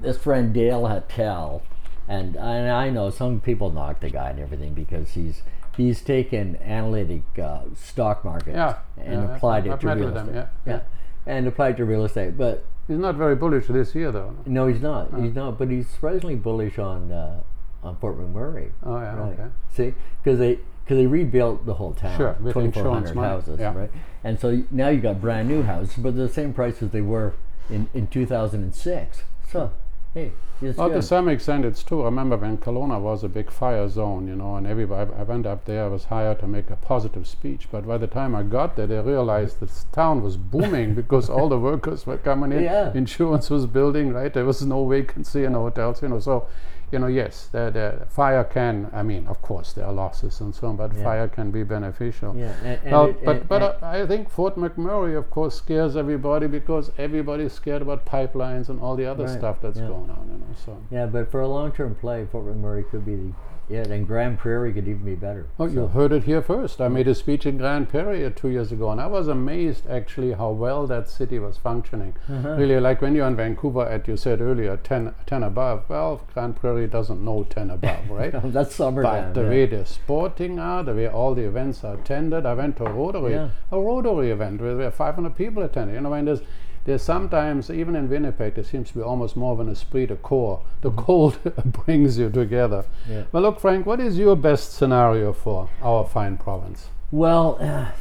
this 0.00 0.18
friend 0.18 0.52
Dale 0.52 0.82
Hattel, 0.88 1.62
and 2.08 2.36
and 2.36 2.70
I 2.70 2.90
know 2.90 3.10
some 3.10 3.40
people 3.40 3.70
knock 3.70 4.00
the 4.00 4.10
guy 4.10 4.30
and 4.30 4.40
everything 4.40 4.74
because 4.74 5.10
he's 5.10 5.42
he's 5.76 6.00
taken 6.02 6.56
analytic 6.62 7.22
uh, 7.42 7.60
stock 7.76 8.24
market 8.24 8.54
Yeah, 8.54 8.78
and 8.96 9.22
yeah, 9.22 9.36
applied 9.36 9.66
it 9.66 9.72
I've 9.72 9.80
to 9.80 9.94
real 9.94 10.16
estate. 10.16 10.34
yeah, 10.34 10.46
yeah. 10.66 10.80
and 11.26 11.46
applied 11.46 11.76
to 11.76 11.84
real 11.84 12.04
estate, 12.04 12.36
but 12.36 12.64
He's 12.88 12.96
not 12.98 13.16
very 13.16 13.36
bullish 13.36 13.66
this 13.66 13.94
year, 13.94 14.10
though. 14.10 14.34
no, 14.46 14.66
he's 14.66 14.80
not. 14.80 15.12
He's 15.20 15.34
not. 15.34 15.58
But 15.58 15.68
he's 15.70 15.86
surprisingly 15.90 16.36
bullish 16.36 16.78
on 16.78 17.12
uh, 17.12 17.42
on 17.84 17.96
Fort 17.98 18.18
McMurray. 18.18 18.70
Oh 18.82 18.98
yeah. 18.98 19.14
Right. 19.14 19.32
Okay. 19.38 19.48
See, 19.70 19.94
because 20.24 20.38
they 20.38 20.58
because 20.88 21.02
they 21.02 21.06
rebuilt 21.06 21.66
the 21.66 21.74
whole 21.74 21.92
town, 21.92 22.16
Sure, 22.16 22.34
2,400 22.42 23.14
houses, 23.14 23.60
yeah. 23.60 23.74
right? 23.74 23.90
And 24.24 24.40
so 24.40 24.62
now 24.70 24.88
you 24.88 25.02
got 25.02 25.20
brand 25.20 25.46
new 25.46 25.62
houses, 25.62 25.96
but 25.98 26.16
they're 26.16 26.26
the 26.26 26.32
same 26.32 26.54
price 26.54 26.82
as 26.82 26.92
they 26.92 27.02
were 27.02 27.34
in, 27.68 27.90
in 27.92 28.06
2006. 28.06 29.22
So, 29.52 29.70
hey, 30.14 30.32
it's 30.62 30.78
Well, 30.78 30.88
to 30.88 31.02
some 31.02 31.28
extent, 31.28 31.66
it's 31.66 31.82
true. 31.82 32.00
I 32.00 32.04
remember 32.06 32.38
when 32.38 32.56
Kelowna 32.56 32.98
was 33.02 33.22
a 33.22 33.28
big 33.28 33.50
fire 33.50 33.86
zone, 33.90 34.28
you 34.28 34.34
know, 34.34 34.56
and 34.56 34.66
everybody. 34.66 35.10
I 35.12 35.24
went 35.24 35.44
up 35.44 35.66
there. 35.66 35.84
I 35.84 35.88
was 35.88 36.04
hired 36.04 36.40
to 36.40 36.46
make 36.46 36.70
a 36.70 36.76
positive 36.76 37.26
speech, 37.26 37.68
but 37.70 37.86
by 37.86 37.98
the 37.98 38.06
time 38.06 38.34
I 38.34 38.42
got 38.42 38.76
there, 38.76 38.86
they 38.86 38.98
realized 38.98 39.60
this 39.60 39.84
town 39.92 40.22
was 40.22 40.38
booming 40.38 40.94
because 41.02 41.28
all 41.28 41.50
the 41.50 41.58
workers 41.58 42.06
were 42.06 42.16
coming 42.16 42.50
in. 42.50 42.62
Yeah. 42.62 42.94
Insurance 42.94 43.50
was 43.50 43.66
building, 43.66 44.14
right? 44.14 44.32
There 44.32 44.46
was 44.46 44.64
no 44.64 44.88
vacancy 44.88 45.44
in 45.44 45.52
hotels, 45.52 46.00
you 46.00 46.08
know. 46.08 46.18
So, 46.18 46.48
you 46.92 46.98
know, 46.98 47.06
yes, 47.06 47.48
the, 47.52 47.70
the 47.70 48.06
fire 48.06 48.44
can. 48.44 48.88
I 48.92 49.02
mean, 49.02 49.26
of 49.26 49.40
course, 49.42 49.72
there 49.72 49.84
are 49.86 49.92
losses 49.92 50.40
and 50.40 50.54
so 50.54 50.68
on, 50.68 50.76
but 50.76 50.94
Yeah. 50.94 51.02
fire 51.04 51.28
can 51.28 51.50
be 51.50 51.62
beneficial. 51.62 52.34
yeah, 52.36 52.52
and, 52.64 52.80
and 52.84 52.92
Well, 52.92 53.06
it- 53.06 53.24
but 53.24 53.36
and- 53.36 53.48
but 53.48 53.62
uh, 53.62 53.74
I 53.82 54.06
think 54.06 54.30
Fort 54.30 54.56
McMurray, 54.56 55.16
of 55.16 55.30
course, 55.30 55.54
scares 55.56 55.96
everybody 55.96 56.46
because 56.46 56.90
everybody's 56.98 57.52
scared 57.52 57.82
about 57.82 58.04
pipelines 58.06 58.68
and 58.68 58.80
all 58.80 58.96
the 58.96 59.06
other 59.06 59.24
Right, 59.24 59.38
stuff 59.38 59.60
that's 59.60 59.78
yeah. 59.78 59.88
going 59.88 60.10
on. 60.10 60.28
You 60.32 60.38
know, 60.38 60.54
so. 60.64 60.76
yeah, 60.90 61.06
but 61.06 61.30
for 61.30 61.40
a 61.40 61.48
long-term 61.48 61.94
play, 61.96 62.26
Fort 62.30 62.46
McMurray 62.46 62.88
could 62.90 63.04
be 63.04 63.16
the 63.16 63.32
yeah, 63.68 63.82
and 63.82 64.06
Grande 64.06 64.38
Prairie 64.38 64.72
could 64.72 64.88
even 64.88 65.04
be 65.04 65.14
better. 65.14 65.46
Oh, 65.58 65.66
you 65.66 65.86
heard 65.88 66.12
it 66.12 66.24
here 66.24 66.40
first. 66.42 66.80
I 66.80 66.88
made 66.88 67.06
a 67.08 67.14
speech 67.14 67.44
in 67.46 67.58
Grande 67.58 67.88
Prairie 67.88 68.30
two 68.34 68.48
years 68.48 68.72
ago, 68.72 68.90
and 68.90 69.00
I 69.00 69.06
was 69.06 69.28
amazed 69.28 69.86
actually 69.88 70.32
how 70.32 70.50
well 70.50 70.86
that 70.86 71.08
city 71.08 71.38
was 71.38 71.58
functioning. 71.58 72.14
Uh-huh. 72.28 72.50
Really, 72.56 72.80
like 72.80 73.02
when 73.02 73.14
you're 73.14 73.26
in 73.28 73.36
Vancouver, 73.36 73.86
at 73.86 74.08
you 74.08 74.16
said 74.16 74.40
earlier, 74.40 74.76
10, 74.78 75.14
10 75.26 75.42
above. 75.42 75.84
Well, 75.88 76.22
Grande 76.32 76.56
Prairie 76.56 76.86
doesn't 76.86 77.22
know 77.24 77.44
10 77.44 77.70
above, 77.70 78.10
right? 78.10 78.32
that's 78.52 78.74
summer 78.74 79.02
But 79.02 79.34
the 79.34 79.42
yeah. 79.42 79.48
way 79.50 79.66
the 79.66 79.84
sporting 79.86 80.58
are, 80.58 80.82
the 80.82 80.94
way 80.94 81.08
all 81.08 81.34
the 81.34 81.42
events 81.46 81.84
are 81.84 81.94
attended, 81.94 82.46
I 82.46 82.54
went 82.54 82.76
to 82.78 82.86
a 82.86 82.92
Rotary, 82.92 83.32
Yeah. 83.32 83.50
a 83.70 83.78
Rotary 83.80 84.30
event 84.30 84.60
where 84.60 84.74
there 84.76 84.86
were 84.86 84.90
500 84.90 85.36
people 85.36 85.62
attending. 85.62 85.94
You 85.96 86.00
know, 86.00 86.12
and 86.14 86.26
there's 86.28 86.40
there's 86.84 87.02
sometimes 87.02 87.70
even 87.70 87.94
in 87.96 88.08
Winnipeg 88.08 88.54
there 88.54 88.64
seems 88.64 88.88
to 88.88 88.94
be 88.94 89.02
almost 89.02 89.36
more 89.36 89.52
of 89.52 89.60
an 89.60 89.68
esprit 89.68 90.06
de 90.06 90.16
corps. 90.16 90.62
The 90.80 90.90
cold 90.90 91.38
brings 91.64 92.18
you 92.18 92.30
together. 92.30 92.84
Mm-hmm. 93.04 93.12
Yeah. 93.12 93.22
Well, 93.32 93.42
look, 93.42 93.60
Frank, 93.60 93.86
what 93.86 94.00
is 94.00 94.18
your 94.18 94.36
best 94.36 94.72
scenario 94.74 95.32
for 95.32 95.68
our 95.82 96.04
fine 96.06 96.36
province? 96.36 96.88
Well, 97.10 97.58
uh, 97.60 97.92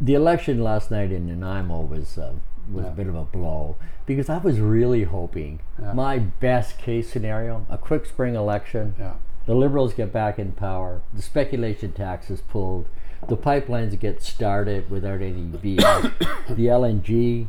the 0.00 0.14
election 0.14 0.62
last 0.62 0.90
night 0.90 1.10
in 1.12 1.26
Nanaimo 1.26 1.80
was 1.80 2.18
uh, 2.18 2.34
was 2.72 2.84
Yeah. 2.84 2.90
a 2.90 2.94
bit 2.94 3.06
of 3.06 3.14
a 3.14 3.22
blow 3.24 3.76
because 4.06 4.28
I 4.28 4.38
was 4.38 4.58
really 4.60 5.04
hoping 5.04 5.60
Yeah. 5.80 5.92
my 5.92 6.18
best 6.18 6.78
case 6.78 7.10
scenario, 7.10 7.64
a 7.70 7.78
quick 7.78 8.06
spring 8.06 8.34
election, 8.34 8.94
Yeah. 8.98 9.14
the 9.46 9.54
Liberals 9.54 9.94
get 9.94 10.12
back 10.12 10.38
in 10.38 10.52
power, 10.52 11.00
the 11.14 11.22
speculation 11.22 11.92
tax 11.92 12.28
is 12.30 12.40
pulled, 12.40 12.86
the 13.28 13.36
pipelines 13.36 13.98
get 13.98 14.22
started 14.22 14.90
without 14.90 15.20
any 15.20 15.42
BS, 15.62 16.12
the 16.48 16.66
LNG 16.66 17.48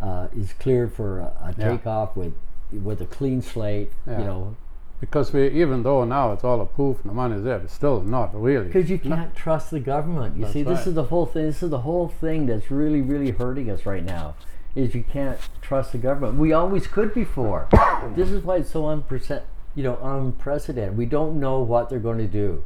uh, 0.00 0.28
is 0.36 0.52
cleared 0.54 0.92
for 0.92 1.18
a, 1.20 1.24
a 1.24 1.54
Yeah. 1.58 1.70
takeoff 1.70 2.16
with 2.16 2.34
with 2.72 3.00
a 3.00 3.06
clean 3.06 3.42
slate, 3.42 3.90
Yeah. 4.06 4.18
you 4.20 4.24
know, 4.24 4.56
Because 5.00 5.32
we, 5.32 5.48
even 5.48 5.82
though 5.82 6.04
now 6.04 6.32
it's 6.32 6.44
all 6.44 6.60
approved 6.60 7.00
and 7.04 7.10
the 7.10 7.14
money's 7.14 7.42
there, 7.42 7.56
it's 7.58 7.72
still 7.74 8.00
not 8.00 8.30
really. 8.40 8.66
Because 8.66 8.88
you 8.88 8.98
can't 8.98 9.34
trust 9.34 9.70
the 9.72 9.80
government. 9.80 10.36
You 10.36 10.42
That's 10.42 10.52
see, 10.52 10.62
this 10.62 10.78
right. 10.78 10.86
is 10.86 10.94
the 10.94 11.04
whole 11.04 11.26
thing. 11.26 11.46
This 11.46 11.62
is 11.64 11.70
the 11.70 11.80
whole 11.80 12.06
thing 12.08 12.46
that's 12.46 12.70
really, 12.70 13.00
really 13.00 13.32
hurting 13.32 13.70
us 13.70 13.86
right 13.86 14.04
now. 14.04 14.34
Is 14.76 14.94
you 14.94 15.02
can't 15.02 15.40
trust 15.60 15.90
the 15.92 15.98
government. 15.98 16.38
We 16.38 16.52
always 16.52 16.86
could 16.86 17.12
before. 17.12 17.66
this 18.14 18.30
is 18.30 18.44
why 18.44 18.58
it's 18.58 18.70
so 18.70 18.82
unprece- 18.84 19.42
you 19.74 19.82
know, 19.82 19.98
unprecedented. 20.00 20.96
We 20.96 21.06
don't 21.06 21.40
know 21.40 21.60
what 21.60 21.88
they're 21.90 21.98
going 21.98 22.18
to 22.18 22.28
do. 22.28 22.62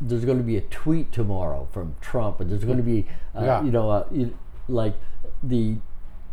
There's 0.00 0.24
going 0.24 0.38
to 0.38 0.44
be 0.44 0.56
a 0.56 0.62
tweet 0.62 1.12
tomorrow 1.12 1.68
from 1.72 1.96
Trump, 2.00 2.40
and 2.40 2.50
there's 2.50 2.64
going 2.64 2.78
to 2.78 2.82
be, 2.82 3.06
uh, 3.34 3.44
Yeah. 3.44 3.62
you 3.62 3.70
know, 3.70 3.90
uh, 3.90 4.04
you, 4.10 4.36
like 4.68 4.94
the 5.42 5.76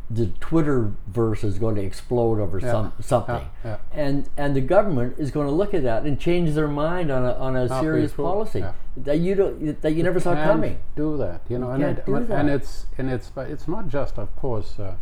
the 0.09 0.27
Twitter 0.39 0.91
verse 1.07 1.43
is 1.43 1.57
going 1.57 1.75
to 1.75 1.81
explode 1.81 2.39
over 2.39 2.59
some 2.59 2.91
something, 2.99 3.47
yeah. 3.63 3.77
and 3.91 4.29
and 4.37 4.55
the 4.55 4.61
government 4.61 5.15
is 5.17 5.31
going 5.31 5.47
to 5.47 5.53
look 5.53 5.73
at 5.73 5.81
that 5.83 6.03
and 6.03 6.19
change 6.19 6.53
their 6.53 6.67
mind 6.67 7.09
on 7.09 7.25
a 7.25 7.33
on 7.33 7.55
a 7.55 7.67
serious 7.79 8.11
true. 8.13 8.25
policy 8.25 8.59
Yeah. 8.59 8.73
that 8.97 9.19
you 9.19 9.33
don't 9.33 9.81
that 9.81 9.93
you 9.93 10.03
never 10.03 10.19
saw 10.19 10.35
coming. 10.35 10.77
do 10.95 11.17
that, 11.17 11.41
you 11.49 11.57
know, 11.57 11.71
and, 11.71 11.81
can't 11.83 11.99
it, 11.99 12.29
and 12.29 12.49
it's 12.49 12.85
and 12.97 13.09
it's 13.09 13.29
but 13.29 13.49
it's 13.49 13.67
not 13.67 13.87
just, 13.87 14.19
of 14.19 14.35
course, 14.35 14.77
uh, 14.77 14.95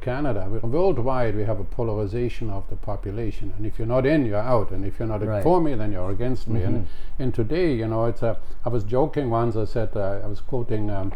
Canada. 0.00 0.48
We, 0.50 0.58
worldwide, 0.58 1.36
we 1.36 1.44
have 1.44 1.60
a 1.60 1.64
polarization 1.64 2.50
of 2.50 2.68
the 2.68 2.76
population, 2.76 3.52
and 3.56 3.64
if 3.64 3.78
you're 3.78 3.86
not 3.86 4.04
in, 4.04 4.26
you're 4.26 4.38
out, 4.38 4.72
and 4.72 4.84
if 4.84 4.98
you're 4.98 5.06
not 5.06 5.20
Right. 5.22 5.36
Mm-hmm. 5.36 5.42
for 5.44 5.60
me, 5.60 5.74
then 5.74 5.92
you're 5.92 6.10
against 6.10 6.48
me. 6.48 6.62
And 6.62 6.86
and 7.18 7.32
today, 7.32 7.72
you 7.74 7.86
know, 7.86 8.06
it's 8.06 8.22
a. 8.22 8.36
I 8.64 8.68
was 8.68 8.82
joking 8.82 9.30
once. 9.30 9.54
I 9.56 9.64
said 9.64 9.90
uh, 9.96 10.20
I 10.24 10.26
was 10.26 10.40
quoting. 10.40 10.90
Um, 10.90 11.12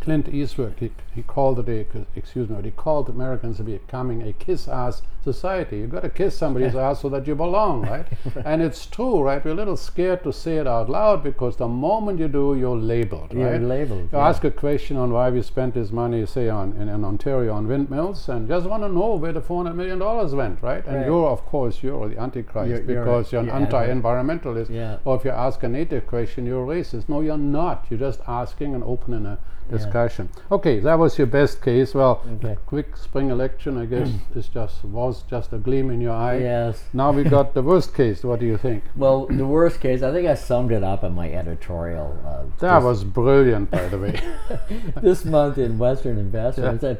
Clint 0.00 0.28
Eastwood, 0.28 0.74
he, 0.78 0.90
he 1.14 1.22
called 1.22 1.58
it 1.58 1.68
a, 1.68 2.06
excuse 2.16 2.48
me, 2.48 2.56
he 2.62 2.70
called 2.70 3.08
Americans 3.08 3.58
becoming 3.58 4.22
a 4.22 4.32
kiss 4.32 4.68
ass 4.68 5.02
society. 5.24 5.78
You've 5.78 5.90
got 5.90 6.02
to 6.02 6.08
kiss 6.08 6.36
somebody's 6.38 6.74
ass 6.86 7.00
so 7.02 7.08
that 7.08 7.26
you 7.26 7.34
belong, 7.34 7.82
right? 7.94 8.06
And 8.44 8.62
it's 8.62 8.86
true, 8.86 9.20
right? 9.22 9.44
We're 9.44 9.50
a 9.50 9.54
little 9.54 9.76
scared 9.76 10.22
to 10.24 10.32
say 10.32 10.56
it 10.58 10.66
out 10.66 10.88
loud 10.88 11.22
because 11.24 11.56
the 11.56 11.68
moment 11.68 12.20
you 12.20 12.28
do, 12.28 12.54
you're 12.54 12.76
labeled, 12.76 13.34
right? 13.34 13.58
You're 13.58 13.58
labeled, 13.68 14.08
You 14.12 14.18
yeah. 14.18 14.28
ask 14.28 14.44
a 14.44 14.50
question 14.50 14.96
on 14.96 15.10
why 15.12 15.30
we 15.30 15.42
spent 15.42 15.74
this 15.74 15.90
money, 15.90 16.24
say, 16.26 16.48
on 16.48 16.72
in, 16.74 16.88
in 16.88 17.04
Ontario 17.04 17.52
on 17.54 17.66
windmills, 17.66 18.28
and 18.28 18.46
just 18.48 18.66
want 18.66 18.82
to 18.84 18.88
know 18.88 19.16
where 19.16 19.32
the 19.32 19.40
four 19.40 19.64
hundred 19.64 19.74
million 19.76 19.98
dollars 19.98 20.34
went, 20.34 20.62
right? 20.62 20.86
And 20.86 20.96
Right. 20.98 21.06
you're, 21.06 21.28
of 21.28 21.44
course, 21.44 21.82
you're 21.82 22.08
the 22.08 22.18
antichrist 22.20 22.68
You're- 22.70 22.82
because 22.94 23.32
you're 23.32 23.40
an 23.40 23.46
you're 23.48 23.56
anti- 23.56 23.86
anti-environmentalist. 23.86 24.70
Yeah. 24.70 24.98
Or 25.04 25.16
if 25.16 25.24
you 25.24 25.30
ask 25.32 25.62
a 25.64 25.68
native 25.68 26.06
question, 26.06 26.46
you're 26.46 26.66
racist. 26.66 27.08
No, 27.08 27.20
you're 27.20 27.36
not. 27.36 27.86
You're 27.90 27.98
just 28.00 28.20
asking 28.28 28.74
and 28.74 28.84
opening 28.84 29.26
a 29.26 29.38
discussion. 29.68 30.28
Okay, 30.50 30.80
that 30.80 30.98
was 30.98 31.18
your 31.18 31.26
best 31.26 31.62
case. 31.62 31.94
Well, 31.94 32.22
Okay. 32.36 32.56
quick 32.66 32.96
spring 32.96 33.30
election, 33.30 33.76
I 33.78 33.86
guess, 33.86 34.10
is 34.34 34.48
just 34.48 34.84
was 34.84 35.22
just 35.30 35.52
a 35.52 35.58
gleam 35.58 35.90
in 35.90 36.00
your 36.00 36.14
eye. 36.14 36.38
Yes. 36.38 36.84
Now 36.92 37.12
we 37.12 37.24
got 37.24 37.54
the 37.54 37.62
worst 37.62 37.94
case. 37.94 38.24
What 38.24 38.40
do 38.40 38.46
you 38.46 38.56
think? 38.56 38.82
Well, 38.96 39.26
the 39.26 39.46
worst 39.46 39.80
case, 39.80 40.02
I 40.02 40.12
think 40.12 40.26
I 40.28 40.34
summed 40.34 40.72
it 40.72 40.82
up 40.82 41.04
in 41.04 41.14
my 41.14 41.30
editorial. 41.32 42.18
Uh, 42.26 42.44
That 42.60 42.82
was 42.82 43.04
brilliant, 43.04 43.70
by 43.70 43.88
the 43.88 43.98
way. 43.98 44.20
this 45.02 45.24
month 45.24 45.58
in 45.58 45.78
Western 45.78 46.18
Investor. 46.18 46.62
Yeah. 46.62 46.70
and 46.70 46.80
said, 46.80 46.98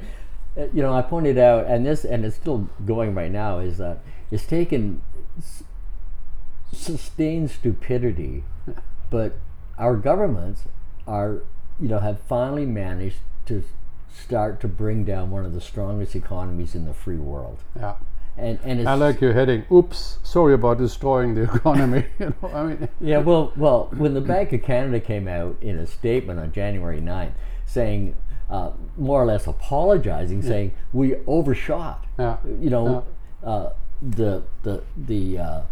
uh, 0.57 0.62
you 0.72 0.83
know, 0.83 0.92
I 0.92 1.02
pointed 1.02 1.38
out, 1.38 1.66
and 1.66 1.85
this, 1.87 2.04
and 2.04 2.24
it's 2.24 2.37
still 2.37 2.68
going 2.85 3.14
right 3.14 3.31
now, 3.33 3.59
is 3.59 3.78
that 3.78 3.98
it's 4.31 4.46
taken 4.46 5.00
s- 5.38 5.62
sustained 6.72 7.50
stupidity, 7.50 8.44
but 9.11 9.33
our 9.78 9.96
governments 9.96 10.62
are, 11.07 11.42
you 11.80 11.88
know, 11.88 11.98
have 12.00 12.20
finally 12.20 12.66
managed 12.66 13.18
to 13.46 13.62
start 14.12 14.60
to 14.60 14.68
bring 14.68 15.04
down 15.04 15.30
one 15.30 15.44
of 15.44 15.52
the 15.54 15.60
strongest 15.60 16.16
economies 16.16 16.74
in 16.74 16.84
the 16.84 16.94
free 16.94 17.16
world. 17.16 17.58
yeah. 17.76 17.96
And 18.36 18.60
and 18.62 18.78
it's 18.78 18.86
I 18.86 18.94
like 18.94 19.20
your 19.20 19.32
heading. 19.32 19.64
Oops, 19.72 20.20
sorry 20.22 20.54
about 20.54 20.78
destroying 20.78 21.34
the 21.34 21.42
economy. 21.42 22.06
you 22.20 22.32
know, 22.40 22.48
I 22.54 22.62
mean, 22.62 22.88
Yeah, 23.00 23.18
well, 23.18 23.52
well, 23.56 23.88
when 23.96 24.14
the 24.14 24.20
Bank 24.20 24.52
of 24.52 24.62
Canada 24.62 25.00
came 25.00 25.26
out 25.26 25.56
in 25.60 25.76
a 25.76 25.86
statement 25.88 26.38
on 26.38 26.52
January 26.52 27.00
9th 27.00 27.32
saying, 27.66 28.14
uh, 28.48 28.70
more 28.96 29.20
or 29.22 29.26
less 29.26 29.48
apologizing, 29.48 30.42
saying 30.42 30.72
we 30.92 31.16
overshot. 31.26 32.06
Yeah, 32.16 32.36
You 32.60 32.70
know, 32.70 33.04
uh, 33.42 33.70
the 34.00 34.44
the 34.62 34.84
the 34.96 35.38
uh, 35.38 35.62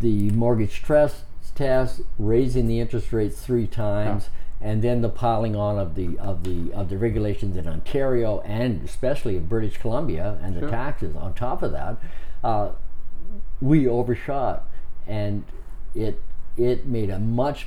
the 0.00 0.30
mortgage 0.30 0.72
stress 0.72 1.22
test, 1.54 2.00
raising 2.18 2.66
the 2.66 2.80
interest 2.80 3.12
rates 3.12 3.40
three 3.40 3.66
times, 3.68 4.30
and 4.60 4.82
then 4.82 5.02
the 5.02 5.08
piling 5.08 5.54
on 5.54 5.78
of 5.78 5.94
the 5.94 6.18
of 6.18 6.44
the 6.44 6.72
of 6.72 6.88
the 6.88 6.98
regulations 6.98 7.56
in 7.56 7.68
Ontario 7.68 8.40
and 8.40 8.84
especially 8.84 9.36
in 9.36 9.46
British 9.46 9.78
Columbia 9.78 10.38
and 10.42 10.56
the 10.56 10.68
taxes 10.68 11.14
on 11.16 11.34
top 11.34 11.62
of 11.62 11.72
that. 11.72 11.96
Uh, 12.42 12.70
we 13.60 13.86
overshot, 13.88 14.64
and 15.06 15.44
it 15.94 16.22
it 16.56 16.86
made 16.86 17.10
a 17.10 17.18
much 17.18 17.66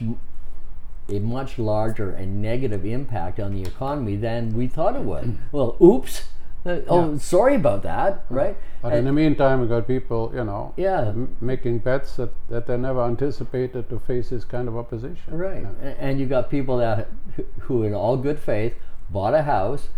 a 1.10 1.20
much 1.20 1.58
larger 1.58 2.12
and 2.12 2.42
negative 2.42 2.86
impact 2.86 3.40
on 3.40 3.54
the 3.54 3.62
economy 3.62 4.16
than 4.16 4.54
we 4.54 4.68
thought 4.68 4.96
it 4.96 5.02
would. 5.02 5.38
well, 5.52 5.76
oops. 5.82 6.24
Uh, 6.66 6.80
oh, 6.88 7.18
sorry 7.18 7.56
about 7.56 7.82
that, 7.84 8.24
right? 8.30 8.56
but 8.84 8.94
in 8.94 9.06
the 9.06 9.12
meantime, 9.12 9.62
we 9.62 9.68
got 9.68 9.88
people, 9.88 10.32
you 10.36 10.44
know, 10.44 10.74
Yeah. 10.78 11.08
m- 11.10 11.36
making 11.42 11.80
bets 11.80 12.16
that, 12.18 12.30
that 12.50 12.68
they 12.68 12.78
never 12.78 13.02
anticipated 13.04 13.90
to 13.90 13.98
face 14.00 14.30
this 14.30 14.44
kind 14.46 14.68
of 14.68 14.78
opposition. 14.78 15.36
Right, 15.38 15.66
Yeah. 15.84 15.94
And 16.00 16.20
you 16.20 16.26
got 16.28 16.50
people 16.52 16.78
that 16.78 17.08
who- 17.36 17.46
who, 17.62 17.84
in 17.84 17.94
all 17.96 18.16
good 18.18 18.38
faith, 18.40 18.76
bought 19.10 19.34
a 19.34 19.42
house. 19.44 19.90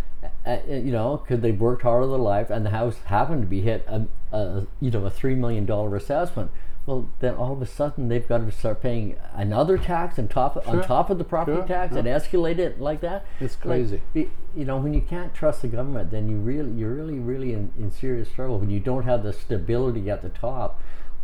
Uh, 0.45 0.57
you 0.69 0.91
know, 0.93 1.17
because 1.17 1.41
they 1.41 1.51
worked 1.51 1.81
hard 1.81 2.01
all 2.01 2.09
their 2.09 2.17
life, 2.17 2.49
and 2.49 2.65
the 2.65 2.69
house 2.69 2.97
happened 3.05 3.41
to 3.41 3.47
be 3.47 3.59
hit 3.59 3.85
a, 3.89 4.03
a 4.31 4.65
you 4.79 4.89
know 4.89 5.05
a 5.05 5.09
three 5.09 5.35
million 5.35 5.65
dollar 5.65 5.97
assessment. 5.97 6.49
Well, 6.85 7.07
then 7.19 7.35
all 7.35 7.53
of 7.53 7.61
a 7.61 7.65
sudden 7.65 8.09
they've 8.09 8.27
got 8.27 8.39
to 8.39 8.51
start 8.51 8.81
paying 8.81 9.15
another 9.33 9.77
tax 9.77 10.19
on 10.19 10.27
top 10.27 10.57
on 10.67 10.75
Sure, 10.75 10.83
top 10.83 11.09
of 11.09 11.17
the 11.17 11.23
property 11.23 11.57
sure, 11.59 11.67
tax 11.67 11.93
yeah. 11.93 11.99
and 11.99 12.07
escalate 12.07 12.57
it 12.59 12.81
like 12.81 12.99
that. 13.01 13.25
It's 13.39 13.55
crazy. 13.55 14.01
be- 14.13 14.29
you 14.55 14.65
know, 14.65 14.77
when 14.77 14.93
you 14.93 15.01
can't 15.01 15.33
trust 15.33 15.61
the 15.61 15.67
government, 15.69 16.11
then 16.11 16.27
you 16.29 16.37
really 16.37 16.71
you're 16.71 16.93
really 16.93 17.19
really 17.19 17.53
in, 17.53 17.71
in 17.77 17.89
serious 17.89 18.29
trouble. 18.31 18.59
When 18.59 18.69
you 18.69 18.79
don't 18.81 19.03
have 19.03 19.23
the 19.23 19.31
stability 19.33 20.09
at 20.09 20.21
the 20.21 20.29
top, 20.29 20.79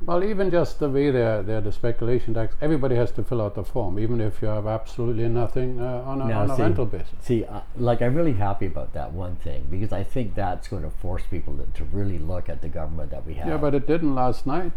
Well, 0.05 0.23
even 0.23 0.49
just 0.49 0.79
the 0.79 0.89
way 0.89 1.11
they're, 1.11 1.43
they're 1.43 1.59
the 1.59 1.73
speculation 1.73 2.33
tax, 2.33 2.55
everybody 2.61 2.95
has 2.95 3.11
to 3.11 3.23
fill 3.23 3.41
out 3.41 3.55
the 3.55 3.65
form, 3.65 3.99
even 3.99 4.21
if 4.21 4.41
you 4.41 4.47
have 4.47 4.65
absolutely 4.65 5.27
nothing 5.27 5.81
uh, 5.81 6.03
on, 6.07 6.21
a, 6.21 6.25
Now, 6.25 6.41
on 6.43 6.51
a 6.51 6.55
see- 6.55 6.61
rental 6.61 6.85
basis. 6.85 7.09
See, 7.19 7.43
uh, 7.43 7.59
like 7.75 8.01
I'm 8.01 8.15
really 8.15 8.33
happy 8.47 8.65
about 8.65 8.93
that 8.93 9.11
one 9.11 9.35
thing 9.35 9.67
because 9.69 9.91
I 9.91 10.03
think 10.05 10.35
that's 10.35 10.69
going 10.69 10.83
to 10.83 10.89
force 10.89 11.23
people 11.29 11.57
to, 11.57 11.65
to 11.65 11.83
really 11.91 12.17
look 12.17 12.47
at 12.47 12.61
the 12.61 12.69
government 12.69 13.11
that 13.11 13.25
we 13.25 13.33
have. 13.33 13.47
Yeah, 13.49 13.57
but 13.57 13.75
it 13.75 13.85
didn't 13.87 14.15
last 14.15 14.47
night, 14.47 14.71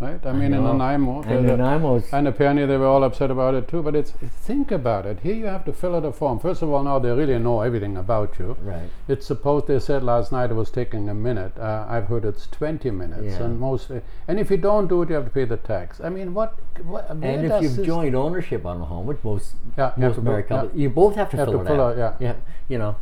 right? 0.00 0.24
I 0.26 0.32
mean, 0.32 0.52
in. 0.54 0.64
Nanaimo, 0.64 1.22
and 1.22 1.46
Nanaimo's 1.46 2.12
And 2.12 2.26
apparently 2.26 2.66
they 2.66 2.76
were 2.76 2.86
all 2.86 3.04
upset 3.04 3.30
about 3.30 3.54
it 3.54 3.68
too. 3.68 3.82
But 3.82 3.94
it's 3.94 4.10
think 4.10 4.70
about 4.72 5.06
it. 5.06 5.20
Here 5.20 5.34
you 5.34 5.46
have 5.46 5.64
to 5.66 5.72
fill 5.72 5.94
out 5.94 6.04
a 6.04 6.12
form. 6.12 6.38
First 6.40 6.62
of 6.62 6.70
all, 6.70 6.82
now 6.82 6.98
they 6.98 7.10
really 7.10 7.38
know 7.38 7.60
everything 7.60 7.96
about 7.96 8.38
you. 8.38 8.56
right. 8.62 8.88
It's 9.08 9.26
supposed 9.26 9.66
they 9.66 9.78
said 9.78 10.02
last 10.02 10.32
night 10.32 10.50
it 10.50 10.54
was 10.54 10.70
taking 10.70 11.08
a 11.08 11.14
minute. 11.14 11.58
Uh, 11.58 11.86
I've 11.88 12.06
heard 12.06 12.24
it's 12.24 12.46
20 12.48 12.90
minutes, 12.90 13.22
Yeah. 13.24 13.44
and 13.44 13.60
most. 13.60 13.90
And 14.28 14.40
if 14.40 14.50
you 14.50 14.56
don't 14.56 14.88
do 14.88 15.02
it, 15.02 15.10
you 15.10 15.14
have 15.16 15.24
to 15.24 15.30
pay 15.30 15.44
the 15.44 15.56
tax. 15.58 16.00
I 16.00 16.08
mean, 16.08 16.34
what? 16.34 16.54
what 16.82 17.08
And 17.10 17.24
if 17.46 17.62
you've 17.62 17.84
joint 17.84 18.14
ownership 18.14 18.64
on 18.64 18.80
a 18.80 18.84
home, 18.84 19.06
which 19.06 19.18
most 19.22 19.54
Yeah, 19.76 19.92
most 19.96 20.22
married 20.22 20.46
yeah. 20.50 20.66
you 20.74 20.88
both 20.88 21.14
have 21.16 21.30
to 21.30 21.36
have 21.36 21.46
fill 21.48 21.58
to 21.58 21.64
it 21.64 21.66
fill 21.68 21.80
out. 21.80 21.98
out, 21.98 22.16
yeah. 22.20 22.28
yeah. 22.28 22.34
You 22.68 22.78
know, 22.78 22.96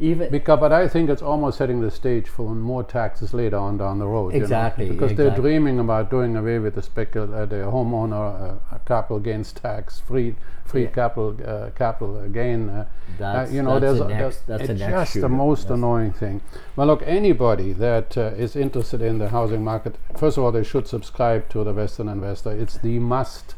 even 0.00 0.30
Because, 0.30 0.58
but 0.58 0.72
I 0.72 0.88
think 0.88 1.10
it's 1.10 1.22
almost 1.22 1.58
setting 1.58 1.80
the 1.80 1.90
stage 1.90 2.26
for 2.28 2.54
more 2.54 2.82
taxes 2.82 3.34
later 3.34 3.58
on 3.58 3.76
down 3.76 3.98
the 3.98 4.06
road. 4.06 4.32
you 4.32 4.40
know, 4.40 4.44
Exactly, 4.44 4.88
because 4.88 5.14
they're 5.14 5.30
dreaming 5.34 5.78
about 5.78 6.10
doing 6.10 6.36
away 6.36 6.58
with 6.58 6.74
the 6.74 6.80
specul- 6.80 7.32
uh, 7.34 7.44
the 7.46 7.56
homeowner 7.56 8.58
uh, 8.72 8.78
capital 8.86 9.18
gains 9.20 9.52
tax, 9.52 10.00
free 10.00 10.34
free 10.64 10.84
Yeah. 10.84 10.88
capital 10.90 11.36
uh, 11.44 11.70
capital 11.74 12.28
gain. 12.28 12.68
Uh, 12.70 12.84
That's- 13.18 13.50
uh, 13.50 13.54
you 13.54 13.62
know, 13.62 13.80
that's 13.80 13.82
there's 13.82 13.98
the 13.98 14.04
a- 14.04 14.08
next- 14.08 14.46
that's 14.46 14.66
the 14.66 14.72
it's 14.72 14.80
next 14.80 14.92
just 15.12 15.20
the 15.20 15.28
most 15.28 15.62
That's- 15.64 15.78
annoying 15.78 16.12
thing. 16.12 16.40
Well, 16.76 16.86
look, 16.86 17.02
anybody 17.04 17.72
that 17.74 18.16
uh, 18.16 18.30
is 18.44 18.54
interested 18.56 19.02
in 19.02 19.18
the 19.18 19.28
housing 19.30 19.64
market, 19.64 19.96
first 20.16 20.38
of 20.38 20.44
all, 20.44 20.52
they 20.52 20.62
should 20.64 20.86
subscribe 20.86 21.48
to 21.50 21.64
the 21.64 21.72
Western 21.74 22.08
Investor. 22.08 22.52
It's 22.52 22.78
the 22.78 22.98
must 23.00 23.54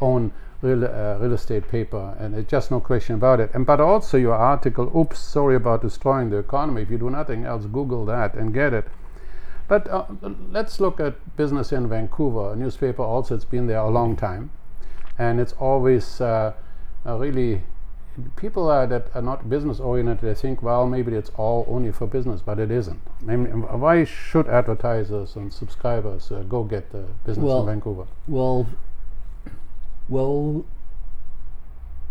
own 0.00 0.32
real, 0.62 0.84
uh, 0.84 1.16
real 1.18 1.32
estate 1.32 1.68
paper, 1.68 2.16
and 2.18 2.34
it's 2.34 2.50
just 2.50 2.70
no 2.70 2.80
question 2.80 3.14
about 3.14 3.40
it. 3.40 3.50
And 3.54 3.64
but 3.66 3.80
also 3.80 4.16
your 4.16 4.34
article, 4.34 4.90
"Oops, 4.96 5.18
sorry 5.18 5.56
about 5.56 5.82
destroying 5.82 6.30
the 6.30 6.38
economy." 6.38 6.82
If 6.82 6.90
you 6.90 6.98
do 6.98 7.10
nothing 7.10 7.44
else, 7.44 7.66
Google 7.66 8.04
that 8.06 8.34
and 8.34 8.52
get 8.52 8.72
it. 8.72 8.86
But 9.68 9.88
uh, 9.88 10.04
let's 10.50 10.80
look 10.80 10.98
at 11.00 11.14
business 11.36 11.72
in 11.72 11.88
Vancouver. 11.88 12.52
A 12.52 12.56
newspaper 12.56 13.02
also, 13.02 13.34
it's 13.36 13.44
been 13.44 13.66
there 13.68 13.78
a 13.78 13.88
long 13.88 14.16
time, 14.16 14.50
and 15.18 15.40
it's 15.40 15.52
always 15.54 16.20
uh, 16.20 16.52
uh, 17.06 17.16
really 17.16 17.62
people 18.36 18.68
are 18.68 18.86
that 18.86 19.06
are 19.14 19.22
not 19.22 19.48
business 19.48 19.80
oriented. 19.80 20.28
They 20.28 20.34
think, 20.34 20.62
well, 20.62 20.86
maybe 20.86 21.14
it's 21.14 21.30
all 21.36 21.64
only 21.68 21.92
for 21.92 22.06
business, 22.06 22.42
but 22.42 22.58
it 22.58 22.70
isn't. 22.70 23.00
I 23.28 23.36
mean, 23.36 23.62
why 23.80 24.04
should 24.04 24.48
advertisers 24.48 25.36
and 25.36 25.52
subscribers 25.52 26.30
uh, 26.32 26.42
go 26.48 26.64
get 26.64 26.90
the 26.90 27.04
business 27.24 27.44
Well, 27.46 27.60
in 27.60 27.66
Vancouver? 27.66 28.06
well, 28.26 28.66
well. 30.10 30.66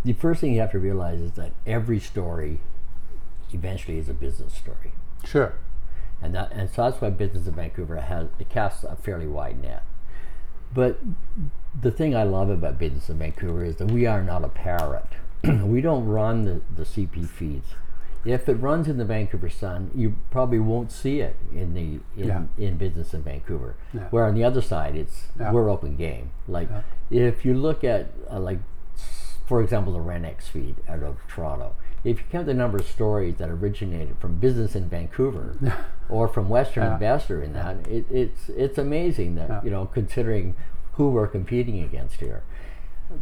The 0.02 0.14
first 0.14 0.40
thing 0.40 0.54
you 0.54 0.60
have 0.60 0.70
to 0.72 0.78
realize 0.78 1.20
is 1.20 1.32
that 1.32 1.52
every 1.66 2.00
story 2.00 2.60
eventually 3.52 3.98
is 3.98 4.08
a 4.08 4.14
business 4.14 4.54
story. 4.54 4.92
Sure. 5.24 5.54
and 6.22 6.34
that 6.34 6.50
and 6.52 6.70
so 6.70 6.84
that's 6.88 7.00
why 7.00 7.10
business 7.10 7.46
in 7.46 7.54
Vancouver 7.54 8.00
has 8.00 8.28
it 8.38 8.48
casts 8.48 8.84
a 8.84 8.96
fairly 8.96 9.26
wide 9.26 9.60
net. 9.60 9.84
But 10.72 11.00
the 11.78 11.90
thing 11.90 12.14
I 12.14 12.22
love 12.22 12.48
about 12.50 12.78
business 12.78 13.08
in 13.08 13.18
Vancouver 13.18 13.64
is 13.64 13.76
that 13.76 13.90
we 13.90 14.06
are 14.06 14.22
not 14.22 14.44
a 14.44 14.48
parrot. 14.48 15.06
we 15.44 15.80
don't 15.80 16.06
run 16.06 16.44
the, 16.44 16.60
the 16.74 16.84
CP 16.84 17.28
feeds. 17.28 17.66
If 18.24 18.48
it 18.48 18.54
runs 18.54 18.86
in 18.88 18.98
the 18.98 19.04
Vancouver 19.04 19.48
Sun, 19.48 19.90
you 19.94 20.16
probably 20.30 20.58
won't 20.58 20.92
see 20.92 21.20
it 21.20 21.36
in 21.54 21.74
the 21.74 22.00
in, 22.20 22.28
Yeah. 22.28 22.42
in 22.58 22.76
business 22.76 23.14
in 23.14 23.22
Vancouver. 23.22 23.74
Yeah. 23.94 24.08
Where 24.10 24.24
on 24.24 24.34
the 24.34 24.44
other 24.44 24.60
side, 24.60 24.94
it's 24.96 25.28
Yeah. 25.38 25.52
we're 25.52 25.70
open 25.70 25.96
game. 25.96 26.30
Like 26.46 26.68
if 27.10 27.44
you 27.44 27.54
look 27.54 27.82
at 27.84 28.08
uh, 28.30 28.38
like 28.38 28.58
for 29.46 29.62
example 29.62 29.92
the 29.92 29.98
RENX 30.00 30.42
feed 30.44 30.76
out 30.88 31.02
of 31.02 31.16
Toronto, 31.28 31.72
if 32.04 32.18
you 32.18 32.24
count 32.30 32.46
the 32.46 32.54
number 32.54 32.78
of 32.78 32.86
stories 32.86 33.36
that 33.36 33.48
originated 33.50 34.16
from 34.18 34.36
business 34.38 34.74
in 34.76 34.88
Vancouver 34.88 35.56
or 36.08 36.28
from 36.28 36.48
Western. 36.48 36.92
Investor 36.92 37.42
in 37.42 37.52
that, 37.54 37.86
it, 37.88 38.04
it's 38.10 38.48
it's 38.50 38.78
amazing 38.78 39.34
that 39.36 39.64
you 39.64 39.70
know 39.70 39.86
considering 39.86 40.54
who 40.94 41.10
we're 41.10 41.26
competing 41.26 41.80
against 41.82 42.16
here. 42.20 42.42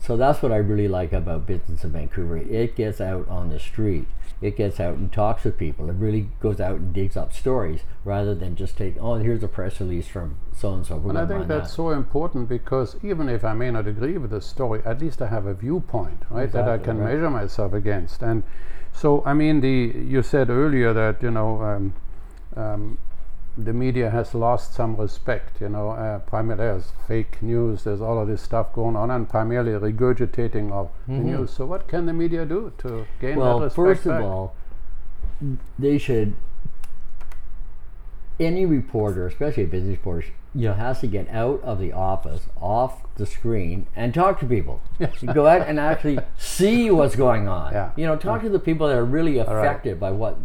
So 0.00 0.16
that's 0.16 0.42
what 0.42 0.52
I 0.52 0.56
really 0.56 0.88
like 0.88 1.12
about 1.12 1.46
business 1.46 1.84
in 1.84 1.92
Vancouver. 1.92 2.36
It 2.36 2.76
gets 2.76 3.00
out 3.00 3.28
on 3.28 3.48
the 3.48 3.58
street. 3.58 4.06
It 4.40 4.56
gets 4.56 4.78
out 4.78 4.94
and 4.94 5.12
talks 5.12 5.44
with 5.44 5.58
people. 5.58 5.90
It 5.90 5.94
really 5.94 6.28
goes 6.40 6.60
out 6.60 6.76
and 6.76 6.92
digs 6.92 7.16
up 7.16 7.32
stories 7.32 7.80
rather 8.04 8.34
than 8.34 8.54
just 8.54 8.76
take, 8.76 8.96
oh, 9.00 9.14
here's 9.14 9.42
a 9.42 9.48
press 9.48 9.80
release 9.80 10.06
from 10.06 10.36
so 10.56 10.74
and 10.74 10.86
so. 10.86 10.96
And 11.08 11.18
I 11.18 11.26
think 11.26 11.48
that's 11.48 11.70
that. 11.70 11.74
so 11.74 11.90
important 11.90 12.48
because 12.48 12.96
even 13.02 13.28
if 13.28 13.44
I 13.44 13.54
may 13.54 13.70
not 13.70 13.88
agree 13.88 14.16
with 14.16 14.30
the 14.30 14.40
story, 14.40 14.80
at 14.84 15.00
least 15.00 15.20
I 15.20 15.26
have 15.26 15.46
a 15.46 15.54
viewpoint, 15.54 16.22
right, 16.30 16.52
that 16.52 16.68
I 16.68 16.78
can 16.78 16.98
right. 16.98 17.14
measure 17.14 17.30
myself 17.30 17.72
against. 17.72 18.22
And 18.22 18.44
so, 18.92 19.24
I 19.26 19.34
mean, 19.34 19.60
the 19.60 19.92
you 19.96 20.22
said 20.22 20.50
earlier 20.50 20.92
that 20.92 21.20
you 21.22 21.32
know 21.32 21.62
um, 21.62 21.94
um, 22.56 22.98
the 23.58 23.72
media 23.72 24.10
has 24.10 24.34
lost 24.34 24.74
some 24.74 24.96
respect. 24.96 25.60
You 25.60 25.68
know, 25.68 25.90
uh, 25.90 26.20
primarily 26.20 26.64
there's 26.64 26.92
fake 27.06 27.42
news. 27.42 27.84
There's 27.84 28.00
all 28.00 28.20
of 28.20 28.28
this 28.28 28.40
stuff 28.40 28.72
going 28.72 28.96
on, 28.96 29.10
and 29.10 29.28
primarily 29.28 29.72
regurgitating 29.72 30.70
of 30.70 30.90
the 31.06 31.14
news. 31.14 31.50
So, 31.50 31.66
what 31.66 31.88
can 31.88 32.06
the 32.06 32.12
media 32.12 32.46
do 32.46 32.72
to 32.78 33.06
gain 33.20 33.38
that 33.38 33.44
respect? 33.44 33.46
Well, 33.46 33.70
first 33.70 34.06
of 34.06 34.12
back? 34.12 34.22
all, 34.22 34.54
they 35.78 35.98
should. 35.98 36.34
Any 38.40 38.64
reporter, 38.66 39.26
especially 39.26 39.64
a 39.64 39.66
business 39.66 39.98
reporter, 39.98 40.28
you 40.54 40.68
know, 40.68 40.74
has 40.74 41.00
to 41.00 41.08
get 41.08 41.28
out 41.28 41.60
of 41.64 41.80
the 41.80 41.92
office, 41.92 42.42
off 42.60 43.02
the 43.16 43.26
screen, 43.26 43.88
and 43.96 44.14
talk 44.14 44.38
to 44.38 44.46
people. 44.46 44.80
Go 45.34 45.46
out 45.46 45.66
and 45.66 45.80
actually 45.80 46.20
see 46.36 46.88
what's 46.90 47.16
going 47.16 47.48
on. 47.48 47.58
Yeah. 47.78 47.90
You 47.96 48.06
know, 48.06 48.16
talk 48.16 48.42
to 48.42 48.48
the 48.48 48.60
people 48.60 48.86
that 48.88 48.96
are 48.96 49.04
really 49.04 49.38
right. 49.38 49.46
affected 49.46 49.98
by 49.98 50.12
what 50.12 50.38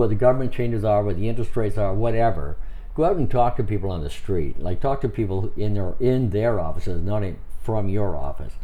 what 0.00 0.08
the 0.08 0.14
government 0.14 0.50
changes 0.50 0.82
are, 0.82 1.04
what 1.04 1.16
the 1.16 1.28
interest 1.28 1.54
rates 1.54 1.76
are, 1.76 1.92
whatever. 1.92 2.56
Go 2.94 3.04
out 3.04 3.16
and 3.16 3.30
talk 3.30 3.56
to 3.58 3.62
people 3.62 3.90
on 3.92 4.02
the 4.02 4.08
street. 4.08 4.58
Like 4.58 4.80
talk 4.80 5.02
to 5.02 5.08
people 5.08 5.52
in 5.56 5.74
their 5.74 5.94
in 6.00 6.30
their 6.30 6.58
offices, 6.58 7.02
not 7.02 7.22
in, 7.22 7.36
from 7.62 7.88
your 7.88 8.16
office, 8.16 8.54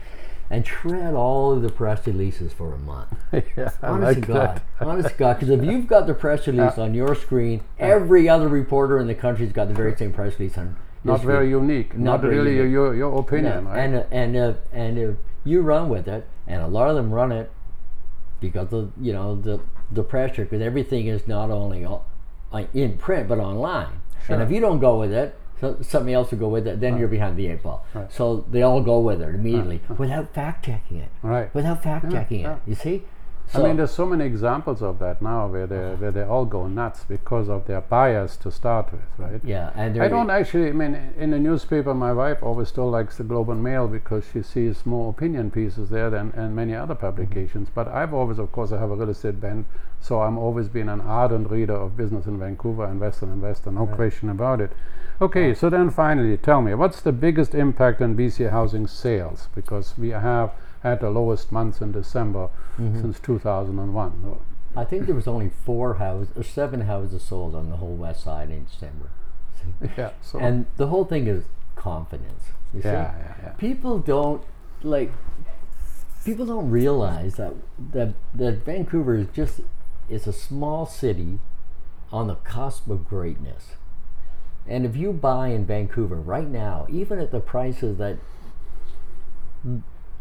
and 0.49 0.67
shred 0.67 1.15
all 1.15 1.53
of 1.53 1.61
the 1.61 1.69
press 1.69 2.07
releases 2.07 2.55
for 2.55 2.73
a 2.73 2.79
month. 2.79 3.15
yeah, 3.33 3.71
Honest 3.83 4.03
like 4.03 4.15
to 4.17 4.21
God, 4.23 4.63
honest 4.81 5.11
to 5.11 5.15
God, 5.15 5.35
because 5.35 5.51
if 5.51 5.63
you've 5.63 5.87
got 5.87 6.07
the 6.07 6.15
press 6.15 6.47
release 6.47 6.79
on 6.79 6.95
your 6.95 7.15
screen, 7.15 7.63
every 7.79 8.29
other 8.29 8.49
reporter 8.49 8.99
in 8.99 9.07
the 9.07 9.15
country's 9.15 9.53
got 9.53 9.69
the 9.69 9.75
very 9.75 9.95
same 9.95 10.13
press 10.13 10.39
release 10.39 10.57
on. 10.57 10.75
Not 11.05 11.19
his 11.19 11.27
very 11.27 11.51
unique. 11.51 11.97
Not 11.97 12.23
Not, 12.23 12.31
really 12.31 12.57
unique. 12.57 12.73
your 12.73 12.95
your 12.95 13.21
opinion, 13.21 13.67
right? 13.67 13.79
And 13.79 14.07
and 14.11 14.37
if 14.37 14.57
and 14.73 14.99
if 14.99 15.17
you 15.45 15.61
run 15.61 15.91
with 15.91 16.09
it, 16.09 16.27
and 16.47 16.63
a 16.63 16.67
lot 16.67 16.89
of 16.89 16.97
them 16.97 17.13
run 17.13 17.31
it 17.31 17.53
because 18.41 18.73
of 18.73 18.91
you 18.99 19.13
know 19.13 19.37
the 19.37 19.61
the 19.91 20.03
pressure, 20.03 20.45
because 20.45 20.63
everything 20.63 21.07
is 21.07 21.27
not 21.27 21.51
only 21.51 21.85
uh, 21.85 21.99
in 22.75 22.99
print 22.99 23.29
but 23.29 23.39
online. 23.39 24.01
And 24.29 24.43
if 24.43 24.51
you 24.51 24.61
don't 24.61 24.81
go 24.81 24.99
with 24.99 25.13
it, 25.13 25.39
so 25.61 25.79
somebody 25.81 26.13
else 26.13 26.31
will 26.31 26.39
go 26.39 26.49
with 26.49 26.67
it. 26.67 26.81
Then 26.81 26.99
you're 26.99 27.09
behind 27.09 27.37
the 27.37 27.47
eight 27.47 27.63
ball. 27.63 27.87
Right. 27.95 28.13
So 28.13 28.45
they 28.51 28.63
all 28.63 28.83
go 28.83 28.99
with 28.99 29.23
it 29.23 29.29
immediately 29.35 29.81
without 29.97 30.35
fact 30.35 30.65
checking 30.67 30.99
it. 30.99 31.11
Right. 31.23 31.55
Without 31.55 31.83
fact 31.83 32.11
checking 32.11 32.41
yeah. 32.41 32.57
it. 32.57 32.63
You 32.67 32.75
see. 32.75 33.05
I 33.55 33.63
mean, 33.63 33.77
there's 33.77 33.93
so 33.93 34.07
many 34.07 34.25
examples 34.25 34.83
of 34.83 34.99
that 34.99 35.23
now 35.23 35.47
where 35.47 35.67
they 35.67 35.95
where 35.95 36.11
they 36.11 36.23
all 36.23 36.45
go 36.45 36.67
nuts 36.67 37.05
because 37.05 37.49
of 37.49 37.67
their 37.67 37.81
bias 37.81 38.37
to 38.39 38.51
start 38.51 38.91
with, 38.93 39.03
right? 39.19 39.41
yeah, 39.45 39.71
and 39.75 40.03
I 40.03 40.09
don't 40.09 40.31
actually. 40.31 40.69
I 40.69 40.73
mean, 40.73 41.13
in 41.17 41.31
the 41.31 41.39
newspaper, 41.39 41.95
my 41.95 42.13
wife 42.13 42.43
always 42.43 42.69
still 42.69 42.91
likes 42.91 43.17
the 43.19 43.25
Globe 43.25 43.51
and 43.51 43.63
Mail 43.63 43.87
because 43.87 44.25
she 44.33 44.43
sees 44.43 44.85
more 44.85 45.11
opinion 45.11 45.51
pieces 45.51 45.91
there 45.91 46.11
than 46.11 46.33
and 46.37 46.57
many 46.57 46.75
other 46.75 46.95
mm-hmm. 46.95 47.07
publications. 47.07 47.69
But 47.73 47.89
I've 47.89 48.13
always, 48.13 48.39
of 48.39 48.51
course, 48.51 48.73
I 48.73 48.79
have 48.79 48.91
a 48.91 48.97
real 48.97 49.11
estate 49.11 49.41
bent, 49.41 49.67
so 50.01 50.21
I'm 50.23 50.39
always 50.39 50.69
been 50.69 50.89
an 50.89 51.01
ardent 51.01 51.51
reader 51.51 51.75
of 51.75 51.97
business 51.97 52.27
in 52.27 52.39
Vancouver 52.39 52.85
and 52.85 53.01
Western 53.01 53.31
Investor, 53.31 53.71
no 53.71 53.87
question 53.87 54.29
about 54.29 54.61
it. 54.61 54.73
Okay, 55.21 55.55
so 55.55 55.71
then 55.71 55.89
finally, 55.91 56.37
tell 56.37 56.61
me, 56.61 56.75
what's 56.75 57.01
the 57.01 57.13
biggest 57.13 57.55
impact 57.55 58.03
on 58.03 58.15
BC 58.17 58.51
housing 58.51 58.87
sales? 58.87 59.49
Because 59.55 59.97
we 59.97 60.11
have 60.11 60.53
had 60.91 61.01
the 61.01 61.11
lowest 61.11 61.53
months 61.53 61.81
in 61.81 61.93
December 61.93 62.49
mm-hmm. 62.79 63.01
since 63.01 63.21
2001. 63.21 64.39
I 64.77 64.85
think 64.85 65.07
there 65.07 65.15
was 65.15 65.27
only 65.27 65.51
four 65.65 65.95
houses 65.95 66.37
or 66.37 66.43
seven 66.43 66.83
houses 66.83 67.23
sold 67.23 67.55
on 67.55 67.71
the 67.71 67.77
whole 67.77 67.95
west 67.95 68.25
side 68.25 68.51
in 68.51 68.65
December. 68.65 69.11
Yeah. 69.97 70.11
So 70.23 70.39
And 70.39 70.67
the 70.77 70.87
whole 70.87 71.05
thing 71.05 71.27
is 71.27 71.45
confidence. 71.75 72.45
You 72.73 72.83
see? 72.83 72.89
yeah, 72.89 73.15
yeah, 73.19 73.35
yeah. 73.43 73.49
People 73.59 73.99
don't 73.99 74.45
like 74.83 75.13
people 76.25 76.47
don't 76.47 76.71
realize 76.71 77.35
that 77.35 77.55
that 77.93 78.15
that 78.33 78.65
Vancouver 78.65 79.17
is 79.17 79.27
just 79.33 79.61
is 80.09 80.27
a 80.27 80.33
small 80.33 80.87
city 80.87 81.41
on 82.13 82.29
the 82.29 82.37
cusp 82.37 82.89
of 82.89 83.09
greatness. 83.09 83.73
And 84.67 84.85
if 84.85 84.97
you 84.97 85.13
buy 85.13 85.49
in 85.49 85.67
Vancouver 85.67 86.17
right 86.17 86.49
now, 86.49 86.87
even 86.89 87.19
at 87.19 87.31
the 87.31 87.41
prices 87.41 87.99
that 87.99 88.19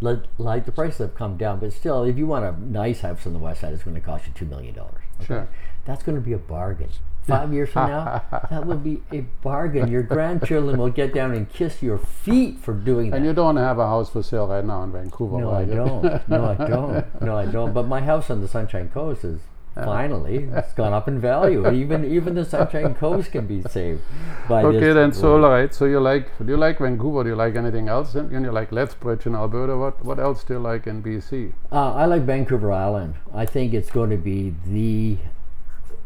like, 0.01 0.19
like 0.37 0.65
the 0.65 0.71
prices 0.71 0.99
have 0.99 1.15
come 1.15 1.37
down, 1.37 1.59
but 1.59 1.73
still, 1.73 2.03
if 2.03 2.17
you 2.17 2.27
want 2.27 2.45
a 2.45 2.59
nice 2.63 3.01
house 3.01 3.25
on 3.25 3.33
the 3.33 3.39
west 3.39 3.61
side, 3.61 3.73
it's 3.73 3.83
going 3.83 3.95
to 3.95 4.01
cost 4.01 4.27
you 4.27 4.33
two 4.33 4.45
million 4.45 4.75
dollars. 4.75 5.03
Sure. 5.25 5.47
That's 5.85 6.03
going 6.03 6.15
to 6.15 6.21
be 6.21 6.33
a 6.33 6.37
bargain. 6.37 6.89
Five 7.27 7.53
years 7.53 7.69
from 7.69 7.89
now, 7.89 8.21
that 8.51 8.67
will 8.67 8.77
be 8.77 9.01
a 9.11 9.21
bargain. 9.41 9.87
Your 9.87 10.03
grandchildren 10.03 10.77
will 10.77 10.91
get 10.91 11.11
down 11.11 11.31
and 11.33 11.51
kiss 11.51 11.81
your 11.81 11.97
feet 11.97 12.59
for 12.59 12.73
doing 12.73 13.09
that. 13.09 13.17
And 13.17 13.25
you 13.25 13.33
don't 13.33 13.57
have 13.57 13.79
a 13.79 13.87
house 13.87 14.11
for 14.11 14.21
sale 14.21 14.47
right 14.47 14.63
now 14.63 14.83
in 14.83 14.91
Vancouver, 14.91 15.39
no, 15.39 15.51
I 15.51 15.65
don't. 15.65 16.29
No, 16.29 16.45
I 16.45 16.55
don't. 16.55 17.21
No, 17.21 17.35
I 17.35 17.45
don't. 17.45 17.73
But 17.73 17.87
my 17.87 18.01
house 18.01 18.29
on 18.29 18.41
the 18.41 18.47
Sunshine 18.47 18.89
Coast 18.89 19.23
is 19.23 19.39
finally 19.75 20.47
it's 20.53 20.73
gone 20.73 20.93
up 20.93 21.07
in 21.07 21.19
value. 21.19 21.69
Even 21.83 22.05
even 22.05 22.35
the 22.35 22.45
Sunshine 22.45 22.95
Coast 22.95 23.31
can 23.31 23.45
be 23.45 23.61
saved 23.63 24.01
by 24.47 24.63
Okay, 24.63 24.93
then 24.93 25.11
so 25.11 25.33
all 25.33 25.49
right. 25.49 25.73
So 25.73 25.85
you 25.85 25.99
like 25.99 26.29
do 26.37 26.45
you 26.53 26.57
like 26.57 26.79
Vancouver? 26.79 27.23
Do 27.23 27.29
you 27.29 27.35
like 27.35 27.55
anything 27.55 27.89
else? 27.89 28.15
And 28.15 28.31
you 28.31 28.51
like 28.51 28.71
Lethbridge 28.71 29.25
in 29.25 29.35
Alberta. 29.35 29.75
What 29.77 30.03
what 30.05 30.19
else 30.19 30.43
do 30.43 30.53
you 30.53 30.59
like 30.59 30.87
in 30.87 31.03
BC? 31.03 31.53
Uh, 31.71 31.93
I 31.93 32.05
like 32.05 32.21
Vancouver 32.23 32.71
Island. 32.71 33.15
I 33.33 33.45
think 33.45 33.73
it's 33.73 33.91
going 33.91 34.09
to 34.11 34.17
be 34.17 34.55
the. 34.65 35.17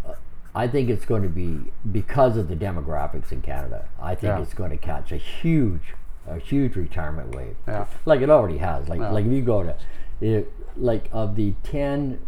uh, 0.07 0.13
I 0.55 0.67
think 0.67 0.89
it's 0.89 1.05
going 1.05 1.21
to 1.23 1.29
be 1.29 1.71
because 1.91 2.37
of 2.37 2.47
the 2.47 2.55
demographics 2.55 3.31
in 3.31 3.41
Canada. 3.41 3.87
I 4.01 4.15
think 4.15 4.31
Yeah. 4.35 4.41
it's 4.41 4.55
going 4.55 4.71
to 4.71 4.77
catch 4.77 5.11
a 5.11 5.17
huge, 5.17 5.93
a 6.27 6.39
huge 6.39 6.75
retirement 6.75 7.35
wave. 7.35 7.55
Yeah. 7.67 7.85
Like 8.05 8.21
it 8.21 8.29
already 8.31 8.57
has. 8.57 8.89
Like 8.89 8.99
Yeah. 8.99 9.11
like 9.11 9.25
if 9.25 9.31
you 9.31 9.43
go 9.43 9.61
to, 9.63 9.75
it, 10.21 10.51
like 10.75 11.07
of 11.11 11.35
the 11.35 11.53
ten, 11.63 12.19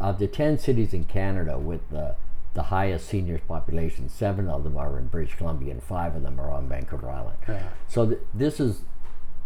of 0.00 0.18
the 0.18 0.26
ten 0.26 0.58
cities 0.58 0.92
in 0.92 1.04
Canada 1.04 1.58
with 1.58 1.88
the 1.90 2.16
the 2.54 2.64
highest 2.64 3.06
seniors 3.06 3.42
population, 3.46 4.08
seven 4.08 4.48
of 4.48 4.64
them 4.64 4.78
are 4.78 4.98
in 4.98 5.08
British 5.08 5.36
Columbia 5.36 5.72
and 5.72 5.82
five 5.82 6.16
of 6.16 6.22
them 6.22 6.40
are 6.40 6.50
on 6.50 6.68
Vancouver 6.68 7.10
Island. 7.10 7.36
Yeah. 7.46 7.68
So 7.86 8.06
th- 8.06 8.20
this 8.32 8.60
is 8.60 8.80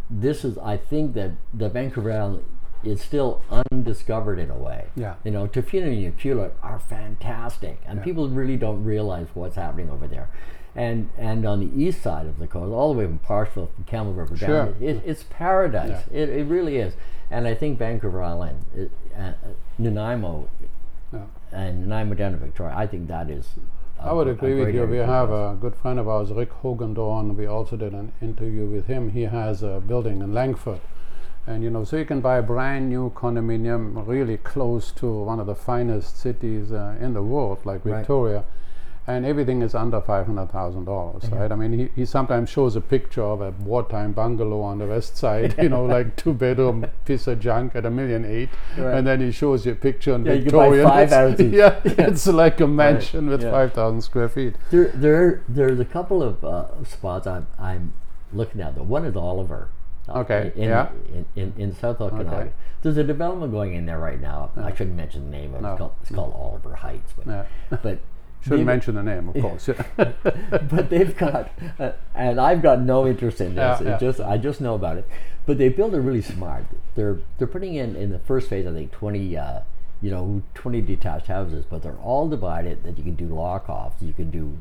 this 0.08 0.44
is 0.44 0.56
I 0.58 0.76
think 0.76 1.14
that 1.14 1.32
the 1.52 1.68
Vancouver 1.68 2.12
Island 2.12 2.44
is 2.84 3.00
still 3.00 3.40
undiscovered 3.70 4.38
in 4.38 4.50
a 4.50 4.56
way. 4.56 4.86
Yeah. 4.96 5.14
You 5.24 5.30
know, 5.30 5.46
Tofino 5.46 5.86
and 6.06 6.16
Pula 6.18 6.50
are 6.62 6.78
fantastic, 6.78 7.80
and 7.86 8.02
people 8.02 8.28
really 8.28 8.56
don't 8.56 8.84
realize 8.84 9.28
what's 9.34 9.56
happening 9.56 9.90
over 9.90 10.06
there. 10.08 10.28
And 10.74 11.10
and 11.18 11.44
on 11.46 11.58
the 11.60 11.82
east 11.82 12.00
side 12.02 12.26
of 12.26 12.38
the 12.38 12.46
coast, 12.46 12.72
all 12.72 12.92
the 12.94 12.98
way 13.00 13.04
from 13.06 13.18
Parksville, 13.18 13.74
from 13.74 13.84
Campbell 13.84 14.14
River 14.14 14.36
Sure. 14.36 14.48
down, 14.66 14.76
it, 14.80 15.02
it's 15.04 15.24
paradise. 15.24 16.04
It, 16.12 16.28
it 16.28 16.44
really 16.46 16.76
is. 16.76 16.94
And 17.30 17.46
I 17.46 17.54
think 17.54 17.78
Vancouver 17.78 18.22
Island, 18.22 18.64
it, 18.74 18.90
uh, 19.16 19.20
uh, 19.20 19.34
Nanaimo, 19.78 20.48
Yeah. 21.12 21.20
and 21.52 21.80
Nanaimo 21.82 22.14
down 22.14 22.32
to 22.32 22.38
Victoria, 22.38 22.74
I 22.76 22.86
think 22.86 23.08
that 23.08 23.28
is. 23.30 23.46
a- 23.98 24.06
I 24.08 24.12
would 24.12 24.28
agree 24.28 24.54
with 24.64 24.74
you. 24.74 24.84
We 24.86 24.96
have 24.98 25.30
a 25.30 25.56
good 25.60 25.74
friend 25.74 25.98
of 25.98 26.08
ours, 26.08 26.32
Rick 26.32 26.50
Hogendorn. 26.62 27.34
We 27.36 27.46
also 27.46 27.76
did 27.76 27.92
an 27.92 28.12
interview 28.22 28.64
with 28.66 28.86
him. 28.86 29.10
He 29.10 29.22
has 29.24 29.62
a 29.62 29.80
building 29.86 30.20
in 30.22 30.32
Langford. 30.32 30.80
And 31.46 31.62
you 31.64 31.70
know, 31.70 31.84
so 31.84 31.96
you 31.96 32.04
can 32.04 32.20
buy 32.20 32.36
a 32.38 32.42
brand 32.42 32.88
new 32.90 33.10
condominium 33.10 34.06
really 34.06 34.36
close 34.36 34.92
to 34.92 35.06
one 35.10 35.40
of 35.40 35.46
the 35.46 35.54
finest 35.54 36.18
cities 36.18 36.70
uh, 36.70 36.96
in 37.00 37.14
the 37.14 37.22
world, 37.22 37.58
like 37.64 37.84
Right. 37.84 37.98
Victoria. 37.98 38.44
And 39.06 39.26
everything 39.26 39.62
is 39.62 39.74
under 39.74 40.00
five 40.00 40.26
hundred 40.26 40.52
thousand 40.52 40.84
dollars, 40.84 41.28
right? 41.30 41.50
I 41.50 41.56
mean, 41.56 41.72
he, 41.72 41.88
he 41.96 42.04
sometimes 42.04 42.48
shows 42.48 42.76
a 42.76 42.80
picture 42.80 43.22
of 43.24 43.40
a 43.40 43.50
wartime 43.50 44.12
bungalow 44.12 44.60
on 44.60 44.78
the 44.78 44.86
west 44.86 45.16
side, 45.16 45.56
you 45.60 45.68
know, 45.70 45.84
like 45.96 46.14
two 46.14 46.32
bedroom 46.32 46.86
piece 47.06 47.26
of 47.26 47.40
junk 47.40 47.74
at 47.74 47.84
a 47.86 47.90
million 47.90 48.24
eight, 48.24 48.50
Right. 48.78 48.98
and 48.98 49.06
then 49.06 49.20
he 49.20 49.32
shows 49.32 49.66
you 49.66 49.72
a 49.72 49.74
picture 49.74 50.14
in 50.14 50.24
Yeah, 50.26 50.34
you 50.34 50.42
can 50.44 50.52
buy 50.52 50.68
Victoria. 50.70 51.02
it's- 51.02 51.12
houses. 51.12 51.52
Yeah, 51.52 51.80
it's 51.84 52.26
like 52.44 52.60
a 52.60 52.68
mansion 52.68 53.28
with 53.28 53.42
yeah. 53.42 53.50
five 53.50 53.72
thousand 53.72 54.02
square 54.02 54.28
feet. 54.28 54.54
There, 54.70 54.88
there, 54.94 55.42
there's 55.48 55.80
a 55.80 55.84
couple 55.86 56.22
of 56.22 56.44
uh, 56.44 56.84
spots 56.84 57.26
I'm, 57.26 57.48
I'm 57.58 57.94
looking 58.32 58.60
at. 58.60 58.76
Though 58.76 58.84
one 58.84 59.04
is 59.06 59.16
Oliver. 59.16 59.70
Okay, 60.10 60.52
In, 60.56 60.68
yeah. 60.68 60.88
in, 61.14 61.26
in, 61.36 61.54
in 61.58 61.74
South 61.74 62.00
Okanagan. 62.00 62.32
Okay. 62.34 62.52
There's 62.82 62.96
a 62.96 63.04
development 63.04 63.52
going 63.52 63.74
in 63.74 63.86
there 63.86 63.98
right 63.98 64.20
now. 64.20 64.50
I 64.56 64.74
shouldn't 64.74 64.96
mention 64.96 65.30
the 65.30 65.36
name 65.36 65.54
of 65.54 65.60
it. 65.60 65.62
No. 65.62 65.70
It's 65.72 65.78
called, 65.78 65.92
it's 66.02 66.10
called 66.10 66.34
Oliver 66.34 66.74
Heights. 66.76 67.12
But, 67.16 67.26
Yeah. 67.26 67.44
but 67.82 67.98
Shouldn't 68.42 68.64
mention 68.64 68.94
the 68.94 69.02
name, 69.02 69.28
of 69.28 69.34
course. 69.42 69.68
but 69.96 70.88
they've 70.88 71.14
got, 71.16 71.50
uh, 71.78 71.92
and 72.14 72.40
I've 72.40 72.62
got 72.62 72.80
no 72.80 73.06
interest 73.06 73.40
in 73.42 73.54
this. 73.54 73.80
Yeah, 73.80 73.86
It 73.86 73.90
yeah. 73.90 73.98
just 73.98 74.20
I 74.20 74.38
just 74.38 74.62
know 74.62 74.74
about 74.74 74.96
it. 74.96 75.06
But 75.44 75.58
they 75.58 75.68
build 75.68 75.94
it 75.94 76.00
really 76.00 76.22
smart. 76.22 76.64
They're 76.94 77.18
they're 77.36 77.46
putting 77.46 77.74
in 77.74 77.96
in 77.96 78.10
the 78.10 78.18
first 78.18 78.48
phase, 78.48 78.66
I 78.66 78.72
think 78.72 78.92
twenty, 78.92 79.36
uh, 79.36 79.60
you 80.00 80.10
know, 80.10 80.42
twenty 80.54 80.80
detached 80.80 81.26
houses, 81.26 81.66
but 81.68 81.82
they're 81.82 81.98
all 81.98 82.28
divided 82.30 82.82
that 82.84 82.96
you 82.96 83.04
can 83.04 83.14
do 83.14 83.26
lock 83.26 83.68
offs. 83.68 84.00
You 84.02 84.14
can 84.14 84.30
do, 84.30 84.56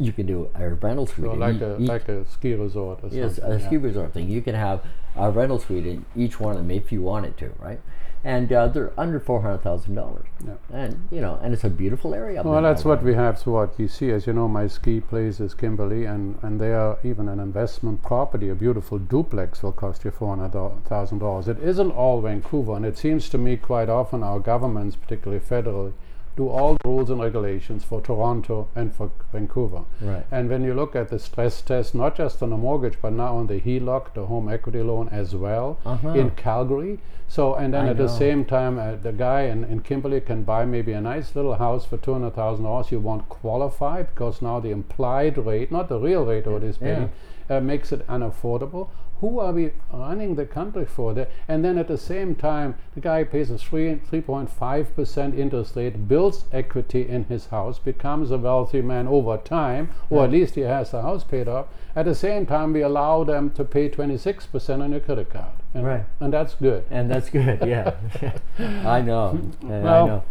you 0.00 0.12
can 0.12 0.26
do 0.26 0.48
a 0.54 0.68
rental 0.70 1.06
suite. 1.06 1.26
So 1.30 1.34
like 1.34 1.60
a 1.60 1.78
each- 1.78 1.88
like 1.88 2.08
a 2.08 2.26
ski 2.28 2.54
resort 2.54 3.00
or 3.04 3.08
Yes, 3.10 3.38
a 3.38 3.58
yeah. 3.58 3.66
ski 3.66 3.76
resort 3.76 4.12
thing. 4.14 4.28
You 4.28 4.42
can 4.42 4.54
have 4.54 4.82
a 5.16 5.30
rental 5.30 5.58
suite 5.58 5.86
in 5.86 6.04
each 6.16 6.40
one 6.40 6.52
of 6.56 6.58
them 6.62 6.70
if 6.70 6.90
you 6.90 7.02
wanted 7.02 7.36
to, 7.38 7.50
right? 7.58 7.80
And 8.22 8.52
uh, 8.52 8.68
they're 8.68 8.92
under 8.98 9.18
four 9.18 9.40
hundred 9.42 9.62
thousand 9.62 9.94
dollars. 9.94 10.26
Yeah. 10.46 10.54
And 10.82 11.08
you 11.10 11.20
know, 11.22 11.38
and 11.42 11.54
it's 11.54 11.64
a 11.64 11.70
beautiful 11.70 12.14
area. 12.14 12.42
Well, 12.42 12.60
that's 12.62 12.84
what 12.84 13.02
we 13.02 13.14
have 13.14 13.38
So 13.38 13.50
what 13.52 13.78
you 13.78 13.88
see, 13.88 14.10
As 14.10 14.26
you 14.26 14.34
know, 14.34 14.46
my 14.48 14.66
ski 14.66 15.00
place 15.00 15.40
is 15.40 15.54
Kimberley, 15.54 16.04
and, 16.04 16.38
and 16.42 16.60
they 16.60 16.72
are 16.74 16.98
even 17.02 17.28
an 17.30 17.40
investment 17.40 18.02
property. 18.02 18.50
A 18.50 18.54
beautiful 18.54 18.98
duplex 18.98 19.62
will 19.62 19.72
cost 19.72 20.04
you 20.04 20.10
$400,000. 20.10 21.48
It 21.48 21.58
isn't 21.62 21.90
all 21.92 22.20
Vancouver, 22.20 22.74
and 22.76 22.84
it 22.84 22.98
seems 22.98 23.28
to 23.30 23.38
me 23.38 23.56
quite 23.56 23.88
often 23.88 24.22
our 24.22 24.38
governments, 24.38 24.96
particularly 24.96 25.40
federally, 25.42 25.92
do 26.40 26.48
all 26.48 26.72
the 26.74 26.88
rules 26.88 27.10
and 27.10 27.20
regulations 27.20 27.84
for 27.84 28.00
Toronto 28.00 28.56
and 28.74 28.94
for 28.94 29.10
Vancouver. 29.32 29.82
Right. 30.00 30.24
And 30.30 30.48
when 30.48 30.62
you 30.64 30.74
look 30.74 30.96
at 30.96 31.08
the 31.10 31.18
stress 31.18 31.60
test, 31.70 31.94
not 31.94 32.16
just 32.16 32.42
on 32.42 32.52
a 32.52 32.56
mortgage, 32.56 32.96
but 33.02 33.12
now 33.12 33.36
on 33.36 33.46
the 33.52 33.60
HELOC, 33.66 34.14
the 34.14 34.26
home 34.32 34.48
equity 34.56 34.82
loan 34.90 35.08
as 35.22 35.34
well, 35.46 35.78
Uh-huh. 35.84 36.14
in 36.20 36.30
Calgary. 36.44 36.98
So, 37.28 37.54
and 37.54 37.74
then 37.74 37.84
I 37.86 37.90
at 37.90 37.98
the 37.98 38.08
same 38.08 38.44
time, 38.44 38.78
uh, 38.78 38.96
the 39.08 39.12
guy 39.12 39.42
in, 39.52 39.62
in 39.72 39.80
Kimberley 39.88 40.20
can 40.20 40.42
buy 40.42 40.62
maybe 40.64 40.92
a 40.92 41.00
nice 41.00 41.28
little 41.36 41.54
house 41.66 41.84
for 41.90 41.96
two 41.96 42.12
hundred 42.14 42.34
thousand 42.40 42.64
dollars. 42.64 42.90
You 42.90 42.98
won't 43.00 43.28
qualify 43.28 44.02
because 44.02 44.42
now 44.42 44.56
the 44.60 44.70
implied 44.70 45.38
rate, 45.50 45.70
not 45.70 45.88
the 45.88 45.98
real 46.08 46.24
rate 46.32 46.46
of 46.46 46.52
what 46.54 46.62
he's 46.64 46.78
paying, 46.78 47.10
uh, 47.48 47.60
makes 47.60 47.92
it 47.92 48.04
unaffordable. 48.08 48.88
Who 49.20 49.38
are 49.38 49.52
we 49.52 49.72
running 49.92 50.34
the 50.36 50.46
country 50.46 50.84
for? 50.86 51.12
The, 51.14 51.28
and 51.46 51.62
then 51.64 51.76
at 51.78 51.88
the 51.88 51.98
same 51.98 52.34
time, 52.34 52.74
the 52.94 53.00
guy 53.00 53.24
pays 53.24 53.50
a 53.50 53.58
three 53.58 53.94
three 53.96 54.20
point 54.22 54.50
five 54.50 54.94
percent 54.96 55.34
interest 55.38 55.76
rate, 55.76 56.08
builds 56.08 56.44
equity 56.52 57.06
in 57.08 57.24
his 57.24 57.46
house, 57.46 57.78
becomes 57.78 58.30
a 58.30 58.38
wealthy 58.38 58.80
man 58.82 59.06
over 59.08 59.36
time, 59.36 59.90
or 60.08 60.24
at 60.24 60.30
least 60.30 60.54
he 60.54 60.62
has 60.62 60.90
the 60.90 61.02
house 61.02 61.22
paid 61.24 61.48
off. 61.48 61.66
At 61.94 62.06
the 62.06 62.14
same 62.14 62.46
time, 62.46 62.72
we 62.72 62.80
allow 62.82 63.24
them 63.24 63.50
to 63.50 63.64
pay 63.64 63.88
twenty 63.88 64.16
six 64.16 64.46
percent 64.46 64.80
on 64.82 64.92
your 64.92 65.00
credit 65.00 65.28
card, 65.30 65.52
and, 65.74 65.84
Right. 65.86 66.04
and 66.20 66.32
that's 66.32 66.54
good. 66.54 66.84
And 66.90 67.10
that's 67.10 67.28
good, 67.28 67.60
yeah. 67.66 67.94
I 68.58 69.02
know. 69.02 69.38
and 69.62 69.74
I 69.74 69.80
Well, 69.82 70.06
know. 70.06 70.22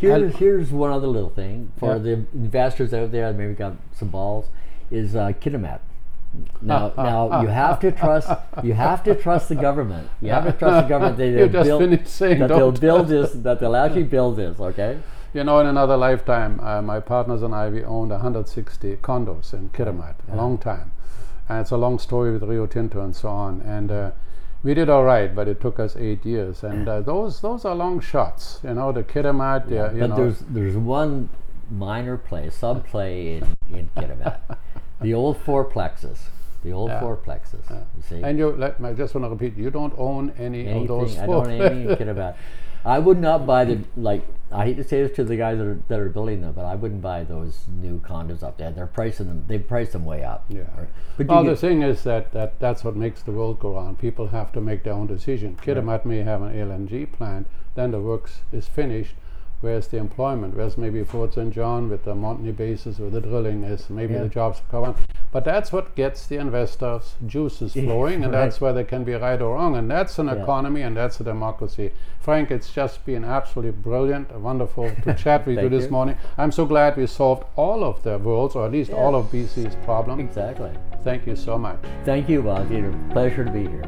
Here's, 0.00 0.34
here's 0.36 0.70
one 0.72 0.90
other 0.90 1.06
little 1.06 1.30
thing 1.30 1.70
for 1.76 1.92
Yeah. 1.92 1.98
the 1.98 2.12
investors 2.34 2.92
out 2.94 3.12
there 3.12 3.30
that 3.30 3.38
maybe 3.38 3.54
got 3.54 3.74
some 3.94 4.08
balls 4.08 4.46
is 4.90 5.14
uh, 5.14 5.32
Kitimat. 5.40 5.78
Now, 6.60 6.92
now 6.96 7.42
you 7.42 7.48
have 7.48 7.80
to 7.80 7.92
trust. 7.92 8.30
You 8.62 8.74
have 8.74 9.02
to 9.04 9.14
trust 9.14 9.48
the 9.48 9.54
government. 9.54 10.08
You 10.20 10.30
have 10.30 10.44
to 10.44 10.52
trust 10.52 10.84
the 10.84 10.88
government 10.88 11.16
that 11.18 11.52
they'll 11.52 11.78
build, 11.78 12.06
saying 12.06 12.38
that 12.40 12.48
they'll 12.48 12.72
build 12.72 13.08
this. 13.08 13.32
That 13.42 13.60
they'll 13.60 13.76
actually 13.76 14.04
build 14.04 14.36
this. 14.36 14.58
Okay. 14.58 14.98
You 15.34 15.44
know, 15.44 15.60
in 15.60 15.66
another 15.66 15.96
lifetime, 15.96 16.60
uh, 16.60 16.82
my 16.82 17.00
partners 17.00 17.42
and 17.42 17.54
I, 17.54 17.68
we 17.70 17.82
owned 17.82 18.10
160 18.10 18.96
condos 18.96 19.54
in 19.54 19.70
Kitimat, 19.70 20.16
a 20.30 20.36
long 20.36 20.58
time. 20.58 20.92
And 21.48 21.60
it's 21.60 21.70
a 21.70 21.78
long 21.78 21.98
story 21.98 22.32
with 22.32 22.42
Rio 22.42 22.66
Tinto 22.66 23.00
and 23.02 23.16
so 23.16 23.30
on. 23.30 23.62
And 23.62 23.90
uh, 23.90 24.10
we 24.62 24.74
did 24.74 24.90
all 24.90 25.04
right, 25.04 25.34
but 25.34 25.48
it 25.48 25.58
took 25.60 25.80
us 25.80 25.96
eight 25.96 26.24
years. 26.26 26.62
And 26.62 26.86
uh, 26.86 27.00
those 27.00 27.40
those 27.40 27.64
are 27.64 27.74
long 27.74 28.00
shots. 28.00 28.60
You 28.62 28.74
know, 28.74 28.92
the 28.92 29.02
Kitimat, 29.02 29.70
yeah, 29.70 29.90
you 29.92 30.00
But 30.00 30.10
know. 30.10 30.16
there's 30.16 30.38
there's 30.40 30.76
one 30.76 31.30
minor 31.70 32.16
play, 32.16 32.50
sub 32.50 32.86
play 32.86 33.36
in, 33.36 33.56
in 33.70 33.90
Kitimat. 33.96 34.38
The 35.02 35.14
old 35.14 35.36
four 35.38 35.64
fourplexes. 35.64 36.18
The 36.62 36.72
old 36.72 36.90
Yeah. 36.90 37.00
fourplexes. 37.00 37.68
You 37.70 38.02
see? 38.08 38.22
and 38.22 38.38
you, 38.38 38.50
let, 38.52 38.80
I 38.82 38.92
just 38.92 39.14
want 39.14 39.24
to 39.24 39.30
repeat, 39.30 39.56
you 39.56 39.70
don't 39.70 39.94
own 39.98 40.32
any 40.38 40.68
of 40.70 40.86
those 40.86 41.16
anything. 41.16 41.22
I 41.22 41.26
four. 41.26 41.44
don't 41.44 41.60
own 41.60 41.60
any 41.86 41.96
kid 41.96 42.08
about. 42.08 42.36
I 42.84 42.98
would 42.98 43.18
not 43.20 43.46
buy 43.46 43.64
the 43.64 43.78
like. 43.96 44.26
I 44.50 44.64
hate 44.64 44.76
to 44.76 44.84
say 44.84 45.02
this 45.02 45.14
to 45.16 45.24
the 45.24 45.36
guys 45.36 45.58
that 45.58 45.66
are 45.66 45.78
that 45.88 46.00
are 46.00 46.08
building 46.08 46.40
them, 46.40 46.52
but 46.52 46.64
I 46.64 46.74
wouldn't 46.74 47.00
buy 47.00 47.22
those 47.22 47.64
new 47.68 48.00
condos 48.00 48.42
up 48.42 48.58
there. 48.58 48.72
They're 48.72 48.88
pricing 48.88 49.28
them. 49.28 49.44
They've 49.46 49.66
priced 49.66 49.92
them 49.92 50.04
way 50.04 50.24
up. 50.24 50.44
Yeah. 50.48 50.62
Or- 50.76 50.88
But 51.16 51.28
Well, 51.28 51.44
the 51.44 51.54
thing 51.56 51.82
is 51.82 52.02
that, 52.02 52.32
that 52.32 52.58
that's 52.58 52.82
what 52.84 52.96
makes 52.96 53.22
the 53.22 53.30
world 53.32 53.60
go 53.60 53.76
round. 53.76 53.98
People 54.00 54.28
have 54.28 54.50
to 54.52 54.60
make 54.60 54.82
their 54.82 54.94
own 54.94 55.06
decision. 55.06 55.56
Kitimat 55.62 56.04
may 56.04 56.22
have 56.22 56.42
an 56.42 56.52
LNG 56.54 57.06
plant, 57.12 57.46
then 57.76 57.92
the 57.92 58.00
works 58.00 58.40
is 58.52 58.66
finished. 58.66 59.14
Where's 59.62 59.86
the 59.86 59.96
employment? 59.98 60.56
Where's 60.56 60.76
maybe 60.76 61.04
Fort 61.04 61.34
St. 61.34 61.54
John 61.54 61.88
with 61.88 62.04
the 62.04 62.14
Montney 62.14 62.54
bases 62.54 62.98
where 62.98 63.08
the 63.10 63.20
drilling 63.20 63.62
is? 63.62 63.88
Maybe 63.88 64.12
Yeah. 64.14 64.24
the 64.24 64.28
jobs 64.28 64.60
come 64.70 64.82
on. 64.84 64.94
But 65.30 65.44
that's 65.44 65.72
what 65.72 65.94
gets 65.94 66.26
the 66.26 66.36
investors' 66.36 67.14
juices 67.26 67.72
flowing, 67.72 68.24
and 68.24 68.32
Right. 68.32 68.40
that's 68.42 68.60
where 68.60 68.72
they 68.72 68.82
can 68.84 69.04
be 69.04 69.14
right 69.14 69.40
or 69.40 69.54
wrong. 69.54 69.76
And 69.76 69.88
that's 69.90 70.18
an 70.18 70.26
Yeah. 70.26 70.42
economy, 70.42 70.82
and 70.82 70.96
that's 70.96 71.20
a 71.20 71.24
democracy. 71.24 71.92
Frank, 72.18 72.50
it's 72.50 72.72
just 72.72 73.06
been 73.06 73.24
absolutely 73.24 73.70
brilliant, 73.80 74.36
wonderful 74.38 74.90
to 75.04 75.14
chat 75.24 75.46
with 75.46 75.58
you 75.62 75.68
this 75.68 75.84
you. 75.84 75.90
morning. 75.90 76.16
I'm 76.36 76.50
so 76.50 76.66
glad 76.66 76.96
we 76.96 77.06
solved 77.06 77.44
all 77.56 77.84
of 77.84 78.02
the 78.02 78.18
world's, 78.18 78.56
or 78.56 78.66
at 78.66 78.72
least 78.72 78.92
all 78.92 79.14
of 79.14 79.30
BC's 79.30 79.76
problems. 79.84 80.20
exactly. 80.20 80.70
Thank 81.04 81.26
you 81.26 81.36
so 81.36 81.56
much. 81.56 81.78
Thank 82.04 82.28
you, 82.28 82.42
Bob. 82.42 82.70
It's 82.72 82.94
a 82.94 83.12
pleasure 83.12 83.44
to 83.44 83.50
be 83.50 83.68
here. 83.68 83.84